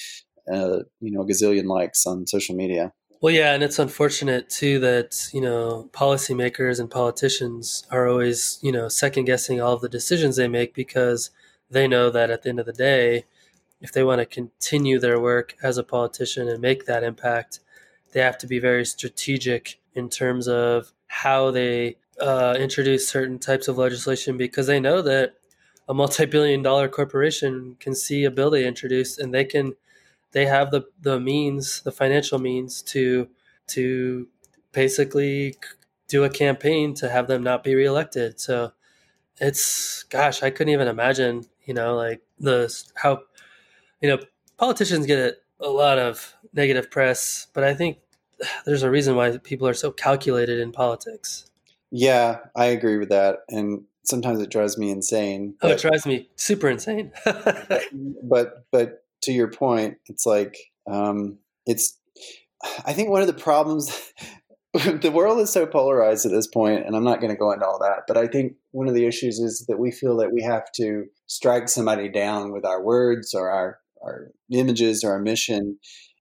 uh, 0.52 0.80
you 1.00 1.12
know, 1.12 1.22
a 1.22 1.26
gazillion 1.26 1.66
likes 1.66 2.06
on 2.06 2.26
social 2.26 2.54
media. 2.54 2.92
Well, 3.20 3.34
yeah, 3.34 3.54
and 3.54 3.62
it's 3.62 3.78
unfortunate 3.78 4.50
too 4.50 4.78
that 4.80 5.30
you 5.32 5.40
know 5.40 5.88
policymakers 5.92 6.78
and 6.78 6.90
politicians 6.90 7.86
are 7.90 8.06
always 8.06 8.58
you 8.62 8.70
know 8.70 8.88
second 8.88 9.24
guessing 9.24 9.60
all 9.60 9.72
of 9.72 9.80
the 9.80 9.88
decisions 9.88 10.36
they 10.36 10.48
make 10.48 10.74
because 10.74 11.30
they 11.70 11.88
know 11.88 12.10
that 12.10 12.30
at 12.30 12.42
the 12.42 12.50
end 12.50 12.60
of 12.60 12.66
the 12.66 12.72
day, 12.74 13.24
if 13.80 13.90
they 13.90 14.04
want 14.04 14.20
to 14.20 14.26
continue 14.26 14.98
their 14.98 15.18
work 15.18 15.56
as 15.62 15.78
a 15.78 15.82
politician 15.82 16.46
and 16.48 16.60
make 16.60 16.84
that 16.84 17.02
impact, 17.02 17.60
they 18.12 18.20
have 18.20 18.38
to 18.38 18.46
be 18.46 18.58
very 18.58 18.84
strategic 18.84 19.80
in 19.94 20.10
terms 20.10 20.46
of 20.46 20.92
how 21.22 21.50
they 21.50 21.96
uh, 22.20 22.56
introduce 22.58 23.08
certain 23.08 23.38
types 23.38 23.68
of 23.68 23.78
legislation 23.78 24.36
because 24.36 24.66
they 24.66 24.80
know 24.80 25.02
that 25.02 25.34
a 25.88 25.94
multi-billion-dollar 25.94 26.88
corporation 26.88 27.76
can 27.80 27.94
see 27.94 28.24
a 28.24 28.30
bill 28.30 28.50
they 28.50 28.66
introduce 28.66 29.18
and 29.18 29.32
they 29.32 29.44
can 29.44 29.74
they 30.32 30.46
have 30.46 30.70
the 30.70 30.82
the 31.00 31.18
means, 31.20 31.82
the 31.82 31.92
financial 31.92 32.38
means 32.38 32.82
to 32.82 33.28
to 33.68 34.28
basically 34.72 35.54
do 36.08 36.24
a 36.24 36.30
campaign 36.30 36.94
to 36.94 37.08
have 37.08 37.26
them 37.28 37.42
not 37.42 37.64
be 37.64 37.74
reelected. 37.74 38.38
So 38.40 38.72
it's 39.40 40.04
gosh, 40.04 40.42
I 40.42 40.50
couldn't 40.50 40.72
even 40.74 40.88
imagine, 40.88 41.46
you 41.64 41.74
know, 41.74 41.96
like 41.96 42.22
the 42.40 42.72
how 42.96 43.22
you 44.00 44.08
know 44.08 44.18
politicians 44.58 45.06
get 45.06 45.36
a 45.60 45.68
lot 45.68 45.98
of 45.98 46.34
negative 46.52 46.90
press, 46.90 47.48
but 47.54 47.64
I 47.64 47.74
think 47.74 47.98
there's 48.64 48.82
a 48.82 48.90
reason 48.90 49.16
why 49.16 49.36
people 49.38 49.66
are 49.66 49.74
so 49.74 49.90
calculated 49.90 50.58
in 50.60 50.72
politics. 50.72 51.50
Yeah, 51.90 52.38
I 52.54 52.66
agree 52.66 52.98
with 52.98 53.08
that. 53.10 53.40
And 53.48 53.84
sometimes 54.04 54.40
it 54.40 54.50
drives 54.50 54.78
me 54.78 54.90
insane. 54.90 55.54
Oh, 55.62 55.68
it 55.68 55.80
drives 55.80 56.06
me 56.06 56.28
super 56.36 56.68
insane. 56.68 57.12
but 58.22 58.66
but 58.72 59.04
to 59.22 59.32
your 59.32 59.48
point, 59.48 59.98
it's 60.06 60.26
like 60.26 60.56
um, 60.86 61.38
it's. 61.66 61.98
I 62.84 62.94
think 62.94 63.10
one 63.10 63.20
of 63.20 63.26
the 63.26 63.34
problems, 63.34 64.12
the 64.72 65.12
world 65.12 65.38
is 65.40 65.52
so 65.52 65.66
polarized 65.66 66.26
at 66.26 66.32
this 66.32 66.46
point, 66.46 66.86
and 66.86 66.96
I'm 66.96 67.04
not 67.04 67.20
going 67.20 67.30
to 67.30 67.38
go 67.38 67.52
into 67.52 67.66
all 67.66 67.78
that. 67.80 68.04
But 68.08 68.16
I 68.16 68.26
think 68.26 68.54
one 68.72 68.88
of 68.88 68.94
the 68.94 69.06
issues 69.06 69.38
is 69.38 69.66
that 69.68 69.78
we 69.78 69.90
feel 69.90 70.16
that 70.16 70.32
we 70.32 70.42
have 70.42 70.64
to 70.76 71.04
strike 71.26 71.68
somebody 71.68 72.08
down 72.08 72.52
with 72.52 72.64
our 72.64 72.82
words 72.82 73.34
or 73.34 73.50
our 73.50 73.78
our 74.02 74.30
images 74.50 75.04
or 75.04 75.12
our 75.12 75.20
mission, 75.20 75.78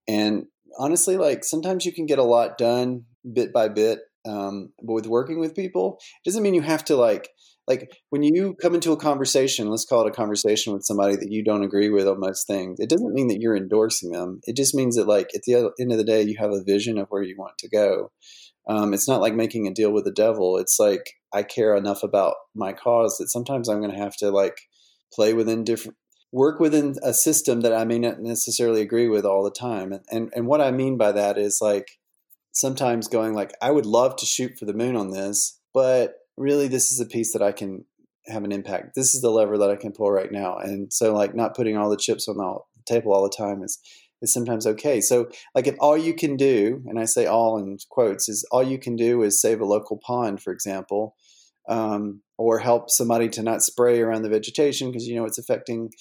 and 0.07 0.45
honestly, 0.77 1.17
like 1.17 1.43
sometimes 1.43 1.85
you 1.85 1.93
can 1.93 2.05
get 2.05 2.19
a 2.19 2.23
lot 2.23 2.57
done 2.57 3.05
bit 3.33 3.53
by 3.53 3.67
bit. 3.69 3.99
Um, 4.27 4.73
but 4.81 4.93
with 4.93 5.07
working 5.07 5.39
with 5.39 5.55
people, 5.55 5.99
it 5.99 6.29
doesn't 6.29 6.41
mean 6.41 6.55
you 6.55 6.61
have 6.61 6.83
to 6.85 6.95
like 6.95 7.29
like 7.67 7.91
when 8.09 8.23
you 8.23 8.55
come 8.61 8.75
into 8.75 8.91
a 8.91 8.97
conversation 8.97 9.69
let's 9.69 9.85
call 9.85 10.05
it 10.05 10.09
a 10.09 10.13
conversation 10.13 10.73
with 10.73 10.83
somebody 10.83 11.15
that 11.15 11.31
you 11.31 11.43
don't 11.43 11.63
agree 11.63 11.89
with 11.89 12.07
on 12.07 12.19
most 12.19 12.47
things 12.47 12.79
it 12.79 12.89
doesn't 12.89 13.13
mean 13.13 13.27
that 13.27 13.39
you're 13.39 13.55
endorsing 13.55 14.11
them 14.11 14.39
it 14.43 14.55
just 14.55 14.75
means 14.75 14.95
that 14.95 15.07
like 15.07 15.29
at 15.33 15.41
the 15.45 15.71
end 15.79 15.91
of 15.91 15.97
the 15.97 16.03
day 16.03 16.21
you 16.21 16.35
have 16.37 16.51
a 16.51 16.63
vision 16.63 16.97
of 16.97 17.07
where 17.09 17.23
you 17.23 17.35
want 17.37 17.57
to 17.57 17.69
go 17.69 18.11
um, 18.67 18.93
it's 18.93 19.07
not 19.07 19.21
like 19.21 19.35
making 19.35 19.67
a 19.67 19.73
deal 19.73 19.91
with 19.91 20.05
the 20.05 20.11
devil 20.11 20.57
it's 20.57 20.79
like 20.79 21.13
i 21.33 21.43
care 21.43 21.75
enough 21.75 22.03
about 22.03 22.35
my 22.55 22.73
cause 22.73 23.17
that 23.17 23.29
sometimes 23.29 23.67
i'm 23.67 23.79
going 23.79 23.91
to 23.91 23.97
have 23.97 24.15
to 24.15 24.29
like 24.31 24.57
play 25.13 25.33
within 25.33 25.63
different 25.63 25.97
work 26.35 26.59
within 26.59 26.95
a 27.01 27.13
system 27.13 27.61
that 27.61 27.73
i 27.73 27.85
may 27.85 27.97
not 27.97 28.19
necessarily 28.19 28.81
agree 28.81 29.07
with 29.07 29.25
all 29.25 29.43
the 29.43 29.51
time 29.51 29.93
and, 30.11 30.31
and, 30.35 30.47
what 30.47 30.59
i 30.59 30.69
mean 30.69 30.97
by 30.97 31.11
that 31.11 31.37
is 31.37 31.59
like 31.61 31.97
sometimes 32.51 33.07
going 33.07 33.33
like 33.33 33.53
i 33.61 33.71
would 33.71 33.85
love 33.85 34.15
to 34.15 34.25
shoot 34.25 34.57
for 34.57 34.65
the 34.65 34.73
moon 34.73 34.95
on 34.95 35.11
this 35.11 35.59
but 35.73 36.15
really 36.37 36.67
this 36.67 36.91
is 36.91 36.99
a 36.99 37.05
piece 37.05 37.33
that 37.33 37.41
I 37.41 37.51
can 37.51 37.85
have 38.27 38.43
an 38.43 38.51
impact. 38.51 38.95
This 38.95 39.13
is 39.13 39.21
the 39.21 39.29
lever 39.29 39.57
that 39.57 39.69
I 39.69 39.75
can 39.75 39.91
pull 39.91 40.11
right 40.11 40.31
now. 40.31 40.57
And 40.57 40.91
so 40.91 41.13
like 41.13 41.35
not 41.35 41.55
putting 41.55 41.77
all 41.77 41.89
the 41.89 41.97
chips 41.97 42.27
on 42.27 42.37
the 42.37 42.57
table 42.85 43.13
all 43.13 43.23
the 43.23 43.35
time 43.35 43.63
is 43.63 43.79
is 44.21 44.33
sometimes 44.33 44.65
okay. 44.65 45.01
So 45.01 45.29
like 45.53 45.67
if 45.67 45.75
all 45.79 45.97
you 45.97 46.13
can 46.13 46.37
do, 46.37 46.81
and 46.87 46.97
I 46.97 47.05
say 47.05 47.25
all 47.25 47.57
in 47.57 47.77
quotes, 47.89 48.29
is 48.29 48.47
all 48.51 48.63
you 48.63 48.79
can 48.79 48.95
do 48.95 49.21
is 49.21 49.41
save 49.41 49.59
a 49.59 49.65
local 49.65 49.97
pond, 49.97 50.41
for 50.41 50.53
example, 50.53 51.15
um, 51.67 52.21
or 52.37 52.59
help 52.59 52.89
somebody 52.89 53.27
to 53.29 53.43
not 53.43 53.61
spray 53.61 54.01
around 54.01 54.21
the 54.21 54.29
vegetation 54.29 54.89
because 54.89 55.07
you 55.07 55.15
know 55.15 55.25
it's 55.25 55.37
affecting 55.37 55.91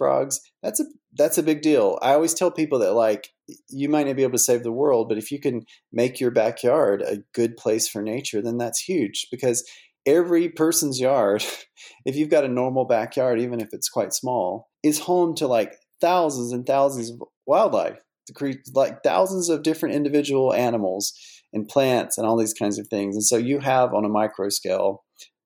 frogs. 0.00 0.40
That's 0.62 0.80
a 0.80 0.84
that's 1.12 1.36
a 1.36 1.42
big 1.42 1.60
deal. 1.60 1.98
I 2.00 2.14
always 2.14 2.32
tell 2.32 2.50
people 2.50 2.78
that 2.78 2.94
like 2.94 3.28
you 3.68 3.90
might 3.90 4.06
not 4.06 4.16
be 4.16 4.22
able 4.22 4.32
to 4.32 4.38
save 4.38 4.62
the 4.62 4.72
world, 4.72 5.10
but 5.10 5.18
if 5.18 5.30
you 5.30 5.38
can 5.38 5.66
make 5.92 6.20
your 6.20 6.30
backyard 6.30 7.02
a 7.02 7.18
good 7.34 7.58
place 7.58 7.86
for 7.86 8.00
nature, 8.00 8.40
then 8.40 8.56
that's 8.56 8.80
huge 8.80 9.26
because 9.30 9.68
every 10.06 10.48
person's 10.48 10.98
yard, 10.98 11.44
if 12.06 12.16
you've 12.16 12.30
got 12.30 12.44
a 12.44 12.48
normal 12.48 12.86
backyard, 12.86 13.40
even 13.40 13.60
if 13.60 13.68
it's 13.72 13.90
quite 13.90 14.14
small, 14.14 14.70
is 14.82 15.00
home 15.00 15.34
to 15.34 15.46
like 15.46 15.74
thousands 16.00 16.52
and 16.52 16.64
thousands 16.64 17.10
of 17.10 17.22
wildlife, 17.44 17.98
to 18.26 18.32
create 18.32 18.60
like 18.72 19.02
thousands 19.02 19.50
of 19.50 19.62
different 19.62 19.94
individual 19.94 20.54
animals 20.54 21.12
and 21.52 21.68
plants 21.68 22.16
and 22.16 22.26
all 22.26 22.38
these 22.38 22.54
kinds 22.54 22.78
of 22.78 22.88
things. 22.88 23.16
And 23.16 23.24
so 23.24 23.36
you 23.36 23.58
have 23.58 23.92
on 23.92 24.06
a 24.06 24.08
micro 24.08 24.48
scale 24.48 25.04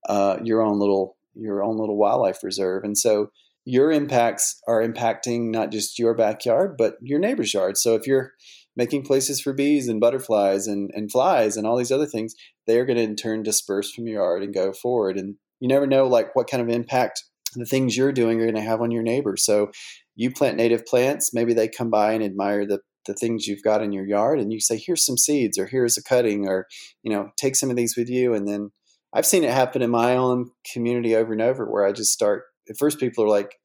uh, 0.09 0.37
your 0.45 0.63
own 0.63 0.79
little 0.79 1.17
your 1.35 1.65
own 1.65 1.79
little 1.79 1.97
wildlife 1.97 2.43
reserve. 2.43 2.85
And 2.85 2.97
so 2.97 3.31
your 3.65 3.91
impacts 3.91 4.61
are 4.69 4.87
impacting 4.87 5.51
not 5.51 5.71
just 5.71 5.99
your 5.99 6.15
backyard, 6.15 6.77
but 6.77 6.97
your 7.01 7.19
neighbor's 7.19 7.55
yard. 7.55 7.77
So 7.77 7.95
if 7.95 8.07
you're 8.07 8.33
making 8.77 9.05
places 9.05 9.41
for 9.41 9.53
bees 9.53 9.89
and 9.89 10.01
butterflies 10.01 10.67
and, 10.67 10.91
and 10.95 11.11
flies 11.11 11.57
and 11.57 11.67
all 11.67 11.77
these 11.77 11.93
other 11.93 12.07
things, 12.07 12.35
they're 12.67 12.85
going 12.85 12.97
to 12.97 13.03
in 13.03 13.17
turn 13.17 13.43
disperse 13.43 13.93
from 13.93 14.07
your 14.07 14.23
yard 14.23 14.43
and 14.43 14.53
go 14.53 14.73
forward. 14.73 15.17
And 15.17 15.37
you 15.61 15.69
never 15.69 15.87
know 15.87 16.07
like 16.07 16.35
what 16.35 16.51
kind 16.51 16.63
of 16.63 16.69
impact 16.69 17.23
the 17.55 17.65
things 17.65 17.97
you're 17.97 18.13
doing 18.13 18.41
are 18.41 18.45
going 18.45 18.57
to 18.57 18.61
have 18.61 18.81
on 18.81 18.91
your 18.91 19.03
neighbor. 19.03 19.37
So 19.37 19.71
you 20.17 20.31
plant 20.31 20.57
native 20.57 20.85
plants, 20.85 21.33
maybe 21.33 21.55
they 21.55 21.69
come 21.69 21.91
by 21.91 22.13
and 22.13 22.23
admire 22.23 22.67
the 22.67 22.81
the 23.07 23.15
things 23.15 23.47
you've 23.47 23.63
got 23.63 23.83
in 23.83 23.93
your 23.93 24.07
yard 24.07 24.41
and 24.41 24.51
you 24.51 24.61
say 24.61 24.79
here's 24.79 25.05
some 25.05 25.19
seeds 25.19 25.59
or 25.59 25.67
here's 25.67 25.99
a 25.99 26.03
cutting 26.03 26.49
or 26.49 26.67
you 27.03 27.13
know 27.13 27.31
take 27.37 27.55
some 27.55 27.69
of 27.69 27.77
these 27.77 27.97
with 27.97 28.09
you 28.09 28.33
and 28.33 28.49
then 28.49 28.71
I've 29.13 29.27
seen 29.27 29.45
it 29.45 29.51
happen 29.51 29.83
in 29.83 29.91
my 29.91 30.17
own 30.17 30.51
community 30.73 31.15
over 31.15 31.33
and 31.33 31.43
over 31.43 31.67
where 31.67 31.85
I 31.85 31.93
just 31.93 32.13
start 32.13 32.45
at 32.69 32.79
first 32.79 33.01
people 33.01 33.25
are 33.25 33.29
like, 33.29 33.57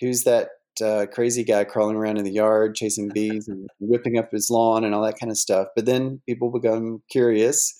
who's 0.00 0.24
that 0.24 0.48
uh, 0.80 1.06
crazy 1.12 1.44
guy 1.44 1.64
crawling 1.64 1.96
around 1.96 2.18
in 2.18 2.24
the 2.24 2.32
yard 2.32 2.74
chasing 2.74 3.10
bees 3.12 3.48
and 3.48 3.68
whipping 3.80 4.18
up 4.18 4.30
his 4.30 4.48
lawn 4.50 4.84
and 4.84 4.94
all 4.94 5.02
that 5.02 5.18
kind 5.18 5.30
of 5.30 5.38
stuff. 5.38 5.68
But 5.74 5.86
then 5.86 6.20
people 6.26 6.50
become 6.50 7.02
curious 7.10 7.74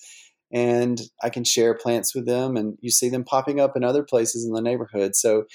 and 0.51 0.99
I 1.23 1.29
can 1.29 1.43
share 1.43 1.73
plants 1.75 2.13
with 2.15 2.25
them 2.25 2.57
and 2.57 2.77
you 2.81 2.91
see 2.91 3.09
them 3.09 3.23
popping 3.23 3.59
up 3.59 3.75
in 3.75 3.83
other 3.83 4.03
places 4.03 4.45
in 4.45 4.53
the 4.53 4.61
neighborhood. 4.61 5.15
So 5.15 5.45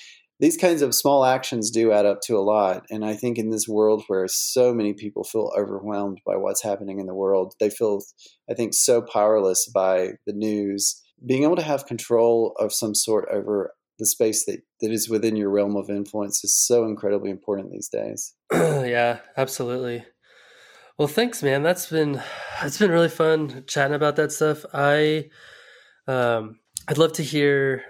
these 0.41 0.57
kinds 0.57 0.83
of 0.83 0.95
small 0.95 1.25
actions 1.25 1.71
do 1.71 1.93
add 1.93 2.07
up 2.07 2.21
to 2.23 2.37
a 2.37 2.43
lot. 2.43 2.85
And 2.91 3.05
I 3.05 3.15
think 3.15 3.39
in 3.39 3.51
this 3.51 3.69
world 3.69 4.03
where 4.09 4.27
so 4.29 4.75
many 4.75 4.93
people 4.93 5.25
feel 5.25 5.53
overwhelmed 5.57 6.21
by 6.27 6.37
what's 6.37 6.63
happening 6.63 6.99
in 6.99 7.07
the 7.07 7.15
world, 7.15 7.55
they 7.61 7.71
feel, 7.71 8.01
I 8.51 8.55
think, 8.55 8.75
so 8.75 9.01
powerless 9.01 9.69
by 9.73 10.13
the 10.27 10.33
news. 10.33 11.01
Being 11.25 11.45
able 11.45 11.57
to 11.57 11.63
have 11.63 11.87
control 11.87 12.55
of 12.59 12.73
some 12.73 12.95
sort 12.95 13.29
over 13.33 13.75
the 13.99 14.07
space 14.07 14.45
that, 14.47 14.61
that 14.81 14.91
is 14.91 15.09
within 15.09 15.37
your 15.37 15.51
realm 15.51 15.77
of 15.77 15.89
influence 15.89 16.43
is 16.45 16.57
so 16.57 16.85
incredibly 16.85 17.31
important 17.31 17.71
these 17.71 17.89
days. 17.89 18.35
yeah, 18.53 19.21
absolutely. 19.37 20.05
Well, 20.99 21.09
thanks, 21.09 21.43
man. 21.43 21.63
That's 21.63 21.91
been 21.91 22.23
it's 22.63 22.79
been 22.79 22.91
really 22.91 23.09
fun 23.09 23.65
chatting 23.67 23.97
about 23.97 24.17
that 24.17 24.31
stuff. 24.31 24.65
I 24.73 25.31
um 26.07 26.61
I'd 26.87 26.99
love 26.99 27.13
to 27.15 27.23
hear 27.23 27.83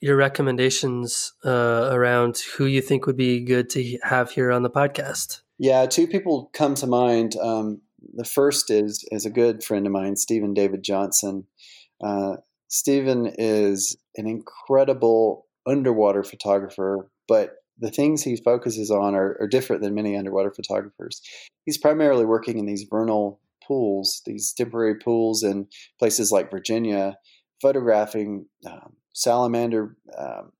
your 0.00 0.16
recommendations 0.16 1.32
uh, 1.44 1.90
around 1.92 2.38
who 2.56 2.66
you 2.66 2.82
think 2.82 3.06
would 3.06 3.16
be 3.16 3.44
good 3.44 3.70
to 3.70 3.98
have 4.02 4.32
here 4.32 4.50
on 4.50 4.64
the 4.64 4.70
podcast. 4.70 5.42
Yeah, 5.58 5.86
two 5.86 6.08
people 6.08 6.50
come 6.52 6.74
to 6.74 6.88
mind. 6.88 7.36
Um, 7.36 7.82
the 8.14 8.24
first 8.24 8.70
is 8.70 9.06
is 9.12 9.24
a 9.24 9.30
good 9.30 9.62
friend 9.62 9.86
of 9.86 9.92
mine, 9.92 10.16
Stephen 10.16 10.54
David 10.54 10.82
Johnson. 10.82 11.46
Uh, 12.02 12.36
Stephen 12.72 13.30
is 13.36 13.98
an 14.16 14.26
incredible 14.26 15.46
underwater 15.66 16.24
photographer, 16.24 17.10
but 17.28 17.56
the 17.78 17.90
things 17.90 18.22
he 18.22 18.34
focuses 18.34 18.90
on 18.90 19.14
are, 19.14 19.36
are, 19.40 19.46
different 19.46 19.82
than 19.82 19.94
many 19.94 20.16
underwater 20.16 20.50
photographers. 20.50 21.20
He's 21.66 21.76
primarily 21.76 22.24
working 22.24 22.58
in 22.58 22.64
these 22.64 22.86
vernal 22.88 23.40
pools, 23.66 24.22
these 24.24 24.54
temporary 24.54 24.94
pools 24.94 25.42
in 25.42 25.66
places 25.98 26.32
like 26.32 26.50
Virginia, 26.50 27.16
photographing 27.60 28.46
um, 28.66 28.94
salamander 29.12 29.94
um, 30.16 30.52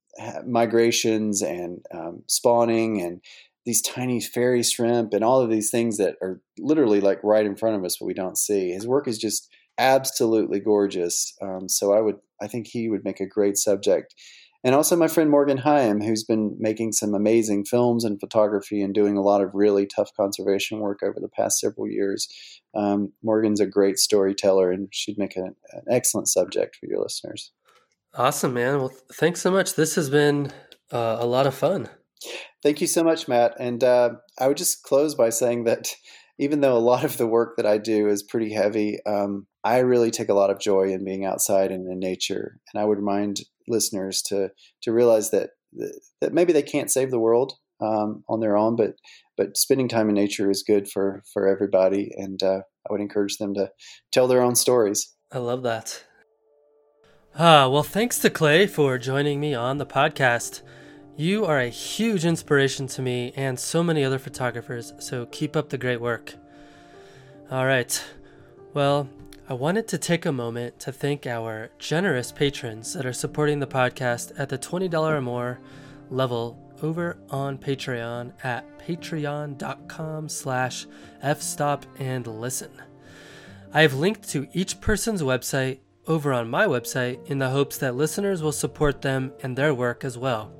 migrations 0.45 1.41
and 1.41 1.79
um, 1.91 2.21
spawning 2.27 3.01
and 3.01 3.21
these 3.65 3.81
tiny 3.81 4.21
fairy 4.21 4.61
shrimp 4.61 5.13
and 5.13 5.23
all 5.23 5.39
of 5.39 5.49
these 5.49 5.71
things 5.71 5.97
that 5.97 6.15
are 6.21 6.41
literally 6.59 7.01
like 7.01 7.19
right 7.23 7.45
in 7.45 7.55
front 7.55 7.75
of 7.75 7.83
us, 7.83 7.97
but 7.99 8.05
we 8.05 8.13
don't 8.13 8.37
see. 8.37 8.71
His 8.71 8.85
work 8.85 9.07
is 9.07 9.17
just 9.17 9.49
absolutely 9.77 10.59
gorgeous. 10.59 11.35
Um, 11.41 11.69
so 11.69 11.93
I 11.93 12.01
would, 12.01 12.17
I 12.41 12.47
think 12.47 12.67
he 12.67 12.89
would 12.89 13.03
make 13.03 13.19
a 13.19 13.27
great 13.27 13.57
subject. 13.57 14.13
And 14.65 14.73
also 14.73 14.95
my 14.95 15.09
friend 15.09 15.29
Morgan 15.29 15.57
Heim, 15.57 16.01
who's 16.01 16.23
been 16.23 16.55
making 16.57 16.93
some 16.93 17.13
amazing 17.13 17.65
films 17.65 18.05
and 18.05 18.19
photography 18.19 18.81
and 18.81 18.93
doing 18.93 19.17
a 19.17 19.21
lot 19.21 19.41
of 19.41 19.53
really 19.53 19.85
tough 19.85 20.11
conservation 20.15 20.79
work 20.79 21.03
over 21.03 21.19
the 21.19 21.27
past 21.27 21.59
several 21.59 21.87
years. 21.87 22.29
Um, 22.73 23.11
Morgan's 23.21 23.59
a 23.59 23.65
great 23.65 23.99
storyteller, 23.99 24.71
and 24.71 24.87
she'd 24.91 25.17
make 25.17 25.35
an, 25.35 25.55
an 25.73 25.81
excellent 25.89 26.29
subject 26.29 26.77
for 26.77 26.85
your 26.85 27.01
listeners. 27.01 27.51
Awesome, 28.15 28.53
man. 28.53 28.79
Well, 28.79 28.93
thanks 29.13 29.41
so 29.41 29.51
much. 29.51 29.73
This 29.73 29.95
has 29.95 30.09
been 30.09 30.51
uh, 30.91 31.17
a 31.19 31.25
lot 31.25 31.45
of 31.45 31.55
fun. 31.55 31.89
Thank 32.61 32.79
you 32.79 32.87
so 32.87 33.03
much, 33.03 33.27
Matt. 33.27 33.55
And 33.59 33.83
uh, 33.83 34.11
I 34.39 34.47
would 34.47 34.57
just 34.57 34.83
close 34.83 35.13
by 35.13 35.29
saying 35.29 35.65
that 35.65 35.93
even 36.39 36.61
though 36.61 36.77
a 36.77 36.79
lot 36.79 37.03
of 37.03 37.17
the 37.17 37.27
work 37.27 37.57
that 37.57 37.65
I 37.65 37.77
do 37.77 38.07
is 38.07 38.23
pretty 38.23 38.53
heavy, 38.53 39.03
um, 39.05 39.45
I 39.63 39.79
really 39.79 40.11
take 40.11 40.29
a 40.29 40.33
lot 40.33 40.49
of 40.49 40.59
joy 40.59 40.91
in 40.91 41.05
being 41.05 41.25
outside 41.25 41.71
and 41.71 41.89
in 41.89 41.99
nature. 41.99 42.59
And 42.73 42.81
I 42.81 42.85
would 42.85 42.97
remind 42.97 43.41
listeners 43.67 44.21
to 44.23 44.49
to 44.81 44.91
realize 44.91 45.31
that 45.31 45.51
that 46.21 46.33
maybe 46.33 46.53
they 46.53 46.61
can't 46.61 46.91
save 46.91 47.11
the 47.11 47.19
world 47.19 47.53
um, 47.81 48.23
on 48.29 48.39
their 48.39 48.57
own, 48.57 48.75
but 48.75 48.95
but 49.37 49.57
spending 49.57 49.87
time 49.87 50.09
in 50.09 50.15
nature 50.15 50.49
is 50.49 50.63
good 50.63 50.89
for 50.89 51.23
for 51.31 51.47
everybody. 51.47 52.11
And 52.15 52.41
uh, 52.43 52.61
I 52.87 52.91
would 52.91 53.01
encourage 53.01 53.37
them 53.37 53.53
to 53.55 53.71
tell 54.11 54.27
their 54.27 54.41
own 54.41 54.55
stories. 54.55 55.13
I 55.31 55.39
love 55.39 55.63
that. 55.63 56.03
Ah, 57.37 57.67
well, 57.67 57.83
thanks 57.83 58.19
to 58.19 58.29
Clay 58.29 58.67
for 58.67 58.99
joining 58.99 59.39
me 59.39 59.55
on 59.55 59.79
the 59.79 59.87
podcast. 59.87 60.61
You 61.15 61.45
are 61.45 61.59
a 61.59 61.69
huge 61.69 62.25
inspiration 62.25 62.85
to 62.87 63.01
me 63.01 63.33
and 63.35 63.59
so 63.59 63.83
many 63.83 64.03
other 64.03 64.19
photographers, 64.19 64.93
so 64.99 65.25
keep 65.27 65.55
up 65.55 65.69
the 65.69 65.77
great 65.77 66.01
work. 66.01 66.35
All 67.49 67.65
right. 67.65 68.03
Well, 68.73 69.09
I 69.53 69.55
wanted 69.55 69.87
to 69.89 69.99
take 69.99 70.25
a 70.25 70.31
moment 70.31 70.79
to 70.79 70.91
thank 70.91 71.27
our 71.27 71.69
generous 71.77 72.31
patrons 72.31 72.91
that 72.93 73.05
are 73.05 73.13
supporting 73.13 73.59
the 73.59 73.67
podcast 73.67 74.31
at 74.35 74.49
the 74.49 74.57
$20 74.57 74.91
or 74.95 75.21
more 75.21 75.59
level 76.09 76.57
over 76.81 77.17
on 77.29 77.59
Patreon 77.59 78.33
at 78.43 78.79
patreon.com 78.79 80.27
slash 80.27 80.87
fstop 81.23 81.83
and 81.99 82.25
listen. 82.25 82.71
I 83.71 83.83
have 83.83 83.93
linked 83.93 84.27
to 84.29 84.47
each 84.53 84.81
person's 84.81 85.21
website 85.21 85.81
over 86.07 86.33
on 86.33 86.49
my 86.49 86.65
website 86.65 87.23
in 87.27 87.37
the 87.37 87.51
hopes 87.51 87.77
that 87.77 87.93
listeners 87.93 88.41
will 88.41 88.51
support 88.51 89.03
them 89.03 89.33
and 89.43 89.55
their 89.55 89.75
work 89.75 90.03
as 90.03 90.17
well. 90.17 90.51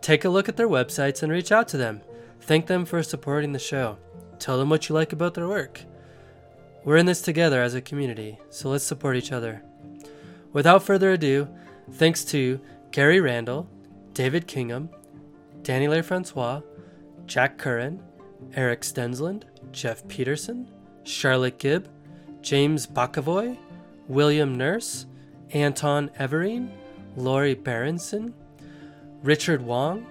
Take 0.00 0.24
a 0.24 0.28
look 0.28 0.48
at 0.48 0.56
their 0.56 0.68
websites 0.68 1.22
and 1.22 1.30
reach 1.30 1.52
out 1.52 1.68
to 1.68 1.76
them. 1.76 2.00
Thank 2.40 2.66
them 2.66 2.84
for 2.84 3.00
supporting 3.04 3.52
the 3.52 3.60
show. 3.60 3.96
Tell 4.40 4.58
them 4.58 4.70
what 4.70 4.88
you 4.88 4.96
like 4.96 5.12
about 5.12 5.34
their 5.34 5.46
work. 5.46 5.84
We're 6.84 6.98
in 6.98 7.06
this 7.06 7.22
together 7.22 7.62
as 7.62 7.74
a 7.74 7.80
community, 7.80 8.38
so 8.50 8.68
let's 8.68 8.84
support 8.84 9.16
each 9.16 9.32
other. 9.32 9.62
Without 10.52 10.82
further 10.82 11.12
ado, 11.12 11.48
thanks 11.92 12.24
to 12.26 12.60
Gary 12.90 13.20
Randall, 13.20 13.66
David 14.12 14.46
Kingham, 14.46 14.90
Danny 15.62 15.86
LeFrancois, 15.86 16.62
Jack 17.26 17.56
Curran, 17.56 18.02
Erik 18.54 18.82
Stensland, 18.82 19.44
Jeff 19.72 20.06
Peterson, 20.08 20.68
Charlotte 21.04 21.58
Gibb, 21.58 21.88
James 22.42 22.86
Bakavoy, 22.86 23.56
William 24.06 24.54
Nurse, 24.54 25.06
Anton 25.52 26.10
Everine, 26.18 26.70
Lori 27.16 27.54
Berenson, 27.54 28.34
Richard 29.22 29.62
Wong, 29.62 30.06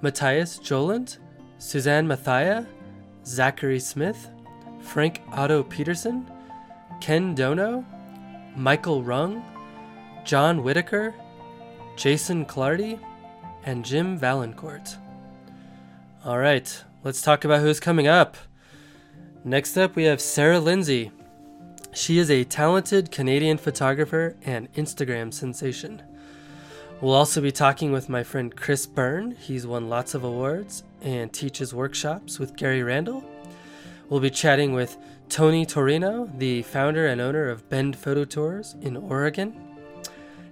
Matthias 0.00 0.58
Joland, 0.58 1.18
Suzanne 1.58 2.06
Mathia, 2.06 2.66
Zachary 3.26 3.80
Smith, 3.80 4.30
Frank 4.86 5.20
Otto 5.32 5.62
Peterson, 5.62 6.30
Ken 7.00 7.34
Dono, 7.34 7.84
Michael 8.56 9.02
Rung, 9.02 9.44
John 10.24 10.62
Whitaker, 10.62 11.14
Jason 11.96 12.46
Clardy, 12.46 12.98
and 13.64 13.84
Jim 13.84 14.16
Valancourt. 14.16 14.96
All 16.24 16.38
right, 16.38 16.84
let's 17.04 17.20
talk 17.20 17.44
about 17.44 17.60
who's 17.60 17.80
coming 17.80 18.06
up. 18.06 18.36
Next 19.44 19.76
up, 19.76 19.96
we 19.96 20.04
have 20.04 20.20
Sarah 20.20 20.60
Lindsay. 20.60 21.10
She 21.92 22.18
is 22.18 22.30
a 22.30 22.44
talented 22.44 23.10
Canadian 23.10 23.58
photographer 23.58 24.36
and 24.44 24.72
Instagram 24.74 25.32
sensation. 25.34 26.02
We'll 27.00 27.14
also 27.14 27.40
be 27.40 27.52
talking 27.52 27.92
with 27.92 28.08
my 28.08 28.22
friend 28.22 28.54
Chris 28.54 28.86
Byrne. 28.86 29.32
He's 29.32 29.66
won 29.66 29.88
lots 29.88 30.14
of 30.14 30.24
awards 30.24 30.84
and 31.02 31.32
teaches 31.32 31.74
workshops 31.74 32.38
with 32.38 32.56
Gary 32.56 32.82
Randall. 32.82 33.24
We'll 34.08 34.20
be 34.20 34.30
chatting 34.30 34.72
with 34.72 34.96
Tony 35.28 35.66
Torino, 35.66 36.30
the 36.38 36.62
founder 36.62 37.06
and 37.06 37.20
owner 37.20 37.48
of 37.48 37.68
Bend 37.68 37.96
Photo 37.96 38.24
Tours 38.24 38.76
in 38.80 38.96
Oregon. 38.96 39.54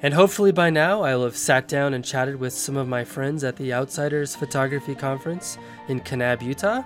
And 0.02 0.12
hopefully 0.12 0.52
by 0.52 0.70
now 0.70 1.02
I'll 1.02 1.24
have 1.24 1.36
sat 1.36 1.68
down 1.68 1.94
and 1.94 2.04
chatted 2.04 2.36
with 2.36 2.52
some 2.52 2.76
of 2.76 2.88
my 2.88 3.04
friends 3.04 3.44
at 3.44 3.56
the 3.56 3.72
Outsiders 3.72 4.34
Photography 4.34 4.94
Conference 4.94 5.56
in 5.88 6.00
Kanab, 6.00 6.42
Utah. 6.42 6.82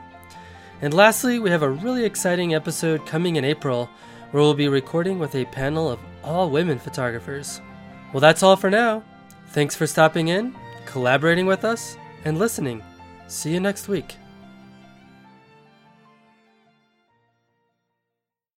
And 0.83 0.95
lastly, 0.95 1.39
we 1.39 1.51
have 1.51 1.63
a 1.63 1.71
really 1.71 2.05
exciting 2.05 2.55
episode 2.55 3.07
coming 3.07 3.37
in 3.37 3.45
April 3.45 3.89
where 4.31 4.43
we'll 4.43 4.55
be 4.55 4.69
recording 4.69 5.19
with 5.19 5.35
a 5.35 5.47
panel 5.47 5.91
of 5.91 5.99
all 6.23 6.51
women 6.51 6.79
photographers. 6.79 7.61
Well, 8.13 8.21
that's 8.21 8.43
all 8.43 8.57
for 8.57 8.71
now. 8.71 9.03
Thanks 9.49 9.75
for 9.75 9.87
stopping 9.87 10.29
in, 10.29 10.55
collaborating 10.87 11.47
with 11.47 11.65
us, 11.65 11.97
and 12.25 12.39
listening. 12.39 12.83
See 13.27 13.53
you 13.53 13.61
next 13.61 13.89
week. 13.89 14.17